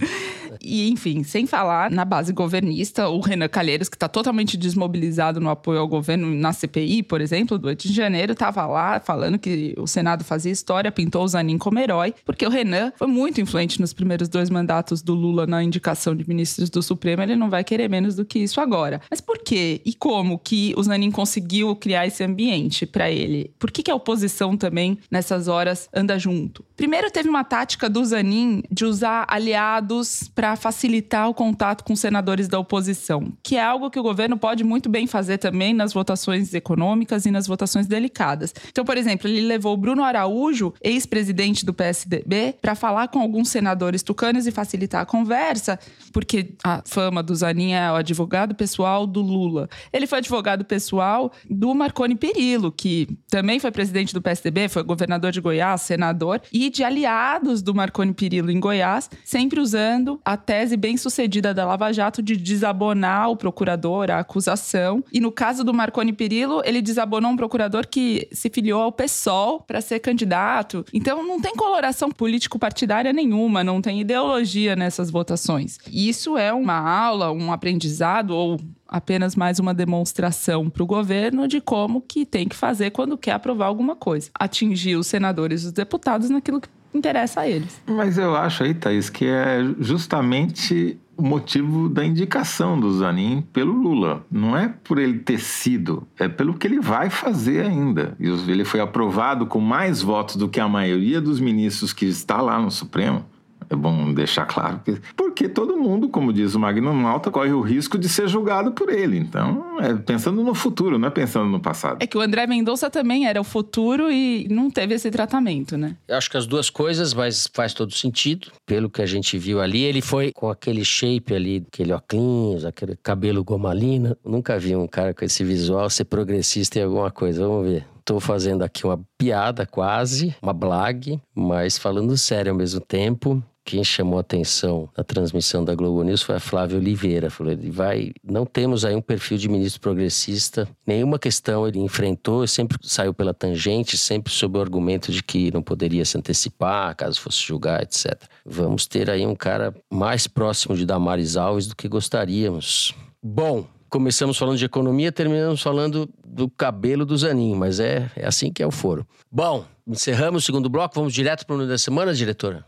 E, 0.64 0.90
enfim, 0.90 1.24
sem 1.24 1.46
falar 1.46 1.92
na 1.92 2.06
base 2.06 2.32
governista, 2.32 3.10
o 3.10 3.20
Renan 3.20 3.50
Calheiros, 3.50 3.90
que 3.90 3.96
está 3.96 4.08
totalmente 4.08 4.56
desmobilizado 4.56 5.40
no 5.40 5.50
apoio 5.50 5.80
ao 5.80 5.88
governo 5.88 6.34
na 6.34 6.54
CPI, 6.54 7.04
por 7.04 7.20
exemplo, 7.20 7.58
do 7.58 7.68
8 7.68 7.88
de 7.88 7.94
janeiro, 7.94 8.34
estava 8.34 8.66
lá 8.66 9.00
falando 9.00 9.38
que 9.38 9.74
o 9.78 9.86
Senado 9.86 10.24
fazia 10.24 10.52
história, 10.52 10.92
pintou 10.92 11.24
o 11.24 11.28
Zanin 11.28 11.58
como 11.58 11.80
herói, 11.80 12.14
porque 12.26 12.46
o 12.46 12.50
Renan 12.50 12.94
foi 12.96 13.08
muito 13.08 13.42
influente 13.42 13.82
nos 13.82 13.94
primeiros 13.94 14.30
dois 14.30 14.50
mandatos 14.50 15.02
do 15.02 15.14
Lula 15.14 15.46
na 15.46 15.64
indicação 15.64 16.16
de 16.16 16.28
ministros 16.28 16.70
do 16.70 16.82
Supremo, 16.82 17.22
ele 17.22 17.36
não 17.36 17.50
vai 17.50 17.64
querer 17.64 17.90
menos 17.90 18.16
do 18.16 18.26
que 18.26 18.40
isso 18.40 18.62
agora. 18.62 19.02
Mas 19.10 19.20
por 19.20 19.40
quê 19.40 19.82
e 19.86 19.94
como 19.94 20.40
que 20.40 20.74
o 20.78 20.84
Zanin 20.84 21.12
conseguiu 21.12 21.76
criar 21.76 22.08
esse 22.08 22.24
ambiente 22.24 22.86
para 22.86 23.12
ele? 23.12 23.52
Por 23.60 23.72
que, 23.72 23.84
que 23.84 23.92
a 23.92 23.96
oposição 23.96 24.56
também, 24.56 24.98
nessas 25.12 25.48
horas, 25.48 25.90
anda 25.94 26.18
junto? 26.18 26.64
Primeiro, 26.76 27.12
teve 27.12 27.30
uma 27.30 27.44
tática 27.44 27.90
do 27.90 28.04
Zanin 28.04 28.64
de 28.72 28.86
usar 28.86 29.26
aliados 29.28 30.30
para 30.34 30.53
facilitar 30.56 31.30
o 31.30 31.34
contato 31.34 31.84
com 31.84 31.96
senadores 31.96 32.48
da 32.48 32.60
oposição, 32.60 33.32
que 33.42 33.56
é 33.56 33.64
algo 33.64 33.90
que 33.90 34.00
o 34.00 34.04
governo 34.04 34.38
pode 34.38 34.64
muito 34.64 34.90
bem 34.90 35.08
fazer 35.08 35.38
também 35.38 35.74
nas 35.74 35.94
votações 35.94 36.54
econômicas 36.54 37.26
e 37.26 37.32
nas 37.32 37.48
votações 37.48 37.88
delicadas. 37.88 38.54
Então, 38.70 38.86
por 38.86 38.98
exemplo, 38.98 39.28
ele 39.28 39.42
levou 39.42 39.76
Bruno 39.78 40.04
Araújo, 40.04 40.74
ex-presidente 40.82 41.66
do 41.66 41.74
PSDB, 41.74 42.56
para 42.62 42.76
falar 42.76 43.08
com 43.08 43.20
alguns 43.20 43.50
senadores 43.50 44.04
tucanos 44.04 44.48
e 44.48 44.52
facilitar 44.52 45.02
a 45.02 45.06
conversa, 45.06 45.80
porque 46.12 46.54
a 46.64 46.82
fama 46.86 47.24
do 47.24 47.36
Zanin 47.36 47.74
é 47.74 47.92
o 47.92 47.96
advogado 47.96 48.56
pessoal 48.56 49.06
do 49.06 49.22
Lula. 49.22 49.70
Ele 49.92 50.08
foi 50.08 50.20
advogado 50.20 50.66
pessoal 50.66 51.32
do 51.50 51.74
Marconi 51.74 52.16
Perillo, 52.16 52.72
que 52.72 53.08
também 53.30 53.60
foi 53.60 53.72
presidente 53.72 54.14
do 54.14 54.22
PSDB, 54.22 54.70
foi 54.70 54.84
governador 54.84 55.32
de 55.32 55.42
Goiás, 55.42 55.82
senador, 55.82 56.42
e 56.52 56.70
de 56.70 56.84
aliados 56.84 57.62
do 57.62 57.74
Marconi 57.74 58.14
Perillo 58.14 58.52
em 58.52 58.60
Goiás, 58.60 59.10
sempre 59.24 59.60
usando 59.60 60.20
a 60.24 60.38
tese 60.44 60.78
bem 60.78 60.98
sucedida 60.98 61.54
da 61.54 61.66
Lava 61.66 61.92
Jato 61.92 62.22
de 62.22 62.36
desabonar 62.36 63.30
o 63.30 63.38
procurador, 63.38 64.12
a 64.12 64.20
acusação. 64.20 65.04
E 65.12 65.20
no 65.20 65.32
caso 65.32 65.64
do 65.64 65.74
Marconi 65.74 66.14
Perillo, 66.14 66.62
ele 66.66 66.82
desabonou 66.82 67.32
um 67.32 67.38
procurador 67.38 67.88
que 67.88 68.28
se 68.32 68.50
filiou 68.50 68.82
ao 68.82 68.92
PSOL 68.92 69.62
para 69.62 69.82
ser 69.82 70.00
candidato. 70.00 70.86
Então 70.94 71.26
não 71.26 71.40
tem 71.40 71.56
coloração 71.56 72.12
político-partidária 72.12 73.14
nenhuma, 73.14 73.64
não 73.64 73.82
tem 73.82 74.02
ideologia 74.02 74.76
nessas 74.76 75.10
votações. 75.10 75.78
Isso 75.92 76.38
é 76.38 76.54
uma 76.54 76.78
aula, 76.78 77.32
um 77.32 77.52
aprendizado 77.52 78.32
ou 78.32 78.60
apenas 78.94 79.36
mais 79.36 79.58
uma 79.58 79.74
demonstração 79.74 80.70
para 80.70 80.84
o 80.84 80.86
governo 80.86 81.48
de 81.48 81.60
como 81.60 82.00
que 82.00 82.28
tem 82.28 82.48
que 82.48 82.56
fazer 82.56 82.92
quando 82.92 83.18
quer 83.18 83.32
aprovar 83.32 83.66
alguma 83.66 83.96
coisa. 83.96 84.30
Atingir 84.36 84.98
os 84.98 85.08
senadores 85.08 85.64
e 85.64 85.68
os 85.68 85.72
deputados 85.72 86.30
naquilo 86.30 86.62
que 86.62 86.70
interessa 86.94 87.42
a 87.42 87.48
eles. 87.48 87.82
Mas 87.88 88.18
eu 88.18 88.36
acho 88.36 88.64
aí, 88.64 88.74
Thaís, 88.74 89.10
que 89.10 89.26
é 89.26 89.60
justamente 89.80 90.98
o 91.16 91.24
motivo 91.24 91.90
da 91.90 92.04
indicação 92.04 92.80
do 92.80 92.92
Zanin 92.92 93.44
pelo 93.54 93.72
Lula. 93.72 94.26
Não 94.32 94.58
é 94.58 94.68
por 94.68 94.98
ele 94.98 95.20
ter 95.20 95.40
sido, 95.40 96.08
é 96.18 96.28
pelo 96.28 96.56
que 96.56 96.66
ele 96.66 96.80
vai 96.80 97.10
fazer 97.10 97.66
ainda. 97.66 98.16
Ele 98.20 98.66
foi 98.66 98.80
aprovado 98.80 99.46
com 99.46 99.60
mais 99.60 100.02
votos 100.02 100.36
do 100.36 100.50
que 100.50 100.60
a 100.60 100.68
maioria 100.68 101.22
dos 101.22 101.40
ministros 101.40 101.94
que 101.94 102.06
está 102.06 102.42
lá 102.42 102.60
no 102.60 102.72
Supremo. 102.72 103.26
É 103.70 103.76
bom 103.76 104.14
deixar 104.14 104.46
claro. 104.46 104.82
Que, 104.84 105.00
porque 105.16 105.48
todo 105.48 105.78
mundo, 105.78 106.10
como 106.10 106.34
diz 106.34 106.56
o 106.56 106.60
Magno 106.60 106.94
Malta, 106.94 107.32
corre 107.32 107.52
o 107.52 107.62
risco 107.62 107.98
de 107.98 108.08
ser 108.10 108.28
julgado 108.28 108.72
por 108.72 108.90
ele. 108.90 109.18
Então, 109.18 109.80
é 109.80 109.94
pensando 109.94 110.44
no 110.44 110.54
futuro, 110.54 110.98
não 110.98 111.08
é 111.08 111.12
pensando 111.12 111.50
no 111.50 111.60
passado. 111.60 111.98
É 112.02 112.08
que 112.08 112.18
o 112.18 112.22
André 112.22 112.48
Mendonça 112.48 112.90
também 112.90 113.28
era 113.28 113.40
o 113.40 113.44
futuro 113.44 114.12
e 114.12 114.48
não 114.50 114.70
teve 114.70 114.94
esse 114.94 115.10
tratamento, 115.10 115.78
né? 115.78 115.96
Eu 116.08 116.18
acho 116.18 116.30
que 116.30 116.38
as 116.38 116.46
duas 116.46 116.70
coisas, 116.70 117.14
mas 117.14 117.48
faz 117.54 117.74
todo 117.74 117.94
sentido. 117.94 118.52
Pelo 118.66 118.90
que 118.90 119.02
a 119.02 119.06
gente 119.06 119.38
viu 119.38 119.62
ali, 119.62 119.82
ele 119.84 120.02
foi 120.02 120.32
com 120.32 120.50
aquele 120.50 120.84
shape 120.84 121.34
ali, 121.34 121.66
aquele 121.68 121.94
óculos, 121.94 122.66
aquele 122.66 122.96
cabelo 122.96 123.44
gomalina. 123.44 124.18
Nunca 124.24 124.58
vi 124.58 124.76
um 124.76 124.88
cara 124.88 125.14
com 125.14 125.26
esse 125.26 125.44
visual 125.44 125.90
ser 125.90 126.06
progressista 126.06 126.80
em 126.80 126.84
alguma 126.84 127.12
coisa. 127.12 127.46
Vamos 127.48 127.68
ver. 127.68 127.86
Estou 128.00 128.20
fazendo 128.20 128.64
aqui 128.64 128.86
uma 128.86 129.00
piada 129.18 129.66
quase, 129.66 130.36
uma 130.42 130.52
blag, 130.52 131.22
mas 131.34 131.78
falando 131.78 132.18
sério 132.18 132.52
ao 132.52 132.58
mesmo 132.58 132.82
tempo. 132.82 133.42
Quem 133.66 133.84
chamou 133.84 134.20
atenção 134.20 134.90
na 134.98 135.04
transmissão 135.04 135.64
da 135.64 135.74
Globo 135.74 136.04
News 136.04 136.22
foi 136.22 136.36
a 136.36 136.40
Flávia 136.40 136.78
Oliveira. 136.78 137.30
Falou: 137.30 137.54
ele 137.54 137.72
vai. 137.72 138.12
Não 138.24 138.46
temos 138.46 138.84
aí 138.84 138.94
um 138.94 139.02
perfil 139.02 139.38
de 139.38 139.48
ministro 139.48 139.80
progressista. 139.80 140.68
Nenhuma 140.86 141.18
questão 141.18 141.66
ele 141.68 141.80
enfrentou, 141.80 142.46
sempre 142.46 142.78
saiu 142.82 143.14
pela 143.14 143.34
tangente, 143.34 143.98
sempre 143.98 144.34
sob 144.34 144.58
o 144.58 144.62
argumento 144.62 145.12
de 145.12 145.24
que 145.24 145.52
não 145.54 145.62
poderia 145.62 146.04
se 146.04 146.18
antecipar 146.18 146.96
caso 146.96 147.22
fosse 147.22 147.40
julgar, 147.42 147.82
etc. 147.82 148.22
Vamos 148.46 148.86
ter 148.86 149.10
aí 149.10 149.26
um 149.26 149.36
cara 149.36 149.74
mais 149.92 150.28
próximo 150.28 150.76
de 150.76 150.86
Damares 150.86 151.38
Alves 151.38 151.68
do 151.68 151.76
que 151.76 151.88
gostaríamos. 151.88 152.94
Bom, 153.22 153.66
começamos 153.90 154.38
falando 154.38 154.58
de 154.58 154.66
economia, 154.66 155.12
terminamos 155.12 155.62
falando 155.62 156.10
do 156.26 156.50
cabelo 156.50 157.06
do 157.06 157.16
Zanin, 157.16 157.56
mas 157.56 157.80
é, 157.80 158.12
é 158.16 158.26
assim 158.26 158.52
que 158.52 158.62
é 158.62 158.68
o 158.68 158.72
foro. 158.72 159.08
Bom, 159.32 159.66
encerramos 159.88 160.44
o 160.44 160.46
segundo 160.46 160.70
bloco, 160.70 160.96
vamos 160.96 161.14
direto 161.14 161.46
para 161.46 161.54
o 161.54 161.58
número 161.58 161.72
da 161.72 161.78
semana, 161.78 162.14
diretora? 162.14 162.66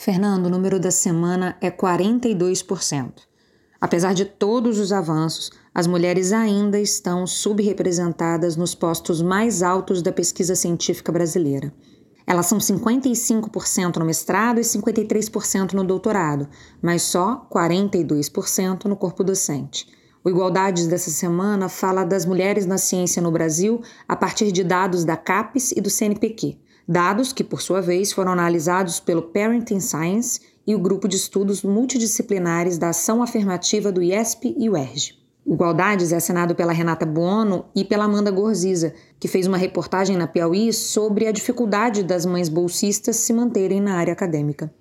Fernando, 0.00 0.46
o 0.46 0.48
número 0.48 0.78
da 0.78 0.92
semana 0.92 1.56
é 1.60 1.72
42%. 1.72 3.14
Apesar 3.80 4.14
de 4.14 4.24
todos 4.24 4.78
os 4.78 4.92
avanços, 4.92 5.50
as 5.74 5.88
mulheres 5.88 6.32
ainda 6.32 6.78
estão 6.78 7.26
subrepresentadas 7.26 8.54
nos 8.54 8.76
postos 8.76 9.20
mais 9.20 9.60
altos 9.60 10.00
da 10.00 10.12
pesquisa 10.12 10.54
científica 10.54 11.10
brasileira. 11.10 11.74
Elas 12.24 12.46
são 12.46 12.58
55% 12.58 13.96
no 13.96 14.04
mestrado 14.04 14.60
e 14.60 14.62
53% 14.62 15.72
no 15.72 15.82
doutorado, 15.82 16.48
mas 16.80 17.02
só 17.02 17.48
42% 17.52 18.84
no 18.84 18.94
corpo 18.94 19.24
docente. 19.24 19.84
O 20.24 20.30
Igualdades 20.30 20.86
dessa 20.86 21.10
semana 21.10 21.68
fala 21.68 22.04
das 22.04 22.24
mulheres 22.24 22.66
na 22.66 22.78
ciência 22.78 23.20
no 23.20 23.32
Brasil 23.32 23.82
a 24.06 24.14
partir 24.14 24.52
de 24.52 24.62
dados 24.62 25.04
da 25.04 25.16
CAPES 25.16 25.72
e 25.72 25.80
do 25.80 25.90
CNPq. 25.90 26.56
Dados 26.90 27.34
que, 27.34 27.44
por 27.44 27.60
sua 27.60 27.82
vez, 27.82 28.14
foram 28.14 28.32
analisados 28.32 28.98
pelo 28.98 29.20
Parenting 29.20 29.78
Science 29.78 30.40
e 30.66 30.74
o 30.74 30.78
grupo 30.78 31.06
de 31.06 31.16
estudos 31.16 31.62
multidisciplinares 31.62 32.78
da 32.78 32.88
ação 32.88 33.22
afirmativa 33.22 33.92
do 33.92 34.02
IESP 34.02 34.54
e 34.56 34.70
UERJ. 34.70 35.18
Igualdades 35.46 36.12
é 36.12 36.16
assinado 36.16 36.54
pela 36.54 36.72
Renata 36.72 37.04
Buono 37.04 37.66
e 37.74 37.84
pela 37.84 38.04
Amanda 38.04 38.30
Gorziza, 38.30 38.94
que 39.20 39.28
fez 39.28 39.46
uma 39.46 39.58
reportagem 39.58 40.16
na 40.16 40.26
Piauí 40.26 40.72
sobre 40.72 41.26
a 41.26 41.32
dificuldade 41.32 42.02
das 42.02 42.24
mães 42.24 42.48
bolsistas 42.48 43.16
se 43.16 43.34
manterem 43.34 43.82
na 43.82 43.96
área 43.96 44.14
acadêmica. 44.14 44.72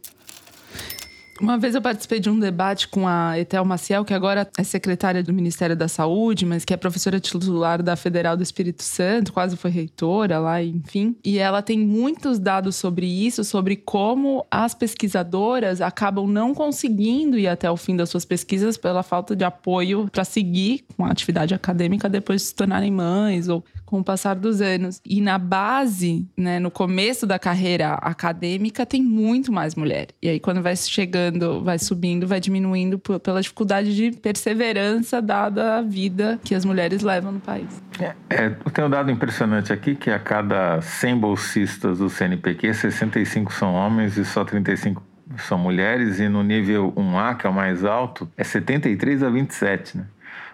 Uma 1.39 1.57
vez 1.57 1.75
eu 1.75 1.81
participei 1.81 2.19
de 2.19 2.29
um 2.29 2.39
debate 2.39 2.87
com 2.87 3.07
a 3.07 3.37
Etel 3.37 3.63
Maciel, 3.63 4.03
que 4.03 4.13
agora 4.13 4.49
é 4.57 4.63
secretária 4.63 5.21
do 5.23 5.31
Ministério 5.31 5.75
da 5.75 5.87
Saúde, 5.87 6.45
mas 6.45 6.65
que 6.65 6.73
é 6.73 6.77
professora 6.77 7.19
titular 7.19 7.83
da 7.83 7.95
Federal 7.95 8.35
do 8.35 8.41
Espírito 8.41 8.81
Santo, 8.81 9.31
quase 9.31 9.55
foi 9.55 9.69
reitora 9.69 10.39
lá, 10.39 10.63
enfim. 10.63 11.15
E 11.23 11.37
ela 11.37 11.61
tem 11.61 11.79
muitos 11.79 12.39
dados 12.39 12.75
sobre 12.75 13.05
isso, 13.05 13.43
sobre 13.43 13.75
como 13.75 14.45
as 14.49 14.73
pesquisadoras 14.73 15.79
acabam 15.79 16.27
não 16.27 16.53
conseguindo 16.53 17.37
ir 17.37 17.47
até 17.47 17.69
o 17.69 17.77
fim 17.77 17.95
das 17.95 18.09
suas 18.09 18.25
pesquisas 18.25 18.77
pela 18.77 19.03
falta 19.03 19.35
de 19.35 19.43
apoio 19.43 20.09
para 20.11 20.23
seguir 20.23 20.85
com 20.95 21.05
a 21.05 21.11
atividade 21.11 21.53
acadêmica 21.53 22.09
depois 22.09 22.41
de 22.41 22.47
se 22.47 22.55
tornarem 22.55 22.91
mães 22.91 23.47
ou 23.47 23.63
com 23.87 24.01
o 24.01 24.03
passar 24.03 24.35
dos 24.35 24.61
anos. 24.61 25.01
E 25.03 25.21
na 25.21 25.37
base, 25.37 26.27
né, 26.37 26.59
no 26.59 26.69
começo 26.69 27.25
da 27.25 27.39
carreira 27.39 27.93
acadêmica, 27.93 28.85
tem 28.85 29.01
muito 29.01 29.51
mais 29.51 29.73
mulher. 29.75 30.09
E 30.21 30.27
aí, 30.27 30.39
quando 30.39 30.61
vai 30.61 30.75
chegando, 30.75 31.63
vai 31.63 31.79
subindo, 31.79 32.27
vai 32.27 32.39
diminuindo 32.39 32.99
pela 32.99 33.41
dificuldade 33.41 33.95
de 33.95 34.11
perseverança 34.11 35.21
dada 35.21 35.77
a 35.77 35.81
vida 35.81 36.37
que 36.43 36.53
as 36.53 36.65
mulheres 36.65 37.01
levam 37.01 37.31
no 37.31 37.39
país. 37.39 37.81
É, 37.99 38.13
é, 38.29 38.49
tem 38.49 38.83
um 38.83 38.89
dado 38.89 39.09
impressionante 39.09 39.71
aqui 39.71 39.95
que 39.95 40.11
a 40.11 40.19
cada 40.19 40.81
100 40.81 41.17
bolsistas 41.17 41.99
do 41.99 42.09
CNPq, 42.09 42.73
65 42.73 43.53
são 43.53 43.73
homens 43.73 44.17
e 44.17 44.25
só 44.25 44.43
35 44.43 45.01
são 45.37 45.57
mulheres, 45.57 46.19
e 46.19 46.27
no 46.27 46.43
nível 46.43 46.93
1A, 46.95 47.37
que 47.37 47.47
é 47.47 47.49
o 47.49 47.53
mais 47.53 47.83
alto, 47.83 48.29
é 48.37 48.43
73 48.43 49.23
a 49.23 49.29
27, 49.29 49.97
né? 49.97 50.05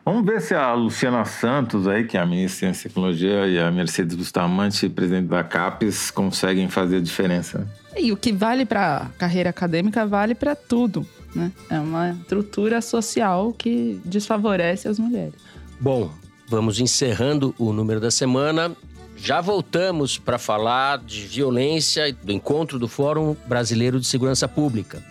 Vamos 0.06 0.26
ver 0.26 0.42
se 0.42 0.54
a 0.54 0.74
Luciana 0.74 1.24
Santos, 1.24 1.88
aí, 1.88 2.04
que 2.04 2.18
é 2.18 2.20
a 2.20 2.26
ministra 2.26 2.70
de 2.70 2.76
Ciência 2.76 2.88
e 2.88 2.90
Tecnologia, 2.90 3.48
e 3.48 3.58
a 3.58 3.72
Mercedes 3.72 4.16
Bustamante, 4.16 4.90
presidente 4.90 5.28
da 5.28 5.44
CAPES, 5.46 6.12
conseguem 6.12 6.68
fazer 6.68 6.98
a 6.98 7.00
diferença. 7.00 7.66
E 7.96 8.12
o 8.12 8.18
que 8.18 8.34
vale 8.34 8.66
para 8.66 9.10
carreira 9.18 9.50
acadêmica 9.50 10.06
vale 10.06 10.36
para 10.36 10.56
tudo. 10.56 11.08
Né? 11.34 11.52
É 11.70 11.80
uma 11.80 12.12
estrutura 12.12 12.82
social 12.82 13.54
que 13.54 14.02
desfavorece 14.04 14.90
as 14.90 15.00
mulheres. 15.00 15.36
Bom, 15.80 16.12
vamos 16.50 16.82
encerrando 16.82 17.56
o 17.58 17.72
número 17.72 18.02
da 18.02 18.12
semana. 18.12 18.76
Já 19.16 19.40
voltamos 19.40 20.18
para 20.18 20.38
falar 20.38 20.98
de 20.98 21.22
violência 21.22 22.14
do 22.22 22.34
encontro 22.34 22.78
do 22.78 22.90
Fórum 22.90 23.38
Brasileiro 23.48 24.02
de 24.02 24.06
Segurança 24.06 24.50
Pública. 24.50 25.02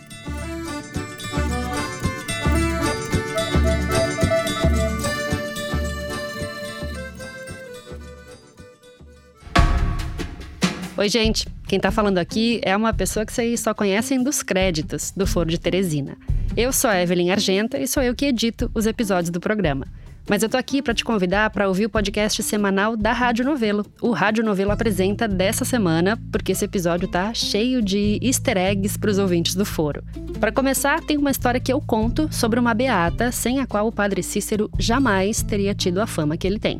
Oi, 10.95 11.09
gente. 11.09 11.47
Quem 11.67 11.77
está 11.77 11.89
falando 11.89 12.19
aqui 12.19 12.61
é 12.61 12.77
uma 12.77 12.93
pessoa 12.93 13.25
que 13.25 13.33
vocês 13.33 13.59
só 13.59 13.73
conhecem 13.73 14.21
dos 14.21 14.43
créditos 14.43 15.11
do 15.11 15.25
Foro 15.25 15.49
de 15.49 15.57
Teresina. 15.57 16.15
Eu 16.55 16.71
sou 16.71 16.87
a 16.87 17.01
Evelyn 17.01 17.31
Argenta 17.31 17.79
e 17.79 17.87
sou 17.87 18.03
eu 18.03 18.13
que 18.13 18.27
edito 18.27 18.69
os 18.75 18.85
episódios 18.85 19.31
do 19.31 19.39
programa. 19.39 19.87
Mas 20.29 20.43
eu 20.43 20.49
tô 20.49 20.55
aqui 20.55 20.83
para 20.83 20.93
te 20.93 21.03
convidar 21.03 21.49
para 21.49 21.67
ouvir 21.67 21.87
o 21.87 21.89
podcast 21.89 22.43
semanal 22.43 22.95
da 22.95 23.11
Rádio 23.11 23.43
Novelo. 23.43 23.83
O 24.03 24.11
Rádio 24.11 24.43
Novelo 24.43 24.71
apresenta 24.71 25.27
dessa 25.27 25.65
semana, 25.65 26.15
porque 26.31 26.51
esse 26.51 26.63
episódio 26.63 27.07
tá 27.07 27.33
cheio 27.33 27.81
de 27.81 28.19
easter 28.21 28.55
eggs 28.55 28.97
para 28.97 29.09
os 29.09 29.17
ouvintes 29.17 29.55
do 29.55 29.65
foro. 29.65 30.03
Para 30.39 30.51
começar, 30.51 31.01
tem 31.01 31.17
uma 31.17 31.31
história 31.31 31.59
que 31.59 31.73
eu 31.73 31.81
conto 31.81 32.31
sobre 32.31 32.59
uma 32.59 32.73
beata 32.75 33.31
sem 33.31 33.59
a 33.59 33.65
qual 33.65 33.87
o 33.87 33.91
padre 33.91 34.21
Cícero 34.21 34.69
jamais 34.77 35.41
teria 35.41 35.73
tido 35.73 35.99
a 35.99 36.05
fama 36.05 36.37
que 36.37 36.45
ele 36.45 36.59
tem. 36.59 36.79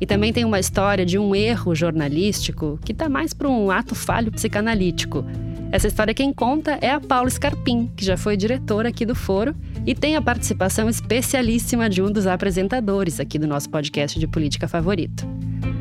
E 0.00 0.06
também 0.06 0.32
tem 0.32 0.44
uma 0.44 0.60
história 0.60 1.06
de 1.06 1.18
um 1.18 1.34
erro 1.34 1.74
jornalístico 1.74 2.78
que 2.84 2.92
tá 2.92 3.08
mais 3.08 3.32
para 3.32 3.48
um 3.48 3.70
ato 3.70 3.94
falho 3.94 4.30
psicanalítico. 4.30 5.24
Essa 5.72 5.88
história 5.88 6.14
quem 6.14 6.32
conta 6.32 6.78
é 6.80 6.90
a 6.90 7.00
Paula 7.00 7.28
Scarpim, 7.28 7.90
que 7.96 8.04
já 8.04 8.16
foi 8.16 8.36
diretora 8.36 8.88
aqui 8.88 9.04
do 9.04 9.14
Foro 9.14 9.54
e 9.84 9.94
tem 9.94 10.16
a 10.16 10.22
participação 10.22 10.88
especialíssima 10.88 11.88
de 11.88 12.00
um 12.00 12.10
dos 12.10 12.26
apresentadores 12.26 13.18
aqui 13.18 13.38
do 13.38 13.46
nosso 13.46 13.68
podcast 13.68 14.18
de 14.18 14.26
política 14.26 14.68
favorito. 14.68 15.26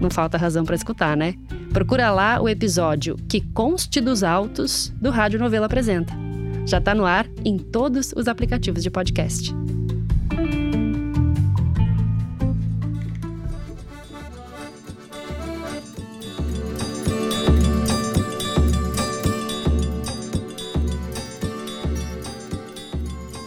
Não 0.01 0.09
falta 0.09 0.37
razão 0.37 0.65
para 0.65 0.75
escutar, 0.75 1.15
né? 1.15 1.35
Procura 1.71 2.11
lá 2.11 2.41
o 2.41 2.49
episódio 2.49 3.15
Que 3.27 3.41
Conste 3.41 4.01
dos 4.01 4.23
Autos 4.23 4.93
do 4.99 5.09
Rádio 5.11 5.39
Novela 5.39 5.65
Apresenta. 5.65 6.13
Já 6.65 6.79
está 6.79 6.95
no 6.95 7.05
ar 7.05 7.27
em 7.43 7.57
todos 7.57 8.11
os 8.15 8.27
aplicativos 8.27 8.81
de 8.81 8.89
podcast. 8.89 9.53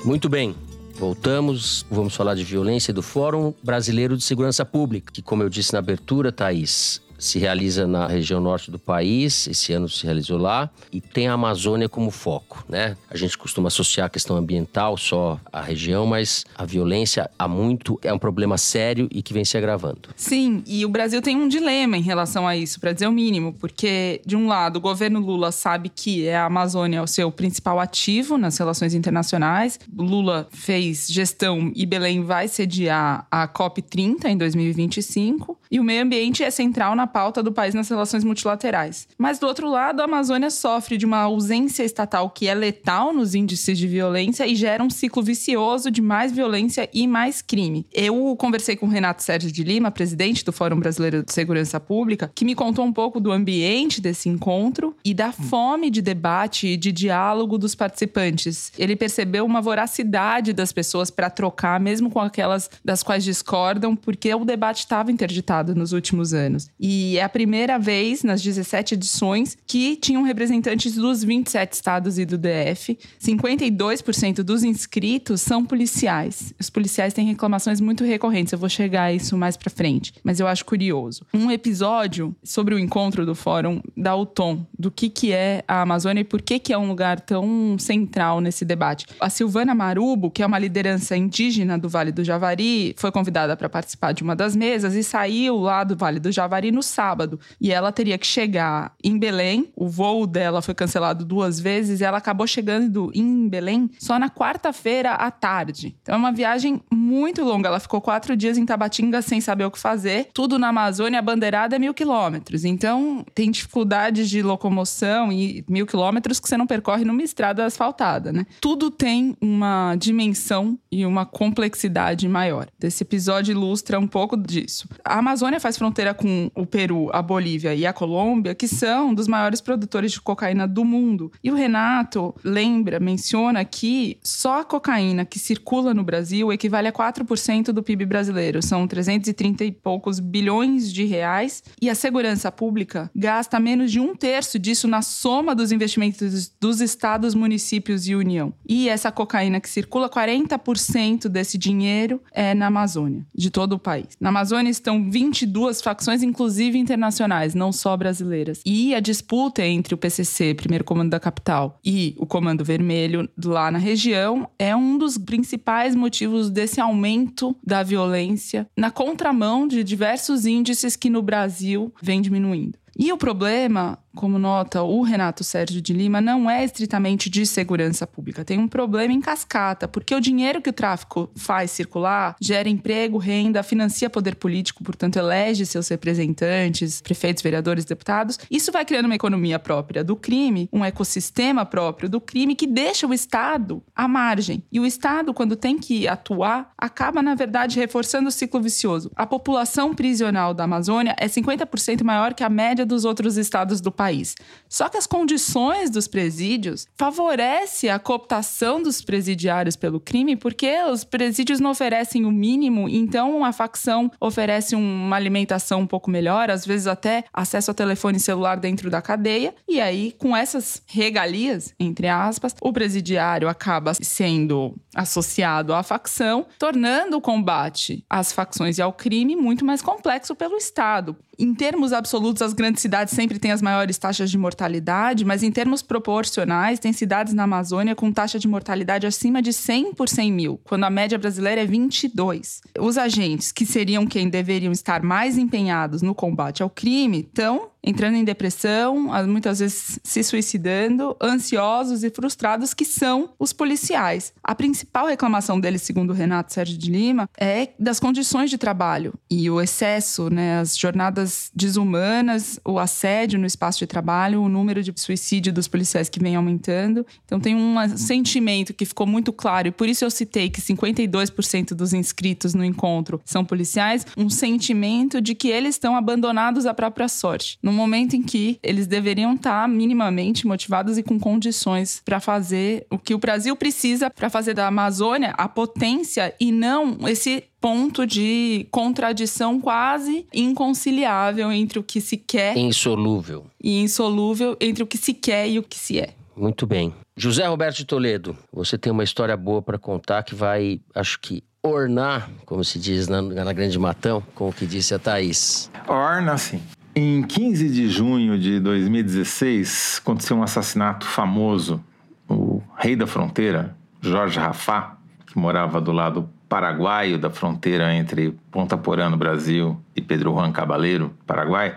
Muito 0.08 0.26
bem. 0.26 0.54
Voltamos, 0.94 1.84
vamos 1.90 2.16
falar 2.16 2.34
de 2.34 2.42
violência 2.42 2.94
do 2.94 3.02
Fórum 3.02 3.52
Brasileiro 3.62 4.16
de 4.16 4.24
Segurança 4.24 4.64
Pública, 4.64 5.12
que, 5.12 5.20
como 5.20 5.42
eu 5.42 5.50
disse 5.50 5.74
na 5.74 5.80
abertura, 5.80 6.32
Thaís, 6.32 7.02
se 7.18 7.38
realiza 7.38 7.86
na 7.86 8.06
região 8.06 8.40
norte 8.40 8.70
do 8.70 8.78
país, 8.78 9.46
esse 9.48 9.72
ano 9.72 9.88
se 9.88 10.04
realizou 10.04 10.38
lá, 10.38 10.70
e 10.92 11.00
tem 11.00 11.28
a 11.28 11.32
Amazônia 11.32 11.88
como 11.88 12.10
foco, 12.10 12.64
né? 12.68 12.96
A 13.10 13.16
gente 13.16 13.36
costuma 13.36 13.68
associar 13.68 14.06
a 14.06 14.10
questão 14.10 14.36
ambiental 14.36 14.96
só 14.96 15.40
à 15.52 15.60
região, 15.60 16.06
mas 16.06 16.44
a 16.56 16.64
violência 16.64 17.28
há 17.38 17.48
muito 17.48 17.98
é 18.02 18.12
um 18.12 18.18
problema 18.18 18.56
sério 18.56 19.08
e 19.10 19.22
que 19.22 19.34
vem 19.34 19.44
se 19.44 19.56
agravando. 19.56 20.10
Sim, 20.16 20.62
e 20.66 20.84
o 20.84 20.88
Brasil 20.88 21.20
tem 21.20 21.36
um 21.36 21.48
dilema 21.48 21.96
em 21.96 22.02
relação 22.02 22.46
a 22.46 22.56
isso, 22.56 22.78
para 22.78 22.92
dizer 22.92 23.08
o 23.08 23.12
mínimo, 23.12 23.52
porque 23.54 24.20
de 24.24 24.36
um 24.36 24.46
lado 24.46 24.76
o 24.76 24.80
governo 24.80 25.18
Lula 25.18 25.50
sabe 25.50 25.88
que 25.88 26.26
é 26.26 26.36
a 26.36 26.44
Amazônia 26.44 27.02
o 27.02 27.06
seu 27.06 27.32
principal 27.32 27.80
ativo 27.80 28.38
nas 28.38 28.56
relações 28.56 28.94
internacionais. 28.94 29.80
Lula 29.96 30.48
fez 30.50 31.08
gestão 31.08 31.72
e 31.74 31.84
Belém 31.84 32.22
vai 32.22 32.46
sediar 32.46 33.26
a 33.30 33.48
COP 33.48 33.82
30 33.82 34.28
em 34.30 34.36
2025, 34.36 35.58
e 35.70 35.80
o 35.80 35.84
meio 35.84 36.02
ambiente 36.02 36.42
é 36.42 36.50
central 36.50 36.94
na 36.94 37.06
pauta 37.08 37.42
do 37.42 37.50
país 37.50 37.74
nas 37.74 37.88
relações 37.88 38.22
multilaterais. 38.22 39.08
Mas 39.18 39.38
do 39.38 39.46
outro 39.46 39.68
lado, 39.68 40.00
a 40.00 40.04
Amazônia 40.04 40.50
sofre 40.50 40.96
de 40.96 41.04
uma 41.04 41.18
ausência 41.18 41.82
estatal 41.82 42.30
que 42.30 42.46
é 42.46 42.54
letal 42.54 43.12
nos 43.12 43.34
índices 43.34 43.76
de 43.78 43.88
violência 43.88 44.46
e 44.46 44.54
gera 44.54 44.82
um 44.82 44.90
ciclo 44.90 45.22
vicioso 45.22 45.90
de 45.90 46.00
mais 46.00 46.30
violência 46.30 46.88
e 46.92 47.06
mais 47.06 47.42
crime. 47.42 47.86
Eu 47.92 48.36
conversei 48.36 48.76
com 48.76 48.86
o 48.86 48.90
Renato 48.90 49.22
Sérgio 49.22 49.50
de 49.50 49.64
Lima, 49.64 49.90
presidente 49.90 50.44
do 50.44 50.52
Fórum 50.52 50.78
Brasileiro 50.78 51.24
de 51.24 51.32
Segurança 51.32 51.80
Pública, 51.80 52.30
que 52.34 52.44
me 52.44 52.54
contou 52.54 52.84
um 52.84 52.92
pouco 52.92 53.18
do 53.18 53.32
ambiente 53.32 54.00
desse 54.00 54.28
encontro 54.28 54.94
e 55.04 55.14
da 55.14 55.32
fome 55.32 55.90
de 55.90 56.02
debate 56.02 56.68
e 56.68 56.76
de 56.76 56.92
diálogo 56.92 57.58
dos 57.58 57.74
participantes. 57.74 58.72
Ele 58.78 58.94
percebeu 58.94 59.44
uma 59.44 59.60
voracidade 59.60 60.52
das 60.52 60.72
pessoas 60.72 61.10
para 61.10 61.30
trocar, 61.30 61.80
mesmo 61.80 62.10
com 62.10 62.20
aquelas 62.20 62.70
das 62.84 63.02
quais 63.02 63.24
discordam, 63.24 63.96
porque 63.96 64.34
o 64.34 64.44
debate 64.44 64.80
estava 64.80 65.10
interditado 65.10 65.74
nos 65.74 65.92
últimos 65.92 66.34
anos. 66.34 66.68
E 66.78 66.97
e 66.98 67.16
é 67.16 67.22
a 67.22 67.28
primeira 67.28 67.78
vez 67.78 68.24
nas 68.24 68.42
17 68.42 68.94
edições 68.94 69.56
que 69.64 69.94
tinham 69.94 70.24
representantes 70.24 70.96
dos 70.96 71.22
27 71.22 71.72
estados 71.72 72.18
e 72.18 72.24
do 72.24 72.36
DF. 72.36 72.98
52% 73.22 74.42
dos 74.42 74.64
inscritos 74.64 75.40
são 75.40 75.64
policiais. 75.64 76.52
Os 76.58 76.68
policiais 76.68 77.14
têm 77.14 77.26
reclamações 77.26 77.80
muito 77.80 78.02
recorrentes. 78.02 78.52
Eu 78.52 78.58
vou 78.58 78.68
chegar 78.68 79.04
a 79.04 79.12
isso 79.12 79.36
mais 79.36 79.56
para 79.56 79.70
frente, 79.70 80.12
mas 80.24 80.40
eu 80.40 80.48
acho 80.48 80.64
curioso. 80.64 81.24
Um 81.32 81.52
episódio 81.52 82.34
sobre 82.42 82.74
o 82.74 82.78
encontro 82.78 83.24
do 83.24 83.34
fórum 83.34 83.80
dá 83.96 84.16
o 84.16 84.26
tom 84.26 84.66
do 84.76 84.90
que, 84.90 85.08
que 85.08 85.32
é 85.32 85.62
a 85.68 85.82
Amazônia 85.82 86.22
e 86.22 86.24
por 86.24 86.42
que, 86.42 86.58
que 86.58 86.72
é 86.72 86.78
um 86.78 86.88
lugar 86.88 87.20
tão 87.20 87.76
central 87.78 88.40
nesse 88.40 88.64
debate. 88.64 89.06
A 89.20 89.30
Silvana 89.30 89.72
Marubo, 89.72 90.32
que 90.32 90.42
é 90.42 90.46
uma 90.46 90.58
liderança 90.58 91.16
indígena 91.16 91.78
do 91.78 91.88
Vale 91.88 92.10
do 92.10 92.24
Javari, 92.24 92.92
foi 92.96 93.12
convidada 93.12 93.56
para 93.56 93.68
participar 93.68 94.10
de 94.10 94.24
uma 94.24 94.34
das 94.34 94.56
mesas 94.56 94.96
e 94.96 95.04
saiu 95.04 95.58
lá 95.58 95.84
do 95.84 95.96
Vale 95.96 96.18
do 96.18 96.32
Javari 96.32 96.72
no 96.72 96.82
sábado. 96.88 97.38
E 97.60 97.72
ela 97.72 97.92
teria 97.92 98.18
que 98.18 98.26
chegar 98.26 98.94
em 99.02 99.18
Belém. 99.18 99.70
O 99.76 99.88
voo 99.88 100.26
dela 100.26 100.60
foi 100.62 100.74
cancelado 100.74 101.24
duas 101.24 101.60
vezes 101.60 102.00
e 102.00 102.04
ela 102.04 102.18
acabou 102.18 102.46
chegando 102.46 103.10
em 103.14 103.48
Belém 103.48 103.90
só 103.98 104.18
na 104.18 104.28
quarta-feira 104.28 105.12
à 105.12 105.30
tarde. 105.30 105.96
Então 106.02 106.14
é 106.14 106.18
uma 106.18 106.32
viagem 106.32 106.80
muito 106.92 107.44
longa. 107.44 107.68
Ela 107.68 107.80
ficou 107.80 108.00
quatro 108.00 108.36
dias 108.36 108.58
em 108.58 108.66
Tabatinga 108.66 109.22
sem 109.22 109.40
saber 109.40 109.64
o 109.64 109.70
que 109.70 109.78
fazer. 109.78 110.28
Tudo 110.32 110.58
na 110.58 110.68
Amazônia, 110.68 111.18
a 111.18 111.22
bandeirada 111.22 111.76
é 111.76 111.78
mil 111.78 111.94
quilômetros. 111.94 112.64
Então 112.64 113.24
tem 113.34 113.50
dificuldades 113.50 114.28
de 114.28 114.42
locomoção 114.42 115.32
e 115.32 115.64
mil 115.68 115.86
quilômetros 115.86 116.40
que 116.40 116.48
você 116.48 116.56
não 116.56 116.66
percorre 116.66 117.04
numa 117.04 117.22
estrada 117.22 117.64
asfaltada, 117.64 118.32
né? 118.32 118.46
Tudo 118.60 118.90
tem 118.90 119.36
uma 119.40 119.94
dimensão 119.96 120.78
e 120.90 121.04
uma 121.04 121.26
complexidade 121.26 122.28
maior. 122.28 122.66
Esse 122.82 123.02
episódio 123.02 123.52
ilustra 123.52 123.98
um 123.98 124.06
pouco 124.06 124.36
disso. 124.36 124.88
A 125.04 125.18
Amazônia 125.18 125.60
faz 125.60 125.76
fronteira 125.76 126.14
com 126.14 126.50
o 126.54 126.66
Peru, 126.66 126.77
a 127.12 127.22
Bolívia 127.22 127.74
e 127.74 127.86
a 127.86 127.92
Colômbia, 127.92 128.54
que 128.54 128.68
são 128.68 129.14
dos 129.14 129.26
maiores 129.26 129.60
produtores 129.60 130.12
de 130.12 130.20
cocaína 130.20 130.66
do 130.66 130.84
mundo. 130.84 131.32
E 131.42 131.50
o 131.50 131.54
Renato 131.54 132.34
lembra, 132.44 133.00
menciona 133.00 133.64
que 133.64 134.18
só 134.22 134.60
a 134.60 134.64
cocaína 134.64 135.24
que 135.24 135.38
circula 135.38 135.94
no 135.94 136.04
Brasil 136.04 136.52
equivale 136.52 136.88
a 136.88 136.92
4% 136.92 137.72
do 137.72 137.82
PIB 137.82 138.04
brasileiro. 138.06 138.62
São 138.62 138.86
330 138.86 139.64
e 139.64 139.72
poucos 139.72 140.20
bilhões 140.20 140.92
de 140.92 141.04
reais. 141.04 141.62
E 141.80 141.88
a 141.88 141.94
segurança 141.94 142.50
pública 142.52 143.10
gasta 143.14 143.58
menos 143.58 143.90
de 143.90 144.00
um 144.00 144.14
terço 144.14 144.58
disso 144.58 144.86
na 144.86 145.02
soma 145.02 145.54
dos 145.54 145.72
investimentos 145.72 146.52
dos 146.60 146.80
estados, 146.80 147.34
municípios 147.34 148.06
e 148.08 148.14
União. 148.14 148.52
E 148.68 148.88
essa 148.88 149.10
cocaína 149.10 149.60
que 149.60 149.68
circula, 149.68 150.08
40% 150.08 151.28
desse 151.28 151.56
dinheiro 151.56 152.20
é 152.32 152.54
na 152.54 152.66
Amazônia, 152.66 153.26
de 153.34 153.50
todo 153.50 153.74
o 153.74 153.78
país. 153.78 154.08
Na 154.20 154.28
Amazônia 154.28 154.70
estão 154.70 155.10
22 155.10 155.80
facções, 155.80 156.22
inclusive 156.22 156.67
inclusive 156.68 156.78
internacionais, 156.78 157.54
não 157.54 157.72
só 157.72 157.96
brasileiras. 157.96 158.60
E 158.64 158.94
a 158.94 159.00
disputa 159.00 159.64
entre 159.64 159.94
o 159.94 159.98
PCC, 159.98 160.54
Primeiro 160.54 160.84
Comando 160.84 161.10
da 161.10 161.20
Capital, 161.20 161.78
e 161.84 162.14
o 162.18 162.26
Comando 162.26 162.64
Vermelho 162.64 163.28
lá 163.42 163.70
na 163.70 163.78
região 163.78 164.48
é 164.58 164.76
um 164.76 164.98
dos 164.98 165.16
principais 165.18 165.94
motivos 165.94 166.50
desse 166.50 166.80
aumento 166.80 167.56
da 167.64 167.82
violência 167.82 168.66
na 168.76 168.90
contramão 168.90 169.66
de 169.66 169.82
diversos 169.82 170.46
índices 170.46 170.96
que 170.96 171.10
no 171.10 171.22
Brasil 171.22 171.92
vem 172.02 172.20
diminuindo. 172.20 172.78
E 172.98 173.12
o 173.12 173.16
problema 173.16 173.98
como 174.18 174.36
nota 174.36 174.82
o 174.82 175.02
Renato 175.02 175.44
Sérgio 175.44 175.80
de 175.80 175.92
Lima, 175.92 176.20
não 176.20 176.50
é 176.50 176.64
estritamente 176.64 177.30
de 177.30 177.46
segurança 177.46 178.04
pública. 178.04 178.44
Tem 178.44 178.58
um 178.58 178.66
problema 178.66 179.14
em 179.14 179.20
cascata, 179.20 179.86
porque 179.86 180.12
o 180.12 180.20
dinheiro 180.20 180.60
que 180.60 180.70
o 180.70 180.72
tráfico 180.72 181.30
faz 181.36 181.70
circular 181.70 182.34
gera 182.40 182.68
emprego, 182.68 183.16
renda, 183.16 183.62
financia 183.62 184.10
poder 184.10 184.34
político, 184.34 184.82
portanto, 184.82 185.20
elege 185.20 185.64
seus 185.64 185.86
representantes, 185.86 187.00
prefeitos, 187.00 187.44
vereadores, 187.44 187.84
deputados. 187.84 188.40
Isso 188.50 188.72
vai 188.72 188.84
criando 188.84 189.06
uma 189.06 189.14
economia 189.14 189.56
própria 189.56 190.02
do 190.02 190.16
crime, 190.16 190.68
um 190.72 190.84
ecossistema 190.84 191.64
próprio 191.64 192.08
do 192.08 192.20
crime 192.20 192.56
que 192.56 192.66
deixa 192.66 193.06
o 193.06 193.14
Estado 193.14 193.80
à 193.94 194.08
margem. 194.08 194.64
E 194.72 194.80
o 194.80 194.86
Estado, 194.86 195.32
quando 195.32 195.54
tem 195.54 195.78
que 195.78 196.08
atuar, 196.08 196.72
acaba, 196.76 197.22
na 197.22 197.36
verdade, 197.36 197.78
reforçando 197.78 198.28
o 198.28 198.32
ciclo 198.32 198.60
vicioso. 198.60 199.12
A 199.14 199.24
população 199.24 199.94
prisional 199.94 200.52
da 200.52 200.64
Amazônia 200.64 201.14
é 201.16 201.28
50% 201.28 202.02
maior 202.02 202.34
que 202.34 202.42
a 202.42 202.48
média 202.48 202.84
dos 202.88 203.04
outros 203.04 203.36
estados 203.36 203.80
do 203.80 203.92
país. 203.92 204.34
Só 204.68 204.88
que 204.88 204.96
as 204.96 205.06
condições 205.06 205.90
dos 205.90 206.08
presídios 206.08 206.88
favorecem 206.96 207.90
a 207.90 207.98
cooptação 207.98 208.82
dos 208.82 209.00
presidiários 209.00 209.76
pelo 209.76 210.00
crime, 210.00 210.34
porque 210.34 210.82
os 210.90 211.04
presídios 211.04 211.60
não 211.60 211.70
oferecem 211.70 212.24
o 212.24 212.30
mínimo, 212.32 212.88
então 212.88 213.44
a 213.44 213.52
facção 213.52 214.10
oferece 214.20 214.74
uma 214.74 215.14
alimentação 215.14 215.82
um 215.82 215.86
pouco 215.86 216.10
melhor, 216.10 216.50
às 216.50 216.66
vezes 216.66 216.86
até 216.86 217.24
acesso 217.32 217.70
a 217.70 217.74
telefone 217.74 218.18
celular 218.18 218.56
dentro 218.56 218.90
da 218.90 219.00
cadeia, 219.00 219.54
e 219.68 219.80
aí 219.80 220.12
com 220.18 220.36
essas 220.36 220.82
regalias, 220.86 221.74
entre 221.78 222.08
aspas, 222.08 222.54
o 222.60 222.72
presidiário 222.72 223.48
acaba 223.48 223.92
sendo 223.94 224.74
associado 224.94 225.74
à 225.74 225.82
facção, 225.82 226.46
tornando 226.58 227.16
o 227.16 227.20
combate 227.20 228.04
às 228.08 228.32
facções 228.32 228.78
e 228.78 228.82
ao 228.82 228.92
crime 228.92 229.36
muito 229.36 229.64
mais 229.64 229.82
complexo 229.82 230.34
pelo 230.34 230.56
Estado. 230.56 231.16
Em 231.40 231.54
termos 231.54 231.92
absolutos, 231.92 232.42
as 232.42 232.52
grandes 232.52 232.82
cidades 232.82 233.14
sempre 233.14 233.38
têm 233.38 233.52
as 233.52 233.62
maiores 233.62 233.96
taxas 233.96 234.28
de 234.28 234.36
mortalidade, 234.36 235.24
mas 235.24 235.44
em 235.44 235.52
termos 235.52 235.82
proporcionais, 235.82 236.80
tem 236.80 236.92
cidades 236.92 237.32
na 237.32 237.44
Amazônia 237.44 237.94
com 237.94 238.10
taxa 238.10 238.40
de 238.40 238.48
mortalidade 238.48 239.06
acima 239.06 239.40
de 239.40 239.52
100 239.52 239.94
por 239.94 240.08
100 240.08 240.32
mil, 240.32 240.60
quando 240.64 240.82
a 240.82 240.90
média 240.90 241.16
brasileira 241.16 241.60
é 241.60 241.64
22. 241.64 242.60
Os 242.80 242.98
agentes, 242.98 243.52
que 243.52 243.64
seriam 243.64 244.04
quem 244.04 244.28
deveriam 244.28 244.72
estar 244.72 245.00
mais 245.00 245.38
empenhados 245.38 246.02
no 246.02 246.12
combate 246.12 246.60
ao 246.60 246.68
crime, 246.68 247.20
estão 247.20 247.70
entrando 247.82 248.16
em 248.16 248.24
depressão, 248.24 249.10
muitas 249.26 249.60
vezes 249.60 249.98
se 250.02 250.22
suicidando, 250.22 251.16
ansiosos 251.22 252.04
e 252.04 252.10
frustrados, 252.10 252.74
que 252.74 252.84
são 252.84 253.30
os 253.38 253.52
policiais. 253.52 254.32
A 254.42 254.54
principal 254.54 255.06
reclamação 255.06 255.58
deles, 255.58 255.82
segundo 255.82 256.10
o 256.10 256.14
Renato 256.14 256.52
Sérgio 256.52 256.76
de 256.76 256.90
Lima, 256.90 257.28
é 257.38 257.70
das 257.78 258.00
condições 258.00 258.50
de 258.50 258.58
trabalho 258.58 259.14
e 259.30 259.48
o 259.50 259.60
excesso, 259.60 260.28
né, 260.30 260.58
as 260.58 260.76
jornadas 260.76 261.50
desumanas, 261.54 262.58
o 262.64 262.78
assédio 262.78 263.38
no 263.38 263.46
espaço 263.46 263.78
de 263.78 263.86
trabalho, 263.86 264.42
o 264.42 264.48
número 264.48 264.82
de 264.82 264.92
suicídio 264.96 265.52
dos 265.52 265.68
policiais 265.68 266.08
que 266.08 266.20
vem 266.20 266.36
aumentando. 266.36 267.06
Então 267.24 267.38
tem 267.38 267.54
um 267.54 267.76
sentimento 267.96 268.74
que 268.74 268.84
ficou 268.84 269.06
muito 269.06 269.32
claro 269.32 269.68
e 269.68 269.70
por 269.70 269.88
isso 269.88 270.04
eu 270.04 270.10
citei 270.10 270.50
que 270.50 270.60
52% 270.60 271.74
dos 271.74 271.92
inscritos 271.92 272.54
no 272.54 272.64
encontro 272.64 273.20
são 273.24 273.44
policiais, 273.44 274.06
um 274.16 274.28
sentimento 274.28 275.20
de 275.20 275.34
que 275.34 275.48
eles 275.48 275.74
estão 275.74 275.96
abandonados 275.96 276.66
à 276.66 276.74
própria 276.74 277.08
sorte 277.08 277.58
no 277.68 277.72
momento 277.72 278.16
em 278.16 278.22
que 278.22 278.58
eles 278.62 278.86
deveriam 278.86 279.34
estar 279.34 279.68
minimamente 279.68 280.46
motivados 280.46 280.96
e 280.96 281.02
com 281.02 281.20
condições 281.20 282.00
para 282.02 282.18
fazer 282.18 282.86
o 282.90 282.98
que 282.98 283.14
o 283.14 283.18
Brasil 283.18 283.54
precisa 283.54 284.08
para 284.08 284.30
fazer 284.30 284.54
da 284.54 284.66
Amazônia 284.66 285.34
a 285.36 285.46
potência 285.46 286.34
e 286.40 286.50
não 286.50 286.96
esse 287.06 287.44
ponto 287.60 288.06
de 288.06 288.66
contradição 288.70 289.60
quase 289.60 290.26
inconciliável 290.32 291.52
entre 291.52 291.78
o 291.78 291.82
que 291.82 292.00
se 292.00 292.16
quer 292.16 292.56
insolúvel 292.56 293.44
e 293.62 293.80
insolúvel 293.80 294.56
entre 294.60 294.82
o 294.82 294.86
que 294.86 294.96
se 294.96 295.12
quer 295.12 295.46
e 295.48 295.58
o 295.58 295.62
que 295.62 295.76
se 295.76 296.00
é. 296.00 296.14
Muito 296.34 296.66
bem. 296.66 296.94
José 297.16 297.46
Roberto 297.46 297.78
de 297.78 297.84
Toledo, 297.84 298.36
você 298.52 298.78
tem 298.78 298.92
uma 298.92 299.04
história 299.04 299.36
boa 299.36 299.60
para 299.60 299.76
contar 299.76 300.22
que 300.22 300.36
vai, 300.36 300.80
acho 300.94 301.18
que 301.20 301.42
ornar, 301.62 302.30
como 302.46 302.64
se 302.64 302.78
diz 302.78 303.08
na, 303.08 303.20
na 303.20 303.52
Grande 303.52 303.78
Matão, 303.78 304.22
com 304.34 304.48
o 304.48 304.52
que 304.52 304.64
disse 304.64 304.94
a 304.94 304.98
Thaís. 304.98 305.70
Orna, 305.88 306.38
sim. 306.38 306.62
Em 307.00 307.22
15 307.22 307.70
de 307.70 307.88
junho 307.88 308.36
de 308.36 308.58
2016, 308.58 310.00
aconteceu 310.02 310.36
um 310.36 310.42
assassinato 310.42 311.06
famoso. 311.06 311.80
O 312.28 312.60
rei 312.76 312.96
da 312.96 313.06
fronteira, 313.06 313.76
Jorge 314.00 314.36
Rafá, 314.36 314.96
que 315.24 315.38
morava 315.38 315.80
do 315.80 315.92
lado 315.92 316.28
paraguaio 316.48 317.16
da 317.16 317.30
fronteira 317.30 317.94
entre 317.94 318.36
Ponta 318.50 318.76
Porã, 318.76 319.08
no 319.08 319.16
Brasil, 319.16 319.80
e 319.94 320.00
Pedro 320.00 320.32
Juan 320.32 320.50
Cabaleiro, 320.50 321.14
Paraguai, 321.24 321.76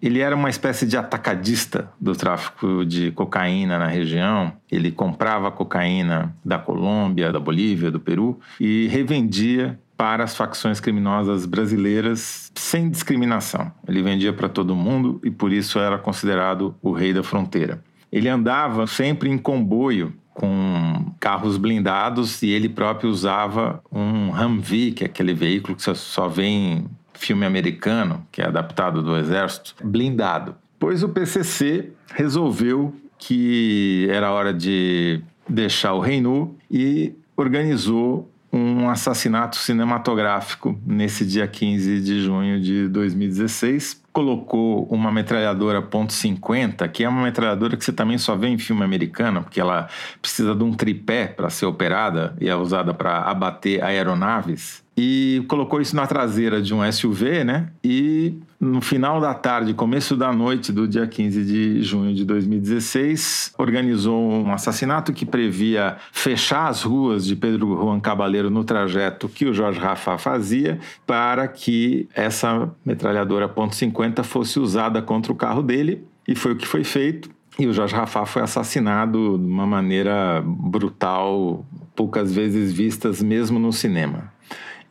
ele 0.00 0.20
era 0.20 0.34
uma 0.34 0.48
espécie 0.48 0.86
de 0.86 0.96
atacadista 0.96 1.90
do 2.00 2.16
tráfico 2.16 2.86
de 2.86 3.10
cocaína 3.10 3.78
na 3.78 3.86
região. 3.86 4.50
Ele 4.72 4.90
comprava 4.90 5.50
cocaína 5.50 6.34
da 6.42 6.58
Colômbia, 6.58 7.30
da 7.30 7.38
Bolívia, 7.38 7.90
do 7.90 8.00
Peru 8.00 8.40
e 8.58 8.88
revendia 8.88 9.78
para 10.04 10.22
as 10.22 10.36
facções 10.36 10.80
criminosas 10.80 11.46
brasileiras 11.46 12.52
sem 12.54 12.90
discriminação. 12.90 13.72
Ele 13.88 14.02
vendia 14.02 14.34
para 14.34 14.50
todo 14.50 14.76
mundo 14.76 15.18
e 15.24 15.30
por 15.30 15.50
isso 15.50 15.78
era 15.78 15.96
considerado 15.96 16.74
o 16.82 16.92
rei 16.92 17.14
da 17.14 17.22
fronteira. 17.22 17.82
Ele 18.12 18.28
andava 18.28 18.86
sempre 18.86 19.30
em 19.30 19.38
comboio 19.38 20.12
com 20.34 21.10
carros 21.18 21.56
blindados 21.56 22.42
e 22.42 22.50
ele 22.50 22.68
próprio 22.68 23.08
usava 23.08 23.82
um 23.90 24.28
Humvee, 24.28 24.92
que 24.92 25.04
é 25.04 25.06
aquele 25.06 25.32
veículo 25.32 25.74
que 25.74 25.82
só 25.94 26.28
vê 26.28 26.44
em 26.44 26.84
filme 27.14 27.46
americano, 27.46 28.26
que 28.30 28.42
é 28.42 28.46
adaptado 28.46 29.02
do 29.02 29.16
exército, 29.16 29.74
blindado. 29.82 30.54
Pois 30.78 31.02
o 31.02 31.08
PCC 31.08 31.92
resolveu 32.14 32.94
que 33.16 34.06
era 34.10 34.30
hora 34.30 34.52
de 34.52 35.22
deixar 35.48 35.94
o 35.94 36.00
reino 36.00 36.54
e 36.70 37.14
organizou 37.34 38.30
um 38.54 38.88
assassinato 38.88 39.56
cinematográfico 39.56 40.78
nesse 40.86 41.26
dia 41.26 41.44
15 41.48 42.00
de 42.00 42.22
junho 42.22 42.60
de 42.60 42.86
2016. 42.88 44.04
Colocou 44.12 44.84
uma 44.84 45.10
metralhadora 45.10 45.82
.50, 45.82 46.88
que 46.88 47.02
é 47.02 47.08
uma 47.08 47.24
metralhadora 47.24 47.76
que 47.76 47.84
você 47.84 47.92
também 47.92 48.16
só 48.16 48.36
vê 48.36 48.46
em 48.46 48.56
filme 48.56 48.84
americano, 48.84 49.42
porque 49.42 49.60
ela 49.60 49.88
precisa 50.22 50.54
de 50.54 50.62
um 50.62 50.72
tripé 50.72 51.26
para 51.26 51.50
ser 51.50 51.66
operada 51.66 52.36
e 52.40 52.48
é 52.48 52.54
usada 52.54 52.94
para 52.94 53.22
abater 53.22 53.82
aeronaves 53.82 54.83
e 54.96 55.44
colocou 55.48 55.80
isso 55.80 55.96
na 55.96 56.06
traseira 56.06 56.62
de 56.62 56.72
um 56.72 56.90
SUV, 56.90 57.44
né? 57.44 57.68
E 57.82 58.34
no 58.60 58.80
final 58.80 59.20
da 59.20 59.34
tarde, 59.34 59.74
começo 59.74 60.16
da 60.16 60.32
noite 60.32 60.72
do 60.72 60.86
dia 60.86 61.06
15 61.06 61.44
de 61.44 61.82
junho 61.82 62.14
de 62.14 62.24
2016, 62.24 63.52
organizou 63.58 64.18
um 64.18 64.52
assassinato 64.52 65.12
que 65.12 65.26
previa 65.26 65.96
fechar 66.12 66.68
as 66.68 66.82
ruas 66.82 67.26
de 67.26 67.34
Pedro 67.34 67.76
Juan 67.76 68.00
Cabaleiro 68.00 68.50
no 68.50 68.64
trajeto 68.64 69.28
que 69.28 69.44
o 69.44 69.52
Jorge 69.52 69.80
Rafa 69.80 70.16
fazia 70.16 70.78
para 71.06 71.48
que 71.48 72.08
essa 72.14 72.70
metralhadora 72.84 73.48
.50 73.48 74.22
fosse 74.22 74.58
usada 74.60 75.02
contra 75.02 75.32
o 75.32 75.36
carro 75.36 75.62
dele 75.62 76.04
e 76.26 76.34
foi 76.34 76.52
o 76.52 76.56
que 76.56 76.66
foi 76.66 76.84
feito. 76.84 77.28
E 77.58 77.66
o 77.66 77.72
Jorge 77.72 77.94
Rafa 77.94 78.26
foi 78.26 78.42
assassinado 78.42 79.38
de 79.38 79.44
uma 79.44 79.66
maneira 79.66 80.42
brutal, 80.44 81.64
poucas 81.94 82.34
vezes 82.34 82.72
vistas 82.72 83.22
mesmo 83.22 83.58
no 83.58 83.72
cinema. 83.72 84.33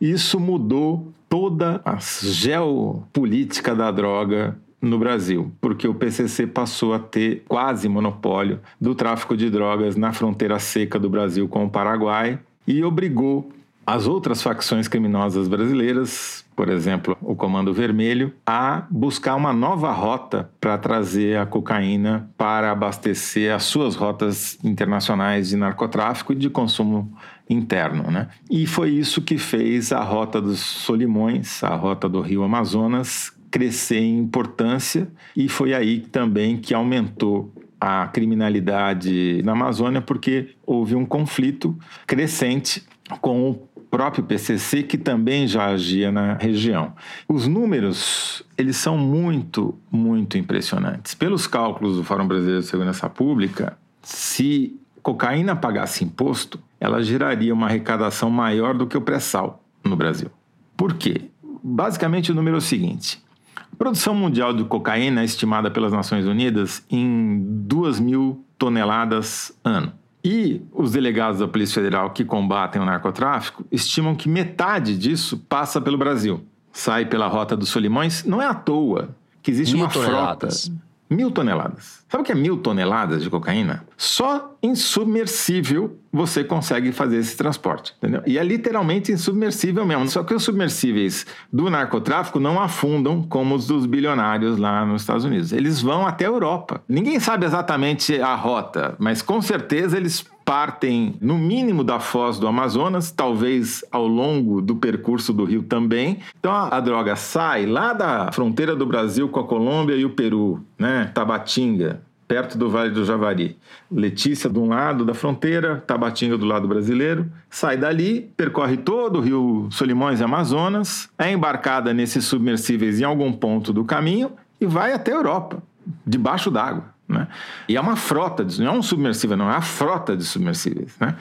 Isso 0.04 0.38
mudou 0.38 1.14
toda 1.30 1.80
a 1.82 1.96
geopolítica 1.96 3.74
da 3.74 3.90
droga 3.90 4.54
no 4.78 4.98
Brasil, 4.98 5.50
porque 5.62 5.88
o 5.88 5.94
PCC 5.94 6.46
passou 6.46 6.92
a 6.92 6.98
ter 6.98 7.42
quase 7.48 7.88
monopólio 7.88 8.60
do 8.78 8.94
tráfico 8.94 9.34
de 9.34 9.48
drogas 9.48 9.96
na 9.96 10.12
fronteira 10.12 10.58
seca 10.58 10.98
do 10.98 11.08
Brasil 11.08 11.48
com 11.48 11.64
o 11.64 11.70
Paraguai 11.70 12.38
e 12.66 12.84
obrigou 12.84 13.50
as 13.86 14.06
outras 14.06 14.42
facções 14.42 14.88
criminosas 14.88 15.48
brasileiras, 15.48 16.43
por 16.54 16.68
exemplo, 16.68 17.16
o 17.20 17.34
Comando 17.34 17.72
Vermelho, 17.72 18.32
a 18.46 18.86
buscar 18.90 19.34
uma 19.34 19.52
nova 19.52 19.90
rota 19.90 20.50
para 20.60 20.78
trazer 20.78 21.38
a 21.38 21.46
cocaína 21.46 22.30
para 22.36 22.70
abastecer 22.70 23.52
as 23.52 23.64
suas 23.64 23.96
rotas 23.96 24.58
internacionais 24.64 25.48
de 25.48 25.56
narcotráfico 25.56 26.32
e 26.32 26.36
de 26.36 26.48
consumo 26.48 27.12
interno. 27.48 28.10
Né? 28.10 28.28
E 28.50 28.66
foi 28.66 28.90
isso 28.90 29.22
que 29.22 29.38
fez 29.38 29.92
a 29.92 30.02
rota 30.02 30.40
dos 30.40 30.60
Solimões, 30.60 31.62
a 31.62 31.74
rota 31.74 32.08
do 32.08 32.20
Rio 32.20 32.42
Amazonas, 32.42 33.32
crescer 33.50 34.00
em 34.00 34.18
importância 34.18 35.08
e 35.36 35.48
foi 35.48 35.74
aí 35.74 36.00
também 36.00 36.56
que 36.56 36.74
aumentou 36.74 37.52
a 37.80 38.08
criminalidade 38.08 39.42
na 39.44 39.52
Amazônia 39.52 40.00
porque 40.00 40.56
houve 40.66 40.96
um 40.96 41.04
conflito 41.04 41.78
crescente 42.06 42.82
com 43.20 43.50
o 43.50 43.73
próprio 43.94 44.24
PCC 44.24 44.82
que 44.82 44.98
também 44.98 45.46
já 45.46 45.66
agia 45.66 46.10
na 46.10 46.34
região. 46.34 46.94
Os 47.28 47.46
números, 47.46 48.42
eles 48.58 48.76
são 48.76 48.98
muito, 48.98 49.78
muito 49.88 50.36
impressionantes. 50.36 51.14
Pelos 51.14 51.46
cálculos 51.46 51.96
do 51.96 52.02
Fórum 52.02 52.26
Brasileiro 52.26 52.60
de 52.60 52.66
Segurança 52.66 53.08
Pública, 53.08 53.78
se 54.02 54.76
cocaína 55.00 55.54
pagasse 55.54 56.02
imposto, 56.02 56.58
ela 56.80 57.04
geraria 57.04 57.54
uma 57.54 57.66
arrecadação 57.66 58.28
maior 58.30 58.74
do 58.74 58.84
que 58.84 58.96
o 58.96 59.00
pré-sal 59.00 59.62
no 59.84 59.94
Brasil. 59.94 60.28
Por 60.76 60.94
quê? 60.94 61.30
Basicamente, 61.62 62.32
o 62.32 62.34
número 62.34 62.56
é 62.56 62.58
o 62.58 62.60
seguinte: 62.60 63.22
a 63.56 63.76
produção 63.76 64.12
mundial 64.12 64.52
de 64.52 64.64
cocaína 64.64 65.20
é 65.20 65.24
estimada 65.24 65.70
pelas 65.70 65.92
Nações 65.92 66.26
Unidas 66.26 66.84
em 66.90 67.44
2 67.64 68.00
mil 68.00 68.44
toneladas 68.58 69.56
ano. 69.62 69.92
E 70.24 70.62
os 70.72 70.92
delegados 70.92 71.40
da 71.40 71.46
Polícia 71.46 71.74
Federal 71.74 72.10
que 72.10 72.24
combatem 72.24 72.80
o 72.80 72.84
narcotráfico 72.84 73.64
estimam 73.70 74.14
que 74.14 74.26
metade 74.28 74.96
disso 74.96 75.36
passa 75.48 75.80
pelo 75.80 75.98
Brasil. 75.98 76.42
Sai 76.72 77.04
pela 77.04 77.28
rota 77.28 77.54
dos 77.54 77.68
Solimões. 77.68 78.24
Não 78.24 78.40
é 78.40 78.46
à 78.46 78.54
toa 78.54 79.14
que 79.42 79.50
existe 79.50 79.74
Mil 79.74 79.84
uma 79.84 79.92
toneladas. 79.92 80.72
Mil 81.14 81.30
toneladas. 81.30 82.04
Sabe 82.08 82.22
o 82.22 82.24
que 82.24 82.32
é 82.32 82.34
mil 82.34 82.56
toneladas 82.56 83.22
de 83.22 83.30
cocaína? 83.30 83.84
Só 83.96 84.56
em 84.60 84.74
submersível 84.74 85.96
você 86.12 86.42
consegue 86.42 86.90
fazer 86.90 87.18
esse 87.18 87.36
transporte, 87.36 87.94
entendeu? 87.98 88.22
E 88.26 88.38
é 88.38 88.42
literalmente 88.42 89.12
insubmersível 89.12 89.86
mesmo. 89.86 90.08
Só 90.08 90.24
que 90.24 90.34
os 90.34 90.42
submersíveis 90.42 91.24
do 91.52 91.70
narcotráfico 91.70 92.40
não 92.40 92.60
afundam 92.60 93.22
como 93.22 93.54
os 93.54 93.66
dos 93.66 93.86
bilionários 93.86 94.58
lá 94.58 94.84
nos 94.84 95.02
Estados 95.02 95.24
Unidos. 95.24 95.52
Eles 95.52 95.80
vão 95.80 96.06
até 96.06 96.24
a 96.24 96.28
Europa. 96.28 96.82
Ninguém 96.88 97.20
sabe 97.20 97.46
exatamente 97.46 98.20
a 98.20 98.34
rota, 98.34 98.96
mas 98.98 99.22
com 99.22 99.40
certeza 99.40 99.96
eles 99.96 100.24
partem 100.44 101.14
no 101.20 101.38
mínimo 101.38 101.82
da 101.82 101.98
foz 101.98 102.38
do 102.38 102.46
Amazonas, 102.46 103.10
talvez 103.10 103.84
ao 103.90 104.06
longo 104.06 104.60
do 104.60 104.76
percurso 104.76 105.32
do 105.32 105.44
rio 105.44 105.62
também. 105.62 106.18
Então 106.38 106.52
a, 106.52 106.76
a, 106.76 106.80
droga 106.80 107.16
sai 107.16 107.66
lá 107.66 107.92
da 107.92 108.30
fronteira 108.30 108.76
do 108.76 108.86
Brasil 108.86 109.28
com 109.28 109.40
a 109.40 109.44
Colômbia 109.44 109.96
e 109.96 110.04
o 110.04 110.10
Peru, 110.10 110.62
né, 110.78 111.10
Tabatinga, 111.14 112.02
perto 112.28 112.58
do 112.58 112.68
Vale 112.68 112.90
do 112.90 113.04
Javari. 113.04 113.56
Letícia 113.90 114.50
de 114.50 114.58
um 114.58 114.68
lado 114.68 115.04
da 115.04 115.14
fronteira, 115.14 115.82
Tabatinga 115.86 116.36
do 116.36 116.46
lado 116.46 116.68
brasileiro, 116.68 117.30
sai 117.48 117.76
dali, 117.76 118.30
percorre 118.36 118.76
todo 118.76 119.18
o 119.18 119.20
rio 119.20 119.68
Solimões 119.70 120.20
e 120.20 120.24
Amazonas, 120.24 121.08
é 121.18 121.32
embarcada 121.32 121.94
nesses 121.94 122.24
submersíveis 122.24 123.00
em 123.00 123.04
algum 123.04 123.32
ponto 123.32 123.72
do 123.72 123.84
caminho 123.84 124.32
e 124.60 124.66
vai 124.66 124.92
até 124.92 125.12
a 125.12 125.16
Europa, 125.16 125.62
debaixo 126.06 126.50
d'água. 126.50 126.93
Né? 127.08 127.28
E 127.68 127.76
é 127.76 127.80
uma 127.80 127.96
frota, 127.96 128.46
não 128.58 128.66
é 128.66 128.70
um 128.70 128.82
submersível, 128.82 129.36
não, 129.36 129.50
é 129.50 129.56
a 129.56 129.60
frota 129.60 130.16
de 130.16 130.24
submersíveis. 130.24 130.94
Né? 130.98 131.14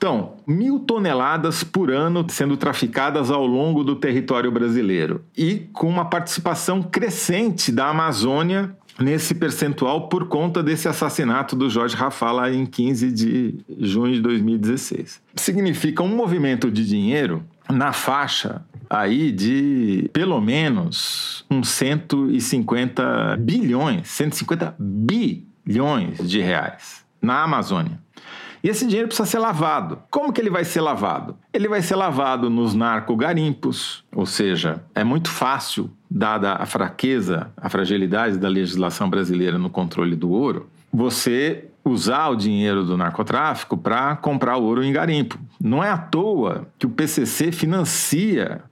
Então, 0.00 0.36
mil 0.46 0.78
toneladas 0.80 1.62
por 1.62 1.90
ano 1.90 2.24
sendo 2.30 2.56
traficadas 2.56 3.30
ao 3.30 3.46
longo 3.46 3.84
do 3.84 3.94
território 3.94 4.50
brasileiro 4.50 5.22
e 5.36 5.68
com 5.74 5.86
uma 5.86 6.06
participação 6.06 6.82
crescente 6.82 7.70
da 7.70 7.88
Amazônia 7.88 8.74
nesse 8.98 9.34
percentual 9.34 10.08
por 10.08 10.26
conta 10.26 10.62
desse 10.62 10.88
assassinato 10.88 11.54
do 11.54 11.68
Jorge 11.68 11.96
Rafala 11.96 12.50
em 12.50 12.64
15 12.64 13.12
de 13.12 13.54
junho 13.78 14.14
de 14.14 14.22
2016. 14.22 15.20
Significa 15.36 16.02
um 16.02 16.08
movimento 16.08 16.70
de 16.70 16.86
dinheiro 16.86 17.42
na 17.68 17.92
faixa 17.92 18.62
aí 18.90 19.30
de 19.30 20.10
pelo 20.12 20.40
menos 20.40 21.44
uns 21.48 21.68
150 21.68 23.36
bilhões, 23.38 24.08
150 24.08 24.74
bilhões 24.78 26.18
de 26.28 26.40
reais 26.40 27.04
na 27.22 27.44
Amazônia. 27.44 28.00
E 28.62 28.68
esse 28.68 28.86
dinheiro 28.86 29.08
precisa 29.08 29.26
ser 29.26 29.38
lavado. 29.38 30.02
Como 30.10 30.32
que 30.32 30.40
ele 30.40 30.50
vai 30.50 30.64
ser 30.64 30.82
lavado? 30.82 31.36
Ele 31.52 31.66
vai 31.66 31.80
ser 31.80 31.96
lavado 31.96 32.50
nos 32.50 32.74
narcogarimpos, 32.74 34.04
ou 34.14 34.26
seja, 34.26 34.82
é 34.94 35.02
muito 35.02 35.30
fácil, 35.30 35.90
dada 36.10 36.52
a 36.54 36.66
fraqueza, 36.66 37.50
a 37.56 37.70
fragilidade 37.70 38.36
da 38.36 38.48
legislação 38.48 39.08
brasileira 39.08 39.56
no 39.56 39.70
controle 39.70 40.14
do 40.14 40.30
ouro, 40.30 40.68
você 40.92 41.70
usar 41.82 42.28
o 42.28 42.36
dinheiro 42.36 42.84
do 42.84 42.96
narcotráfico 42.96 43.76
para 43.76 44.14
comprar 44.16 44.56
ouro 44.56 44.84
em 44.84 44.92
garimpo. 44.92 45.38
Não 45.58 45.82
é 45.82 45.90
à 45.90 45.96
toa 45.96 46.68
que 46.78 46.86
o 46.86 46.90
PCC 46.90 47.50
financia 47.50 48.62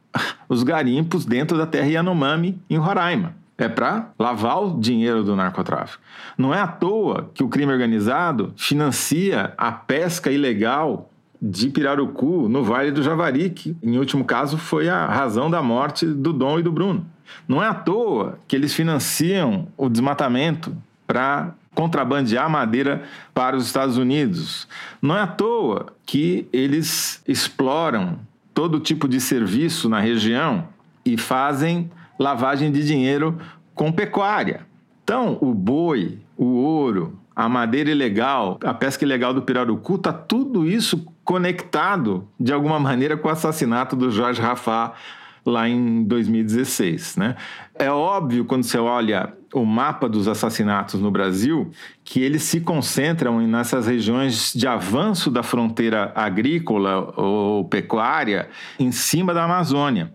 os 0.48 0.62
garimpos 0.62 1.24
dentro 1.24 1.56
da 1.56 1.66
terra 1.66 1.88
Yanomami, 1.88 2.60
em 2.68 2.76
Roraima 2.76 3.34
é 3.58 3.68
para 3.68 4.10
lavar 4.16 4.62
o 4.62 4.80
dinheiro 4.80 5.24
do 5.24 5.34
narcotráfico. 5.34 6.00
Não 6.38 6.54
é 6.54 6.60
à 6.60 6.68
toa 6.68 7.28
que 7.34 7.42
o 7.42 7.48
crime 7.48 7.72
organizado 7.72 8.52
financia 8.56 9.52
a 9.58 9.72
pesca 9.72 10.30
ilegal 10.30 11.10
de 11.42 11.68
pirarucu 11.68 12.48
no 12.48 12.62
Vale 12.62 12.92
do 12.92 13.02
Javari, 13.02 13.50
que 13.50 13.76
em 13.82 13.98
último 13.98 14.24
caso 14.24 14.56
foi 14.56 14.88
a 14.88 15.06
razão 15.06 15.50
da 15.50 15.60
morte 15.60 16.06
do 16.06 16.32
Dom 16.32 16.60
e 16.60 16.62
do 16.62 16.70
Bruno. 16.70 17.04
Não 17.46 17.62
é 17.62 17.66
à 17.66 17.74
toa 17.74 18.38
que 18.46 18.54
eles 18.54 18.72
financiam 18.72 19.66
o 19.76 19.88
desmatamento 19.88 20.74
para 21.06 21.52
contrabandear 21.74 22.48
madeira 22.48 23.02
para 23.34 23.56
os 23.56 23.66
Estados 23.66 23.96
Unidos. 23.96 24.68
Não 25.02 25.16
é 25.16 25.20
à 25.20 25.26
toa 25.26 25.86
que 26.06 26.48
eles 26.52 27.22
exploram 27.26 28.18
todo 28.58 28.80
tipo 28.80 29.06
de 29.06 29.20
serviço 29.20 29.88
na 29.88 30.00
região 30.00 30.66
e 31.04 31.16
fazem 31.16 31.88
lavagem 32.18 32.72
de 32.72 32.84
dinheiro 32.84 33.38
com 33.72 33.92
pecuária. 33.92 34.66
Então, 35.04 35.38
o 35.40 35.54
boi, 35.54 36.18
o 36.36 36.56
ouro, 36.56 37.16
a 37.36 37.48
madeira 37.48 37.88
ilegal, 37.88 38.58
a 38.64 38.74
pesca 38.74 39.04
ilegal 39.04 39.32
do 39.32 39.42
pirarucu, 39.42 39.94
está 39.94 40.12
tudo 40.12 40.66
isso 40.66 41.06
conectado 41.22 42.26
de 42.38 42.52
alguma 42.52 42.80
maneira 42.80 43.16
com 43.16 43.28
o 43.28 43.30
assassinato 43.30 43.94
do 43.94 44.10
Jorge 44.10 44.42
Rafá 44.42 44.92
lá 45.48 45.68
em 45.68 46.04
2016. 46.04 47.16
Né? 47.16 47.36
É 47.74 47.90
óbvio, 47.90 48.44
quando 48.44 48.64
você 48.64 48.78
olha 48.78 49.32
o 49.52 49.64
mapa 49.64 50.08
dos 50.08 50.28
assassinatos 50.28 51.00
no 51.00 51.10
Brasil, 51.10 51.70
que 52.04 52.20
eles 52.20 52.42
se 52.42 52.60
concentram 52.60 53.40
nessas 53.46 53.86
regiões 53.86 54.52
de 54.52 54.66
avanço 54.66 55.30
da 55.30 55.42
fronteira 55.42 56.12
agrícola 56.14 57.14
ou 57.16 57.64
pecuária 57.64 58.48
em 58.78 58.92
cima 58.92 59.32
da 59.32 59.44
Amazônia. 59.44 60.12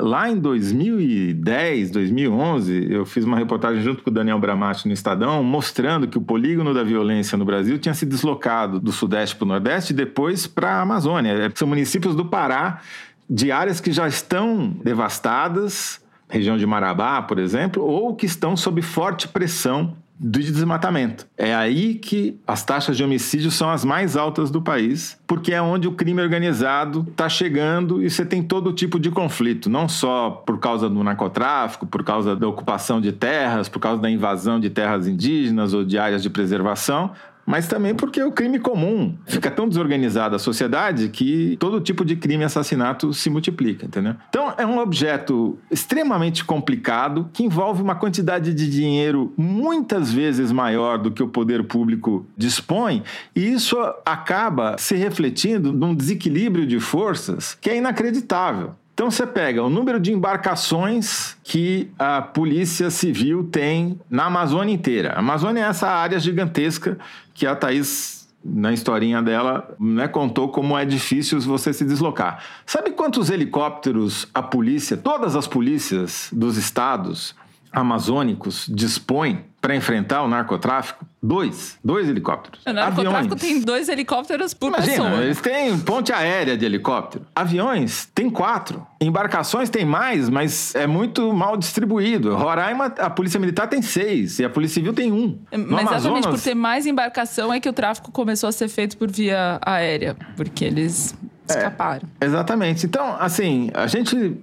Lá 0.00 0.30
em 0.30 0.38
2010, 0.38 1.90
2011, 1.90 2.86
eu 2.90 3.04
fiz 3.04 3.24
uma 3.24 3.36
reportagem 3.36 3.82
junto 3.82 4.02
com 4.02 4.10
o 4.10 4.12
Daniel 4.12 4.38
Bramati 4.38 4.86
no 4.86 4.94
Estadão, 4.94 5.42
mostrando 5.42 6.06
que 6.06 6.16
o 6.16 6.20
polígono 6.20 6.72
da 6.72 6.84
violência 6.84 7.36
no 7.36 7.44
Brasil 7.44 7.78
tinha 7.78 7.94
se 7.94 8.06
deslocado 8.06 8.78
do 8.78 8.92
Sudeste 8.92 9.34
para 9.34 9.44
o 9.44 9.48
Nordeste 9.48 9.92
e 9.92 9.96
depois 9.96 10.46
para 10.46 10.74
a 10.74 10.82
Amazônia. 10.82 11.50
São 11.54 11.66
municípios 11.66 12.14
do 12.14 12.24
Pará, 12.24 12.80
de 13.28 13.52
áreas 13.52 13.80
que 13.80 13.92
já 13.92 14.08
estão 14.08 14.68
devastadas, 14.82 16.00
região 16.28 16.56
de 16.56 16.66
Marabá, 16.66 17.22
por 17.22 17.38
exemplo, 17.38 17.82
ou 17.84 18.14
que 18.14 18.26
estão 18.26 18.56
sob 18.56 18.80
forte 18.82 19.28
pressão 19.28 19.96
do 20.20 20.40
desmatamento. 20.40 21.26
É 21.36 21.54
aí 21.54 21.94
que 21.94 22.40
as 22.44 22.64
taxas 22.64 22.96
de 22.96 23.04
homicídio 23.04 23.52
são 23.52 23.70
as 23.70 23.84
mais 23.84 24.16
altas 24.16 24.50
do 24.50 24.60
país, 24.60 25.16
porque 25.26 25.54
é 25.54 25.62
onde 25.62 25.86
o 25.86 25.92
crime 25.92 26.20
organizado 26.20 27.06
está 27.08 27.28
chegando 27.28 28.02
e 28.02 28.10
você 28.10 28.26
tem 28.26 28.42
todo 28.42 28.72
tipo 28.72 28.98
de 28.98 29.12
conflito, 29.12 29.70
não 29.70 29.88
só 29.88 30.30
por 30.30 30.58
causa 30.58 30.88
do 30.88 31.04
narcotráfico, 31.04 31.86
por 31.86 32.02
causa 32.02 32.34
da 32.34 32.48
ocupação 32.48 33.00
de 33.00 33.12
terras, 33.12 33.68
por 33.68 33.78
causa 33.78 34.02
da 34.02 34.10
invasão 34.10 34.58
de 34.58 34.68
terras 34.68 35.06
indígenas 35.06 35.72
ou 35.72 35.84
de 35.84 35.96
áreas 35.96 36.22
de 36.22 36.30
preservação, 36.30 37.12
mas 37.48 37.66
também 37.66 37.94
porque 37.94 38.22
o 38.22 38.30
crime 38.30 38.58
comum 38.58 39.16
fica 39.24 39.50
tão 39.50 39.66
desorganizada 39.66 40.36
a 40.36 40.38
sociedade 40.38 41.08
que 41.08 41.56
todo 41.58 41.80
tipo 41.80 42.04
de 42.04 42.14
crime 42.14 42.42
e 42.42 42.44
assassinato 42.44 43.14
se 43.14 43.30
multiplica, 43.30 43.86
entendeu? 43.86 44.16
Então 44.28 44.52
é 44.58 44.66
um 44.66 44.78
objeto 44.78 45.58
extremamente 45.70 46.44
complicado 46.44 47.30
que 47.32 47.42
envolve 47.42 47.80
uma 47.80 47.94
quantidade 47.94 48.52
de 48.52 48.70
dinheiro 48.70 49.32
muitas 49.34 50.12
vezes 50.12 50.52
maior 50.52 50.98
do 50.98 51.10
que 51.10 51.22
o 51.22 51.28
poder 51.28 51.64
público 51.64 52.26
dispõe, 52.36 53.02
e 53.34 53.50
isso 53.50 53.78
acaba 54.04 54.76
se 54.76 54.94
refletindo 54.94 55.72
num 55.72 55.94
desequilíbrio 55.94 56.66
de 56.66 56.78
forças 56.78 57.56
que 57.58 57.70
é 57.70 57.78
inacreditável. 57.78 58.74
Então 58.98 59.12
você 59.12 59.24
pega 59.24 59.62
o 59.62 59.70
número 59.70 60.00
de 60.00 60.12
embarcações 60.12 61.36
que 61.44 61.88
a 61.96 62.20
Polícia 62.20 62.90
Civil 62.90 63.44
tem 63.44 64.00
na 64.10 64.24
Amazônia 64.24 64.74
inteira. 64.74 65.12
A 65.12 65.20
Amazônia 65.20 65.60
é 65.60 65.68
essa 65.68 65.86
área 65.86 66.18
gigantesca 66.18 66.98
que 67.32 67.46
a 67.46 67.54
Thaís 67.54 68.26
na 68.44 68.72
historinha 68.72 69.22
dela, 69.22 69.72
né, 69.78 70.08
contou 70.08 70.48
como 70.48 70.76
é 70.76 70.84
difícil 70.84 71.40
você 71.40 71.72
se 71.72 71.84
deslocar. 71.84 72.42
Sabe 72.66 72.90
quantos 72.90 73.30
helicópteros 73.30 74.26
a 74.34 74.42
polícia, 74.42 74.96
todas 74.96 75.36
as 75.36 75.46
polícias 75.46 76.28
dos 76.32 76.56
estados 76.56 77.36
amazônicos 77.72 78.66
dispõem 78.68 79.44
para 79.60 79.74
enfrentar 79.74 80.22
o 80.22 80.28
narcotráfico? 80.28 81.04
Dois. 81.20 81.76
Dois 81.82 82.08
helicópteros. 82.08 82.60
O 82.64 82.72
narcotráfico 82.72 83.34
Aviões. 83.34 83.40
tem 83.40 83.60
dois 83.60 83.88
helicópteros 83.88 84.54
por 84.54 84.68
Imagina, 84.68 85.04
pessoa. 85.04 85.22
Eles 85.22 85.40
têm 85.40 85.78
ponte 85.80 86.12
aérea 86.12 86.56
de 86.56 86.64
helicóptero. 86.64 87.26
Aviões 87.34 88.08
tem 88.14 88.30
quatro. 88.30 88.86
Embarcações 89.00 89.68
tem 89.68 89.84
mais, 89.84 90.28
mas 90.28 90.74
é 90.74 90.86
muito 90.86 91.32
mal 91.32 91.56
distribuído. 91.56 92.36
Roraima, 92.36 92.86
a 92.86 93.10
Polícia 93.10 93.40
Militar 93.40 93.68
tem 93.68 93.82
seis 93.82 94.38
e 94.38 94.44
a 94.44 94.50
Polícia 94.50 94.74
Civil 94.74 94.92
tem 94.92 95.12
um. 95.12 95.38
No 95.50 95.66
mas 95.66 95.86
Amazonas... 95.86 95.94
exatamente 95.94 96.28
por 96.28 96.40
ter 96.40 96.54
mais 96.54 96.86
embarcação 96.86 97.52
é 97.52 97.58
que 97.58 97.68
o 97.68 97.72
tráfico 97.72 98.12
começou 98.12 98.48
a 98.48 98.52
ser 98.52 98.68
feito 98.68 98.96
por 98.96 99.10
via 99.10 99.58
aérea. 99.62 100.16
Porque 100.36 100.64
eles 100.64 101.16
escaparam. 101.56 102.08
É, 102.20 102.24
exatamente. 102.24 102.86
Então, 102.86 103.16
assim, 103.18 103.70
a 103.74 103.86
gente 103.86 104.36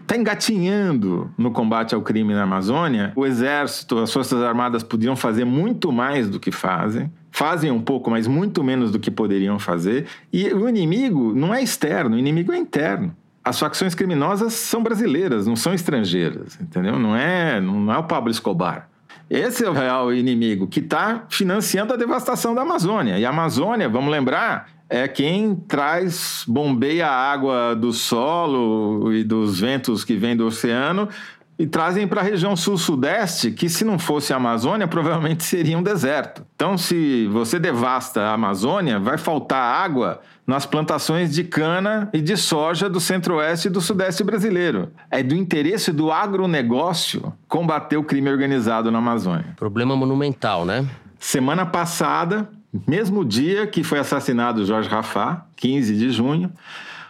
está 0.00 0.16
engatinhando 0.16 1.30
no 1.36 1.50
combate 1.50 1.94
ao 1.94 2.02
crime 2.02 2.34
na 2.34 2.42
Amazônia. 2.42 3.12
O 3.16 3.26
Exército, 3.26 3.98
as 3.98 4.12
Forças 4.12 4.42
Armadas 4.42 4.82
podiam 4.82 5.16
fazer 5.16 5.44
muito 5.44 5.92
mais 5.92 6.28
do 6.28 6.38
que 6.38 6.52
fazem. 6.52 7.10
Fazem 7.30 7.70
um 7.70 7.80
pouco, 7.80 8.10
mas 8.10 8.26
muito 8.26 8.64
menos 8.64 8.90
do 8.90 8.98
que 8.98 9.10
poderiam 9.10 9.58
fazer. 9.58 10.06
E 10.32 10.52
o 10.52 10.68
inimigo 10.68 11.34
não 11.34 11.54
é 11.54 11.62
externo, 11.62 12.16
o 12.16 12.18
inimigo 12.18 12.52
é 12.52 12.56
interno 12.56 13.14
as 13.46 13.60
facções 13.60 13.94
criminosas 13.94 14.54
são 14.54 14.82
brasileiras, 14.82 15.46
não 15.46 15.54
são 15.54 15.72
estrangeiras, 15.72 16.58
entendeu? 16.60 16.98
Não 16.98 17.14
é, 17.14 17.60
não 17.60 17.92
é 17.92 17.96
o 17.96 18.02
Pablo 18.02 18.28
Escobar. 18.28 18.88
Esse 19.30 19.64
é 19.64 19.70
o 19.70 19.72
real 19.72 20.12
inimigo 20.12 20.66
que 20.66 20.80
está 20.80 21.24
financiando 21.28 21.92
a 21.92 21.96
devastação 21.96 22.56
da 22.56 22.62
Amazônia. 22.62 23.18
E 23.18 23.24
a 23.24 23.30
Amazônia, 23.30 23.88
vamos 23.88 24.10
lembrar, 24.10 24.68
é 24.88 25.08
quem 25.08 25.54
traz, 25.54 26.44
bombeia 26.46 27.08
a 27.08 27.32
água 27.32 27.74
do 27.74 27.92
solo 27.92 29.12
e 29.12 29.24
dos 29.24 29.60
ventos 29.60 30.04
que 30.04 30.16
vêm 30.16 30.36
do 30.36 30.46
oceano 30.46 31.08
e 31.58 31.66
trazem 31.66 32.06
para 32.06 32.20
a 32.20 32.24
região 32.24 32.54
sul-sudeste, 32.54 33.50
que 33.50 33.68
se 33.68 33.84
não 33.84 33.98
fosse 33.98 34.32
a 34.32 34.36
Amazônia, 34.36 34.86
provavelmente 34.86 35.42
seria 35.44 35.76
um 35.76 35.82
deserto. 35.82 36.44
Então, 36.54 36.76
se 36.76 37.26
você 37.28 37.58
devasta 37.58 38.22
a 38.22 38.34
Amazônia, 38.34 38.98
vai 38.98 39.16
faltar 39.16 39.82
água 39.82 40.20
nas 40.46 40.66
plantações 40.66 41.34
de 41.34 41.42
cana 41.42 42.08
e 42.12 42.20
de 42.20 42.36
soja 42.36 42.88
do 42.88 43.00
centro-oeste 43.00 43.68
e 43.68 43.70
do 43.70 43.80
sudeste 43.80 44.22
brasileiro. 44.22 44.90
É 45.10 45.22
do 45.22 45.34
interesse 45.34 45.90
do 45.92 46.12
agronegócio 46.12 47.32
combater 47.48 47.96
o 47.96 48.04
crime 48.04 48.30
organizado 48.30 48.90
na 48.90 48.98
Amazônia. 48.98 49.54
Problema 49.56 49.96
monumental, 49.96 50.64
né? 50.64 50.86
Semana 51.18 51.64
passada, 51.64 52.48
mesmo 52.86 53.24
dia 53.24 53.66
que 53.66 53.82
foi 53.82 53.98
assassinado 53.98 54.64
Jorge 54.64 54.88
Rafá, 54.88 55.46
15 55.56 55.96
de 55.96 56.10
junho, 56.10 56.52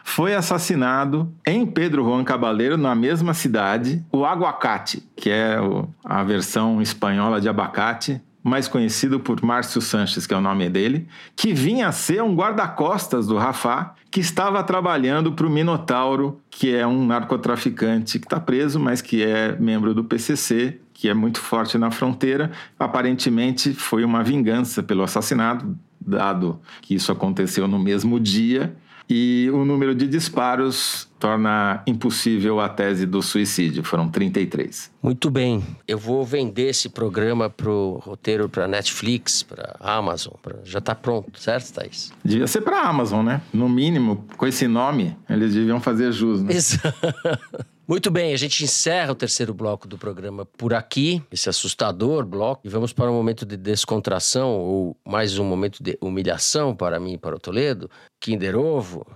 foi 0.04 0.34
assassinado 0.34 1.32
em 1.44 1.66
Pedro 1.66 2.04
Juan 2.04 2.22
Cabaleiro, 2.22 2.76
na 2.76 2.94
mesma 2.94 3.34
cidade, 3.34 4.04
o 4.12 4.24
aguacate, 4.24 5.02
que 5.16 5.30
é 5.30 5.58
a 6.04 6.22
versão 6.22 6.80
espanhola 6.80 7.40
de 7.40 7.48
abacate, 7.48 8.22
mais 8.42 8.68
conhecido 8.68 9.18
por 9.18 9.42
Márcio 9.42 9.80
Sanches, 9.82 10.24
que 10.24 10.32
é 10.32 10.36
o 10.36 10.40
nome 10.40 10.70
dele, 10.70 11.08
que 11.34 11.52
vinha 11.52 11.88
a 11.88 11.92
ser 11.92 12.22
um 12.22 12.36
guarda-costas 12.36 13.26
do 13.26 13.36
Rafah, 13.36 13.94
que 14.08 14.20
estava 14.20 14.62
trabalhando 14.62 15.32
para 15.32 15.46
o 15.46 15.50
Minotauro, 15.50 16.40
que 16.48 16.72
é 16.72 16.86
um 16.86 17.04
narcotraficante 17.04 18.20
que 18.20 18.26
está 18.26 18.38
preso, 18.38 18.78
mas 18.78 19.02
que 19.02 19.24
é 19.24 19.56
membro 19.58 19.92
do 19.92 20.04
PCC, 20.04 20.80
que 20.96 21.10
é 21.10 21.14
muito 21.14 21.38
forte 21.40 21.76
na 21.76 21.90
fronteira. 21.90 22.50
Aparentemente 22.78 23.74
foi 23.74 24.02
uma 24.02 24.24
vingança 24.24 24.82
pelo 24.82 25.02
assassinato, 25.02 25.76
dado 26.00 26.58
que 26.80 26.94
isso 26.94 27.12
aconteceu 27.12 27.68
no 27.68 27.78
mesmo 27.78 28.18
dia 28.18 28.74
e 29.08 29.48
o 29.52 29.64
número 29.64 29.94
de 29.94 30.06
disparos 30.08 31.06
torna 31.20 31.82
impossível 31.86 32.60
a 32.60 32.68
tese 32.68 33.04
do 33.04 33.20
suicídio. 33.20 33.84
Foram 33.84 34.08
33. 34.08 34.90
Muito 35.02 35.30
bem. 35.30 35.62
Eu 35.86 35.98
vou 35.98 36.24
vender 36.24 36.70
esse 36.70 36.88
programa 36.88 37.50
pro 37.50 38.00
roteiro 38.02 38.48
para 38.48 38.66
Netflix, 38.66 39.42
para 39.42 39.76
Amazon. 39.78 40.32
Pra... 40.42 40.56
Já 40.64 40.78
está 40.78 40.94
pronto, 40.94 41.38
certo, 41.38 41.74
Thaís? 41.74 42.10
Devia 42.24 42.46
ser 42.46 42.62
para 42.62 42.80
Amazon, 42.80 43.24
né? 43.24 43.42
No 43.52 43.68
mínimo, 43.68 44.24
com 44.36 44.46
esse 44.46 44.66
nome, 44.66 45.14
eles 45.28 45.52
deviam 45.52 45.78
fazer 45.78 46.10
jus, 46.10 46.42
né? 46.42 46.54
Exato. 46.54 46.96
Muito 47.88 48.10
bem, 48.10 48.34
a 48.34 48.36
gente 48.36 48.64
encerra 48.64 49.12
o 49.12 49.14
terceiro 49.14 49.54
bloco 49.54 49.86
do 49.86 49.96
programa 49.96 50.44
por 50.44 50.74
aqui, 50.74 51.22
esse 51.30 51.48
assustador 51.48 52.26
bloco, 52.26 52.62
e 52.64 52.68
vamos 52.68 52.92
para 52.92 53.08
um 53.08 53.14
momento 53.14 53.46
de 53.46 53.56
descontração, 53.56 54.50
ou 54.58 54.96
mais 55.06 55.38
um 55.38 55.44
momento 55.44 55.80
de 55.84 55.96
humilhação 56.00 56.74
para 56.74 56.98
mim 56.98 57.12
e 57.12 57.18
para 57.18 57.36
o 57.36 57.38
Toledo. 57.38 57.88
Kinder 58.18 58.56
Ovo. 58.56 59.06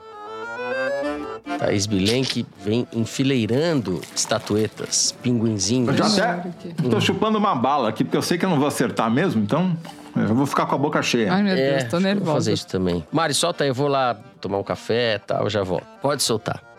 Thaís 1.59 1.85
Bilenque 1.85 2.47
vem 2.63 2.87
enfileirando 2.93 4.01
estatuetas, 4.15 5.17
pinguinzinhos. 5.21 5.89
Eu 5.99 6.09
já 6.09 6.35
até 6.35 6.51
tô 6.89 7.01
chupando 7.01 7.39
uma 7.39 7.57
bala 7.57 7.89
aqui, 7.89 8.05
porque 8.05 8.17
eu 8.17 8.23
sei 8.23 8.39
que 8.39 8.45
eu 8.45 8.51
não 8.51 8.57
vou 8.59 8.69
acertar 8.69 9.11
mesmo, 9.11 9.43
então 9.43 9.77
eu 10.15 10.33
vou 10.33 10.47
ficar 10.47 10.67
com 10.67 10.77
a 10.77 10.79
boca 10.79 11.03
cheia. 11.03 11.33
Ai, 11.33 11.43
meu 11.43 11.57
Deus, 11.57 11.83
É, 11.83 11.85
tô 11.87 11.99
nervosa. 11.99 12.25
Vou 12.25 12.35
fazer 12.35 12.53
isso 12.53 12.69
também. 12.69 13.05
Mari, 13.11 13.35
solta 13.35 13.65
aí, 13.65 13.71
eu 13.71 13.75
vou 13.75 13.89
lá 13.89 14.15
tomar 14.41 14.59
um 14.59 14.65
café 14.65 15.17
e 15.17 15.19
tal, 15.19 15.43
eu 15.43 15.51
já 15.51 15.65
volto. 15.65 15.87
Pode 16.01 16.23
soltar. 16.23 16.70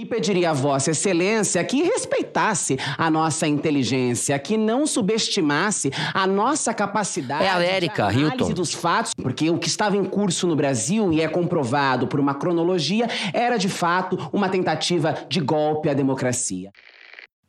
E 0.00 0.06
pediria 0.06 0.48
a 0.48 0.52
Vossa 0.54 0.92
Excelência 0.92 1.62
que 1.62 1.82
respeitasse 1.82 2.78
a 2.96 3.10
nossa 3.10 3.46
inteligência, 3.46 4.38
que 4.38 4.56
não 4.56 4.86
subestimasse 4.86 5.90
a 6.14 6.26
nossa 6.26 6.72
capacidade 6.72 7.44
É 7.44 7.50
a 7.50 7.62
Érica 7.62 8.06
de 8.08 8.20
análise 8.20 8.44
Hilton. 8.44 8.54
dos 8.54 8.72
fatos, 8.72 9.12
porque 9.14 9.50
o 9.50 9.58
que 9.58 9.68
estava 9.68 9.98
em 9.98 10.04
curso 10.04 10.46
no 10.46 10.56
Brasil 10.56 11.12
e 11.12 11.20
é 11.20 11.28
comprovado 11.28 12.06
por 12.06 12.18
uma 12.18 12.34
cronologia 12.34 13.06
era 13.34 13.58
de 13.58 13.68
fato 13.68 14.16
uma 14.32 14.48
tentativa 14.48 15.14
de 15.28 15.38
golpe 15.38 15.90
à 15.90 15.92
democracia. 15.92 16.70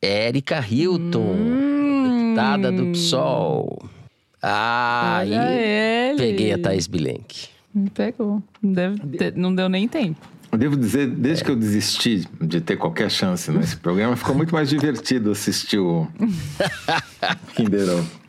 Érica 0.02 0.60
Hilton, 0.70 1.36
deputada 2.04 2.70
do 2.70 2.88
PSOL. 2.92 3.80
Ah, 4.44 5.22
Hum. 5.24 5.30
Olha 5.30 5.36
e 5.54 6.10
ele. 6.10 6.18
peguei 6.18 6.52
a 6.52 6.58
Thaís 6.58 6.86
Bilenque. 6.88 7.48
Me 7.74 7.90
pegou. 7.90 8.44
Não, 8.62 8.74
deve 8.74 9.18
ter- 9.18 9.36
não 9.38 9.56
deu 9.56 9.70
nem 9.70 9.88
tempo. 9.88 10.20
Eu 10.52 10.58
devo 10.58 10.76
dizer, 10.76 11.08
desde 11.08 11.44
que 11.44 11.52
eu 11.52 11.56
desisti 11.56 12.28
de 12.42 12.60
ter 12.60 12.76
qualquer 12.76 13.10
chance 13.10 13.50
nesse 13.52 13.78
programa, 13.78 14.16
ficou 14.18 14.36
muito 14.36 14.54
mais 14.54 14.70
divertido 14.70 15.32
assistir 15.32 15.78
o 15.80 16.08
Kinder 17.56 17.90
Ovo. 17.90 18.22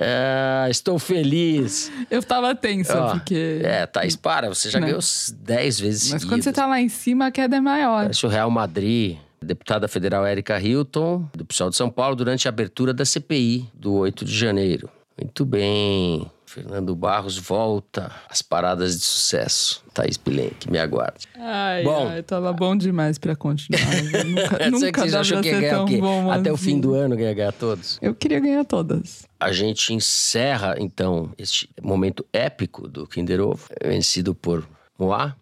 Ah, 0.00 0.68
estou 0.70 0.98
feliz. 0.98 1.90
Eu 2.10 2.22
tava 2.22 2.54
tensa, 2.54 2.96
Ó, 3.00 3.10
porque. 3.12 3.60
É, 3.64 3.86
Thaís, 3.86 4.14
para, 4.14 4.48
você 4.48 4.70
já 4.70 4.78
Né? 4.78 4.86
ganhou 4.86 5.00
10 5.42 5.80
vezes 5.80 6.12
Mas 6.12 6.22
quando 6.24 6.30
seguidas. 6.30 6.44
você 6.44 6.52
tá 6.52 6.66
lá 6.66 6.80
em 6.80 6.88
cima, 6.88 7.26
a 7.26 7.30
queda 7.30 7.56
é 7.56 7.60
maior. 7.60 8.02
Parece 8.02 8.24
o 8.24 8.28
Real 8.28 8.50
Madrid. 8.50 9.16
Deputada 9.42 9.88
federal 9.88 10.24
Érica 10.26 10.60
Hilton, 10.60 11.26
do 11.34 11.44
PSOL 11.46 11.70
de 11.70 11.76
São 11.76 11.88
Paulo, 11.90 12.14
durante 12.14 12.46
a 12.46 12.50
abertura 12.50 12.92
da 12.92 13.06
CPI 13.06 13.68
do 13.74 13.94
8 13.94 14.22
de 14.24 14.36
janeiro. 14.36 14.88
Muito 15.18 15.44
bem. 15.46 16.30
Fernando 16.50 16.96
Barros 16.96 17.38
volta 17.38 18.10
às 18.28 18.42
paradas 18.42 18.98
de 18.98 19.04
sucesso. 19.04 19.84
Thaís 19.94 20.16
Bilenque, 20.16 20.68
me 20.68 20.80
aguarde. 20.80 21.28
Ai, 21.36 21.84
Bom. 21.84 22.08
ai, 22.08 22.24
tava 22.24 22.52
bom 22.52 22.76
demais 22.76 23.18
pra 23.18 23.36
continuar. 23.36 23.80
nunca 24.26 24.56
Sei 24.80 24.90
que 24.90 24.98
nunca 24.98 25.08
você 25.22 25.34
dá 25.34 25.40
que 25.42 25.52
ganhar 25.52 25.82
o 25.82 25.86
quê? 25.86 25.98
bom 25.98 26.28
Até 26.28 26.50
o 26.50 26.54
assim. 26.56 26.64
fim 26.64 26.80
do 26.80 26.92
ano 26.94 27.14
ganhar, 27.16 27.34
ganhar 27.34 27.52
todos. 27.52 28.00
Eu 28.02 28.12
queria 28.16 28.40
ganhar 28.40 28.64
todas. 28.64 29.28
A 29.38 29.52
gente 29.52 29.94
encerra, 29.94 30.74
então, 30.76 31.30
este 31.38 31.70
momento 31.80 32.26
épico 32.32 32.88
do 32.88 33.06
Kinder 33.06 33.40
Ovo, 33.40 33.66
vencido 33.84 34.34
por 34.34 34.66
Moá. 34.98 35.36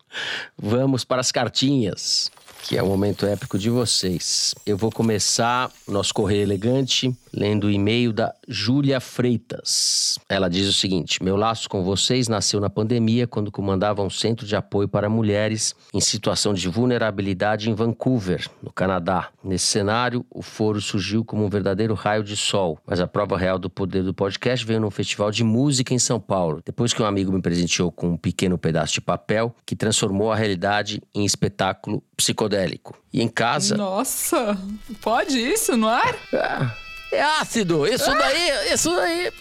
Vamos 0.59 1.05
para 1.05 1.23
as 1.23 1.33
cartinhas, 1.33 2.31
que 2.65 2.77
é 2.77 2.83
o 2.83 2.87
momento 2.87 3.25
épico 3.25 3.59
de 3.59 3.71
vocês. 3.71 4.55
Eu 4.67 4.77
vou 4.77 4.91
começar 4.91 5.71
o 5.87 5.91
nosso 5.93 6.13
Correio 6.13 6.43
Elegante 6.43 7.11
lendo 7.33 7.65
o 7.65 7.71
e-mail 7.71 8.13
da 8.13 8.35
Júlia 8.47 9.01
Freitas. 9.01 10.19
Ela 10.29 10.49
diz 10.49 10.69
o 10.69 10.73
seguinte: 10.73 11.23
Meu 11.23 11.37
laço 11.37 11.69
com 11.69 11.83
vocês 11.83 12.29
nasceu 12.29 12.61
na 12.61 12.71
pandemia, 12.71 13.27
quando 13.27 13.51
comandava 13.51 14.03
um 14.03 14.11
centro 14.11 14.47
de 14.47 14.57
apoio 14.57 14.89
para 14.89 15.09
mulheres 15.09 15.75
em 15.93 16.01
situação 16.01 16.53
de 16.55 16.69
vulnerabilidade 16.69 17.71
em 17.71 17.75
Vancouver, 17.75 18.49
no 18.63 18.73
Canadá. 18.73 19.29
Nesse 19.43 19.67
cenário, 19.67 20.25
o 20.31 20.43
foro 20.43 20.81
surgiu 20.81 21.25
como 21.25 21.45
um 21.45 21.49
verdadeiro 21.49 21.95
raio 21.95 22.25
de 22.25 22.37
sol, 22.37 22.79
mas 22.87 23.01
a 23.01 23.07
prova 23.07 23.37
real 23.37 23.59
do 23.59 23.71
poder 23.71 24.03
do 24.03 24.15
podcast 24.15 24.65
veio 24.65 24.81
num 24.81 24.91
festival 24.91 25.31
de 25.31 25.45
música 25.45 25.95
em 25.95 25.99
São 25.99 26.21
Paulo, 26.21 26.61
depois 26.65 26.93
que 26.93 27.03
um 27.03 27.07
amigo 27.07 27.33
me 27.33 27.41
presenteou 27.41 27.91
com 27.91 28.11
um 28.11 28.17
pequeno 28.17 28.59
pedaço 28.59 28.95
de 28.95 29.01
papel 29.01 29.55
que 29.65 29.77
transformou 29.77 30.33
a 30.33 30.37
realidade 30.37 31.03
em 31.15 31.25
espetáculo 31.25 32.03
psicodélico. 32.17 32.97
E 33.13 33.23
em 33.23 33.29
casa. 33.29 33.77
Nossa, 33.77 34.59
pode 35.01 35.39
isso 35.39 35.77
no 35.77 35.89
ar? 35.89 36.15
É 36.33 36.88
ácido! 37.17 37.87
Isso 37.87 38.11
daí, 38.11 38.73
isso 38.73 38.95
daí. 38.95 39.33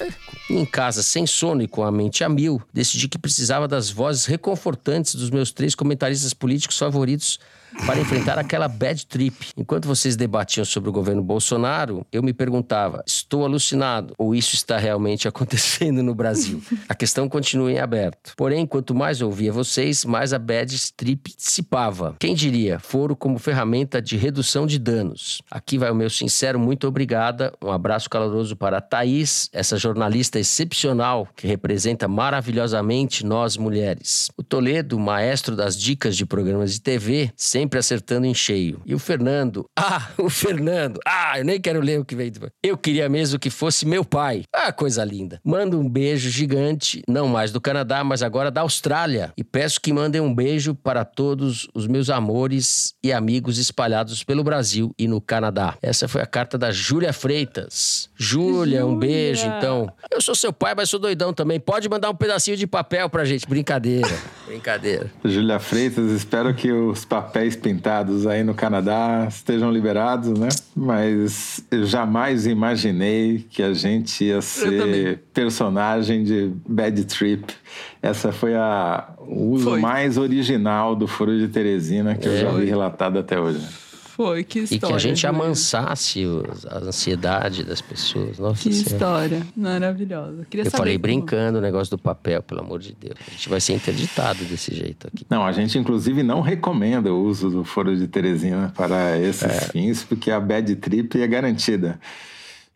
Em 0.49 0.65
casa, 0.65 1.03
sem 1.03 1.27
sono 1.27 1.61
e 1.61 1.67
com 1.67 1.83
a 1.83 1.91
mente 1.91 2.23
a 2.23 2.29
mil, 2.29 2.61
decidi 2.73 3.09
que 3.09 3.17
precisava 3.17 3.67
das 3.67 3.89
vozes 3.89 4.25
reconfortantes 4.25 5.15
dos 5.15 5.29
meus 5.29 5.51
três 5.51 5.75
comentaristas 5.75 6.33
políticos 6.33 6.77
favoritos 6.77 7.39
para 7.85 7.99
enfrentar 7.99 8.39
aquela 8.39 8.67
bad 8.67 9.05
trip. 9.05 9.51
Enquanto 9.55 9.87
vocês 9.87 10.15
debatiam 10.15 10.65
sobre 10.65 10.89
o 10.89 10.93
governo 10.93 11.21
Bolsonaro, 11.21 12.05
eu 12.11 12.23
me 12.23 12.33
perguntava: 12.33 13.03
estou 13.05 13.45
alucinado 13.45 14.13
ou 14.17 14.33
isso 14.33 14.55
está 14.55 14.77
realmente 14.77 15.27
acontecendo 15.29 16.01
no 16.01 16.15
Brasil? 16.15 16.61
A 16.89 16.95
questão 16.95 17.29
continua 17.29 17.71
em 17.71 17.79
aberto. 17.79 18.33
Porém, 18.35 18.65
quanto 18.65 18.95
mais 18.95 19.21
eu 19.21 19.27
ouvia 19.27 19.51
vocês, 19.51 20.05
mais 20.05 20.33
a 20.33 20.39
bad 20.39 20.75
trip 20.93 21.33
dissipava. 21.37 22.15
Quem 22.19 22.33
diria? 22.33 22.79
Foro 22.79 23.15
como 23.15 23.39
ferramenta 23.39 24.01
de 24.01 24.17
redução 24.17 24.65
de 24.65 24.79
danos. 24.79 25.41
Aqui 25.49 25.77
vai 25.77 25.91
o 25.91 25.95
meu 25.95 26.09
sincero 26.09 26.59
muito 26.59 26.87
obrigada. 26.87 27.53
Um 27.63 27.71
abraço 27.71 28.09
caloroso 28.09 28.55
para 28.55 28.77
a 28.77 28.81
Thaís, 28.81 29.49
essa 29.53 29.77
jornalista 29.77 30.39
excepcional 30.39 31.27
que 31.35 31.47
representa 31.47 32.07
maravilhosamente 32.07 33.25
nós 33.25 33.57
mulheres. 33.57 34.29
O 34.37 34.43
Toledo, 34.43 34.99
maestro 34.99 35.55
das 35.55 35.77
dicas 35.77 36.15
de 36.15 36.25
programas 36.25 36.73
de 36.73 36.81
TV, 36.81 37.31
sempre 37.35 37.66
acertando 37.75 38.25
em 38.25 38.33
cheio. 38.33 38.81
E 38.85 38.93
o 38.93 38.99
Fernando, 38.99 39.65
ah, 39.77 40.09
o 40.17 40.29
Fernando, 40.29 40.99
ah, 41.05 41.39
eu 41.39 41.45
nem 41.45 41.59
quero 41.59 41.81
ler 41.81 41.99
o 41.99 42.05
que 42.05 42.15
veio 42.15 42.31
depois. 42.31 42.51
Eu 42.63 42.77
queria 42.77 43.09
mesmo 43.09 43.39
que 43.39 43.49
fosse 43.49 43.85
meu 43.85 44.05
pai. 44.05 44.43
Ah, 44.53 44.71
coisa 44.71 45.03
linda. 45.03 45.39
Mando 45.43 45.79
um 45.79 45.89
beijo 45.89 46.29
gigante, 46.29 47.01
não 47.07 47.27
mais 47.27 47.51
do 47.51 47.61
Canadá, 47.61 48.03
mas 48.03 48.23
agora 48.23 48.51
da 48.51 48.61
Austrália. 48.61 49.33
E 49.37 49.43
peço 49.43 49.81
que 49.81 49.91
mandem 49.91 50.21
um 50.21 50.33
beijo 50.33 50.75
para 50.75 51.03
todos 51.03 51.67
os 51.73 51.87
meus 51.87 52.09
amores 52.09 52.93
e 53.03 53.11
amigos 53.11 53.57
espalhados 53.57 54.23
pelo 54.23 54.43
Brasil 54.43 54.93
e 54.97 55.07
no 55.07 55.19
Canadá. 55.19 55.75
Essa 55.81 56.07
foi 56.07 56.21
a 56.21 56.25
carta 56.25 56.57
da 56.57 56.71
Júlia 56.71 57.11
Freitas. 57.13 58.06
Júlia, 58.17 58.85
um 58.85 58.97
beijo 58.97 59.45
então. 59.45 59.91
Eu 60.09 60.19
sou 60.19 60.33
seu 60.33 60.51
pai, 60.51 60.73
mas 60.75 60.89
sou 60.89 60.99
doidão 60.99 61.31
também. 61.31 61.59
Pode 61.59 61.87
mandar 61.87 62.09
um 62.09 62.15
pedacinho 62.15 62.57
de 62.57 62.65
papel 62.65 63.09
pra 63.09 63.23
gente. 63.23 63.47
Brincadeira. 63.47 64.09
Brincadeira. 64.47 65.11
Júlia 65.23 65.59
Freitas, 65.59 66.09
espero 66.11 66.53
que 66.53 66.71
os 66.71 67.05
papéis 67.05 67.55
pintados 67.55 68.25
aí 68.25 68.43
no 68.43 68.55
Canadá 68.55 69.27
estejam 69.29 69.71
liberados, 69.71 70.37
né? 70.37 70.49
Mas 70.75 71.63
eu 71.69 71.85
jamais 71.85 72.47
imaginei 72.47 73.45
que 73.49 73.61
a 73.61 73.73
gente 73.73 74.23
ia 74.23 74.41
ser 74.41 75.19
personagem 75.33 76.23
de 76.23 76.51
Bad 76.67 77.03
Trip. 77.05 77.53
Essa 78.01 78.31
foi 78.31 78.55
a, 78.55 79.09
o 79.19 79.51
uso 79.51 79.71
Foi. 79.71 79.79
mais 79.79 80.17
original 80.17 80.95
do 80.95 81.07
Foro 81.07 81.37
de 81.37 81.47
Teresina 81.47 82.15
que 82.15 82.27
eu 82.27 82.37
já 82.37 82.49
vi 82.51 82.65
relatado 82.65 83.19
até 83.19 83.39
hoje. 83.39 83.86
Foi, 84.17 84.43
que 84.43 84.59
E 84.59 84.63
história. 84.63 84.87
que 84.87 84.93
a 84.93 84.97
gente 84.97 85.21
Júlia. 85.21 85.29
amansasse 85.29 86.25
os- 86.25 86.65
a 86.65 86.79
ansiedade 86.79 87.63
das 87.63 87.79
pessoas. 87.81 88.39
Nossa 88.39 88.63
Que 88.63 88.73
Senhora. 88.73 88.91
história 89.27 89.47
maravilhosa. 89.55 90.43
Queria 90.49 90.65
Eu 90.65 90.71
saber 90.71 90.77
falei 90.77 90.93
como- 90.95 91.01
brincando 91.03 91.59
o 91.59 91.61
negócio 91.61 91.91
do 91.95 92.01
papel, 92.01 92.41
pelo 92.41 92.61
amor 92.61 92.79
de 92.79 92.95
Deus. 92.99 93.13
A 93.27 93.29
gente 93.31 93.47
vai 93.47 93.61
ser 93.61 93.73
interditado 93.75 94.43
desse 94.45 94.73
jeito 94.73 95.07
aqui. 95.07 95.23
Não, 95.29 95.45
a 95.45 95.51
gente 95.51 95.77
inclusive 95.77 96.23
não 96.23 96.41
recomenda 96.41 97.13
o 97.13 97.23
uso 97.23 97.51
do 97.51 97.63
Foro 97.63 97.95
de 97.95 98.07
Teresina 98.07 98.73
para 98.75 99.19
esses 99.19 99.65
fins, 99.71 100.03
porque 100.03 100.31
a 100.31 100.39
Bad 100.39 100.75
Trip 100.77 101.21
é 101.21 101.27
garantida. 101.27 101.99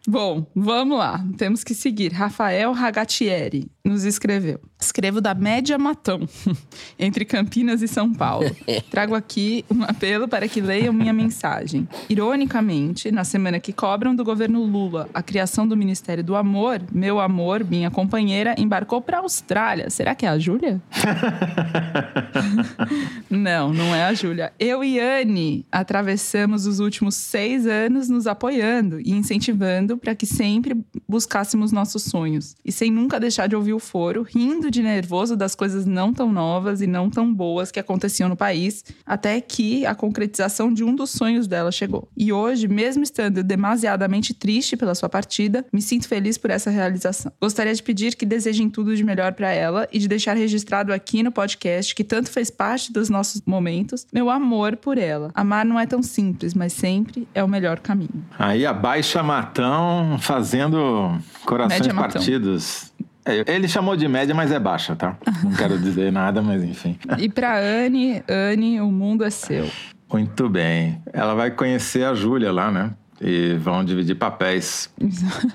Bom, 0.08 0.46
vamos 0.56 0.98
lá. 0.98 1.24
Temos 1.38 1.64
que 1.64 1.74
seguir. 1.76 2.12
Rafael 2.12 2.72
Ragatieri. 2.72 3.68
Nos 3.84 4.06
escreveu: 4.06 4.60
Escrevo 4.80 5.20
da 5.20 5.34
Média 5.34 5.78
Matão, 5.78 6.28
entre 6.98 7.26
Campinas 7.26 7.82
e 7.82 7.88
São 7.88 8.14
Paulo. 8.14 8.50
Trago 8.90 9.16
aqui 9.16 9.66
um 9.70 9.84
apelo 9.84 10.28
para 10.28 10.48
que 10.48 10.62
leiam 10.62 10.94
minha 10.94 11.14
mensagem. 11.14 11.88
Ironicamente, 12.10 13.12
na 13.12 13.24
semana 13.24 13.60
que 13.60 13.74
cobram 13.74 14.16
do 14.16 14.24
governo 14.24 14.64
Lula 14.64 15.10
a 15.14 15.22
criação 15.22 15.68
do 15.68 15.76
Ministério 15.76 16.24
do 16.24 16.36
Amor, 16.36 16.82
meu 16.92 17.20
amor, 17.20 17.64
minha 17.64 17.90
companheira, 17.90 18.56
embarcou 18.58 19.02
para 19.02 19.18
a 19.18 19.22
Austrália. 19.22 19.90
Será 19.90 20.16
que 20.16 20.26
é 20.26 20.30
a 20.30 20.38
Júlia? 20.38 20.82
não, 23.30 23.74
não 23.74 23.96
é 23.96 24.06
a 24.06 24.14
Júlia. 24.14 24.54
Eu 24.60 24.84
e 24.84 25.00
Anne 25.00 25.66
atravessamos 25.72 26.66
os 26.66 26.80
últimos 26.80 27.16
seis 27.16 27.66
anos 27.66 28.10
nos 28.10 28.28
apoiando 28.28 29.00
e 29.00 29.12
incentivando 29.12 29.98
para 29.98 30.16
que 30.16 30.26
sempre 30.26 30.78
buscássemos 31.08 31.72
nossos 31.72 32.04
sonhos. 32.04 32.56
E 32.64 32.72
sem 32.72 32.92
nunca 32.92 33.20
deixar 33.20 33.48
de 33.48 33.56
ouvir 33.56 33.71
o 33.74 33.80
foro, 33.80 34.24
rindo 34.24 34.70
de 34.70 34.82
nervoso 34.82 35.36
das 35.36 35.56
coisas 35.56 35.86
não 35.86 36.14
tão 36.14 36.32
novas 36.32 36.82
e 36.82 36.88
não 36.88 37.10
tão 37.10 37.34
boas 37.34 37.72
que 37.72 37.80
aconteciam 37.80 38.30
no 38.30 38.36
país, 38.36 38.84
até 39.06 39.40
que 39.42 39.86
a 39.86 39.96
concretização 39.96 40.74
de 40.74 40.84
um 40.84 40.96
dos 40.96 41.10
sonhos 41.10 41.48
dela 41.48 41.72
chegou. 41.72 42.08
E 42.16 42.32
hoje, 42.32 42.68
mesmo 42.68 43.04
estando 43.04 43.44
demasiadamente 43.44 44.34
triste 44.34 44.78
pela 44.78 44.96
sua 44.96 45.10
partida, 45.10 45.66
me 45.72 45.82
sinto 45.82 46.08
feliz 46.08 46.38
por 46.38 46.50
essa 46.50 46.70
realização. 46.70 47.32
Gostaria 47.42 47.74
de 47.74 47.84
pedir 47.84 48.16
que 48.16 48.26
desejem 48.26 48.70
tudo 48.70 48.96
de 48.96 49.04
melhor 49.04 49.34
para 49.34 49.52
ela 49.52 49.88
e 49.92 50.00
de 50.00 50.08
deixar 50.08 50.36
registrado 50.36 50.94
aqui 50.94 51.24
no 51.24 51.32
podcast 51.32 51.94
que 51.94 52.04
tanto 52.04 52.30
fez 52.30 52.50
parte 52.50 52.92
dos 52.92 53.10
nossos 53.10 53.42
momentos 53.46 54.06
meu 54.14 54.30
amor 54.30 54.76
por 54.76 54.98
ela. 54.98 55.32
Amar 55.34 55.66
não 55.66 55.80
é 55.80 55.86
tão 55.86 56.02
simples, 56.02 56.54
mas 56.54 56.74
sempre 56.74 57.28
é 57.34 57.44
o 57.44 57.48
melhor 57.48 57.80
caminho. 57.80 58.26
Aí 58.38 58.66
a 58.66 58.74
Baixa 58.74 59.24
Matão 59.24 60.18
fazendo 60.20 61.18
corações 61.46 61.82
Média 61.82 61.94
partidos. 61.94 62.91
É, 63.26 63.54
ele 63.54 63.68
chamou 63.68 63.96
de 63.96 64.08
média, 64.08 64.34
mas 64.34 64.52
é 64.52 64.60
baixa, 64.60 64.96
tá? 64.96 65.16
Não 65.44 65.54
quero 65.54 65.78
dizer 65.78 66.12
nada, 66.12 66.42
mas 66.42 66.64
enfim. 66.64 66.98
E 67.18 67.30
para 67.30 67.60
Anne, 67.60 68.24
Anne, 68.28 68.82
o 68.82 68.92
mundo 68.92 69.24
é 69.24 69.30
seu. 69.30 69.70
Muito 70.12 70.50
bem. 70.50 71.02
Ela 71.14 71.34
vai 71.36 71.52
conhecer 71.52 72.04
a 72.04 72.14
Júlia 72.14 72.52
lá, 72.52 72.72
né? 72.72 72.92
E 73.20 73.54
vão 73.56 73.84
dividir 73.86 74.16
papéis. 74.16 74.90
Exato. 75.00 75.48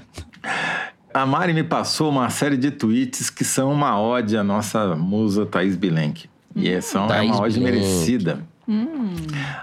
A 1.13 1.27
Mari 1.27 1.53
me 1.53 1.65
passou 1.65 2.11
uma 2.11 2.29
série 2.31 2.57
de 2.57 2.71
tweets 2.71 3.31
que 3.31 3.43
são 3.43 3.73
uma 3.73 3.99
ode 4.01 4.37
à 4.37 4.45
nossa 4.45 4.95
musa 4.95 5.45
Thaís 5.47 5.75
Bilenque. 5.75 6.29
E 6.55 6.81
são, 6.81 7.07
é 7.13 7.23
uma 7.23 7.41
ode 7.41 7.59
merecida. 7.61 8.41
Hum. 8.69 8.87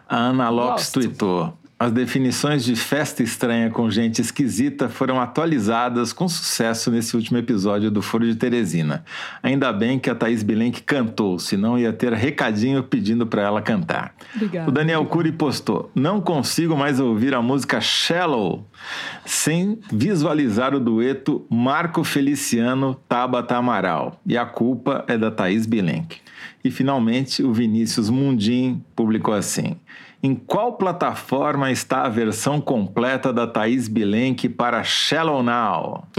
A 0.07 0.17
Ana 0.17 0.49
Lopes 0.49 0.85
Gosto. 0.85 0.99
tweetou: 0.99 1.57
as 1.83 1.91
definições 1.91 2.63
de 2.63 2.77
festa 2.77 3.21
estranha 3.21 3.69
com 3.69 3.91
gente 3.91 4.21
esquisita 4.21 4.87
foram 4.87 5.19
atualizadas 5.19 6.13
com 6.13 6.29
sucesso 6.29 6.89
nesse 6.89 7.13
último 7.13 7.37
episódio 7.37 7.91
do 7.91 8.01
Foro 8.01 8.25
de 8.25 8.35
Teresina. 8.35 9.03
Ainda 9.43 9.73
bem 9.73 9.99
que 9.99 10.09
a 10.09 10.15
Thaís 10.15 10.43
Bilenque 10.43 10.81
cantou, 10.81 11.37
senão 11.37 11.77
ia 11.77 11.91
ter 11.91 12.13
recadinho 12.13 12.83
pedindo 12.83 13.27
para 13.27 13.41
ela 13.41 13.61
cantar. 13.61 14.15
Obrigada. 14.33 14.69
O 14.69 14.71
Daniel 14.71 15.05
Cury 15.05 15.33
postou: 15.33 15.91
Não 15.93 16.21
consigo 16.21 16.77
mais 16.77 17.01
ouvir 17.01 17.35
a 17.35 17.41
música 17.41 17.81
Shallow 17.81 18.65
sem 19.25 19.77
visualizar 19.91 20.73
o 20.73 20.79
dueto 20.79 21.45
Marco 21.49 22.01
Feliciano 22.05 22.95
Tabata 23.09 23.57
Amaral. 23.57 24.21
E 24.25 24.37
a 24.37 24.45
culpa 24.45 25.03
é 25.05 25.17
da 25.17 25.29
Thaís 25.29 25.65
Bilenque. 25.65 26.21
E 26.63 26.71
finalmente 26.71 27.43
o 27.43 27.51
Vinícius 27.51 28.09
Mundim 28.09 28.81
publicou 28.95 29.33
assim: 29.33 29.75
em 30.23 30.33
qual 30.33 30.77
plataforma 30.77 31.69
está 31.69 32.03
a 32.03 32.09
versão 32.09 32.61
completa 32.61 33.33
da 33.33 33.45
Thaís 33.45 33.89
Bilenque 33.89 34.47
para 34.47 34.81
Shallow 34.81 35.43
Now? 35.43 36.07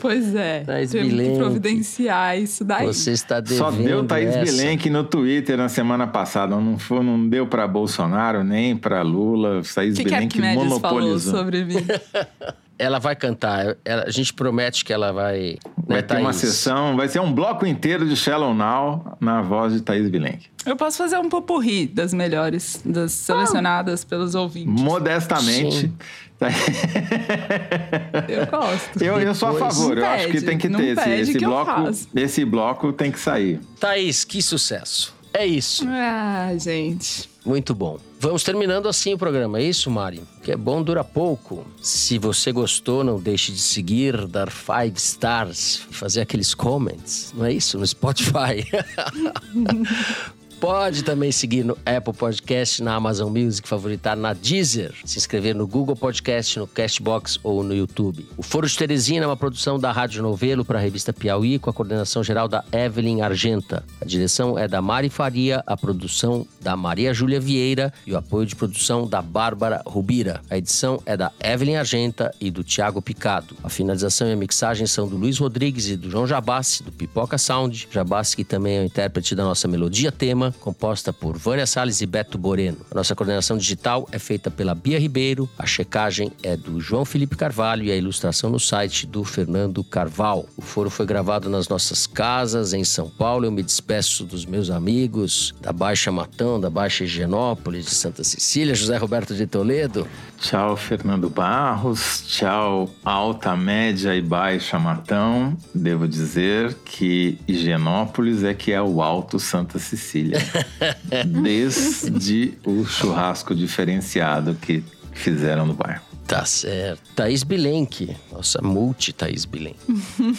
Pois 0.00 0.34
é, 0.34 0.60
Thaís 0.60 0.90
temos 0.90 1.08
Bilenque, 1.08 1.32
que 1.32 1.38
providenciar 1.38 2.38
isso 2.38 2.64
daí. 2.64 2.86
Você 2.86 3.10
está 3.12 3.40
devendo 3.40 3.58
Só 3.58 3.70
deu 3.70 4.06
Thaís 4.06 4.34
essa. 4.34 4.42
Bilenque 4.42 4.88
no 4.88 5.04
Twitter 5.04 5.54
na 5.58 5.68
semana 5.68 6.06
passada. 6.06 6.56
Não, 6.56 6.78
foi, 6.78 7.02
não 7.02 7.28
deu 7.28 7.46
para 7.46 7.68
Bolsonaro, 7.68 8.42
nem 8.42 8.74
para 8.74 9.02
Lula. 9.02 9.60
Thaís 9.74 9.98
que 9.98 10.04
Bilenque 10.04 10.40
que 10.40 10.46
a 10.46 10.54
monopolizou. 10.54 11.32
falou 11.34 11.44
sobre 11.44 11.64
mim? 11.66 11.76
ela 12.78 12.98
vai 12.98 13.16
cantar. 13.16 13.76
Ela, 13.84 14.04
a 14.04 14.10
gente 14.10 14.32
promete 14.32 14.84
que 14.84 14.92
ela 14.92 15.12
vai. 15.12 15.58
Vai 15.86 15.98
né, 15.98 16.02
ter 16.02 16.18
uma 16.18 16.32
sessão, 16.32 16.96
vai 16.96 17.08
ser 17.08 17.20
um 17.20 17.32
bloco 17.32 17.66
inteiro 17.66 18.08
de 18.08 18.16
Shallow 18.16 18.54
Now 18.54 19.16
na 19.20 19.40
voz 19.40 19.72
de 19.72 19.80
Thaís 19.80 20.08
Bilenque. 20.08 20.48
Eu 20.64 20.76
posso 20.76 20.98
fazer 20.98 21.16
um 21.18 21.28
popurri 21.28 21.86
das 21.86 22.12
melhores, 22.12 22.82
das 22.84 23.12
selecionadas 23.12 24.02
ah, 24.02 24.06
pelos 24.08 24.34
ouvintes. 24.34 24.82
Modestamente. 24.82 25.92
Eu 28.28 28.46
gosto. 28.46 29.02
Eu, 29.02 29.18
eu 29.18 29.34
sou 29.34 29.48
a 29.48 29.54
favor, 29.54 29.96
eu 29.96 30.04
pede, 30.04 30.24
acho 30.24 30.28
que 30.32 30.42
tem 30.42 30.58
que 30.58 30.68
ter 30.68 30.98
esse, 30.98 31.10
esse 31.10 31.38
bloco. 31.38 31.90
Esse 32.14 32.44
bloco 32.44 32.92
tem 32.92 33.10
que 33.10 33.18
sair. 33.18 33.58
Thaís, 33.80 34.22
que 34.22 34.42
sucesso. 34.42 35.15
É 35.32 35.46
isso. 35.46 35.84
Ah, 35.88 36.52
gente. 36.58 37.28
Muito 37.44 37.74
bom. 37.74 37.98
Vamos 38.18 38.42
terminando 38.42 38.88
assim 38.88 39.14
o 39.14 39.18
programa, 39.18 39.58
é 39.58 39.62
isso, 39.62 39.90
Mari? 39.90 40.22
Que 40.42 40.52
é 40.52 40.56
bom, 40.56 40.82
dura 40.82 41.04
pouco. 41.04 41.64
Se 41.80 42.18
você 42.18 42.50
gostou, 42.50 43.04
não 43.04 43.20
deixe 43.20 43.52
de 43.52 43.58
seguir, 43.60 44.26
dar 44.26 44.50
five 44.50 44.96
stars, 44.96 45.76
fazer 45.90 46.22
aqueles 46.22 46.54
comments, 46.54 47.32
não 47.36 47.44
é 47.44 47.52
isso? 47.52 47.78
No 47.78 47.86
Spotify. 47.86 48.66
Pode 50.58 51.04
também 51.04 51.30
seguir 51.30 51.64
no 51.64 51.76
Apple 51.84 52.14
Podcast, 52.14 52.82
na 52.82 52.94
Amazon 52.94 53.30
Music, 53.30 53.68
favoritar 53.68 54.16
na 54.16 54.32
Deezer, 54.32 54.94
se 55.04 55.18
inscrever 55.18 55.54
no 55.54 55.66
Google 55.66 55.94
Podcast, 55.94 56.58
no 56.58 56.66
Castbox 56.66 57.38
ou 57.42 57.62
no 57.62 57.74
YouTube. 57.74 58.26
O 58.38 58.42
Foro 58.42 58.66
de 58.66 58.76
Teresina 58.76 59.24
é 59.24 59.28
uma 59.28 59.36
produção 59.36 59.78
da 59.78 59.92
Rádio 59.92 60.22
Novelo 60.22 60.64
para 60.64 60.78
a 60.78 60.82
revista 60.82 61.12
Piauí, 61.12 61.58
com 61.58 61.68
a 61.68 61.74
coordenação 61.74 62.24
geral 62.24 62.48
da 62.48 62.64
Evelyn 62.72 63.20
Argenta. 63.20 63.84
A 64.00 64.04
direção 64.06 64.58
é 64.58 64.66
da 64.66 64.80
Mari 64.80 65.10
Faria, 65.10 65.62
a 65.66 65.76
produção 65.76 66.46
da 66.60 66.74
Maria 66.74 67.12
Júlia 67.12 67.38
Vieira 67.38 67.92
e 68.06 68.14
o 68.14 68.16
apoio 68.16 68.46
de 68.46 68.56
produção 68.56 69.06
da 69.06 69.20
Bárbara 69.20 69.82
Rubira. 69.86 70.40
A 70.48 70.56
edição 70.56 71.02
é 71.04 71.18
da 71.18 71.30
Evelyn 71.38 71.76
Argenta 71.76 72.34
e 72.40 72.50
do 72.50 72.64
Tiago 72.64 73.02
Picado. 73.02 73.54
A 73.62 73.68
finalização 73.68 74.26
e 74.26 74.32
a 74.32 74.36
mixagem 74.36 74.86
são 74.86 75.06
do 75.06 75.16
Luiz 75.16 75.36
Rodrigues 75.38 75.88
e 75.88 75.96
do 75.96 76.10
João 76.10 76.26
Jabassi, 76.26 76.82
do 76.82 76.90
Pipoca 76.90 77.36
Sound. 77.36 77.88
Jabassi, 77.90 78.36
que 78.36 78.44
também 78.44 78.78
é 78.78 78.80
o 78.80 78.84
intérprete 78.84 79.34
da 79.34 79.44
nossa 79.44 79.68
melodia 79.68 80.10
tema 80.10 80.45
composta 80.60 81.12
por 81.12 81.36
Vânia 81.36 81.66
Salles 81.66 82.00
e 82.00 82.06
Beto 82.06 82.38
Boreno. 82.38 82.78
A 82.90 82.94
nossa 82.94 83.14
coordenação 83.14 83.56
digital 83.56 84.08
é 84.12 84.18
feita 84.18 84.50
pela 84.50 84.74
Bia 84.74 84.98
Ribeiro, 84.98 85.48
a 85.58 85.66
checagem 85.66 86.32
é 86.42 86.56
do 86.56 86.80
João 86.80 87.04
Felipe 87.04 87.36
Carvalho 87.36 87.84
e 87.84 87.90
a 87.90 87.96
ilustração 87.96 88.50
no 88.50 88.60
site 88.60 89.06
do 89.06 89.24
Fernando 89.24 89.82
Carval. 89.84 90.46
O 90.56 90.62
foro 90.62 90.90
foi 90.90 91.06
gravado 91.06 91.48
nas 91.48 91.68
nossas 91.68 92.06
casas 92.06 92.72
em 92.72 92.84
São 92.84 93.08
Paulo. 93.08 93.44
Eu 93.44 93.52
me 93.52 93.62
despeço 93.62 94.24
dos 94.24 94.44
meus 94.44 94.70
amigos 94.70 95.54
da 95.60 95.72
Baixa 95.72 96.10
Matão, 96.12 96.60
da 96.60 96.70
Baixa 96.70 97.04
Higienópolis, 97.04 97.86
de 97.86 97.94
Santa 97.94 98.24
Cecília, 98.24 98.74
José 98.74 98.96
Roberto 98.96 99.34
de 99.34 99.46
Toledo. 99.46 100.06
Tchau, 100.38 100.76
Fernando 100.76 101.28
Barros. 101.28 102.22
Tchau, 102.26 102.90
Alta, 103.04 103.56
Média 103.56 104.14
e 104.14 104.20
Baixa 104.20 104.78
Matão. 104.78 105.56
Devo 105.74 106.06
dizer 106.06 106.74
que 106.84 107.38
Higienópolis 107.48 108.44
é 108.44 108.54
que 108.54 108.72
é 108.72 108.80
o 108.80 109.02
Alto 109.02 109.38
Santa 109.38 109.78
Cecília. 109.78 110.35
Desde 111.42 112.54
o 112.64 112.84
churrasco 112.84 113.54
diferenciado 113.54 114.54
que 114.54 114.82
fizeram 115.12 115.66
no 115.66 115.74
bairro. 115.74 116.02
Tá 116.26 116.44
certo. 116.44 117.02
Thaís 117.14 117.44
Bilenque. 117.44 118.16
Nossa, 118.32 118.60
multi 118.60 119.12
Thaís 119.12 119.44
Bilenque. 119.44 119.78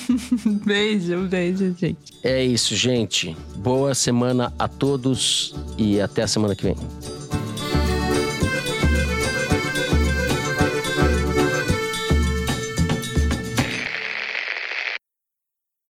beijo, 0.66 1.22
beijo, 1.28 1.74
gente. 1.78 1.98
É 2.22 2.44
isso, 2.44 2.76
gente. 2.76 3.36
Boa 3.56 3.96
semana 3.96 4.54
a 4.60 4.68
todos 4.68 5.56
e 5.78 6.02
até 6.02 6.24
a 6.24 6.28
semana 6.28 6.56
que 6.56 6.64
vem. 6.64 6.76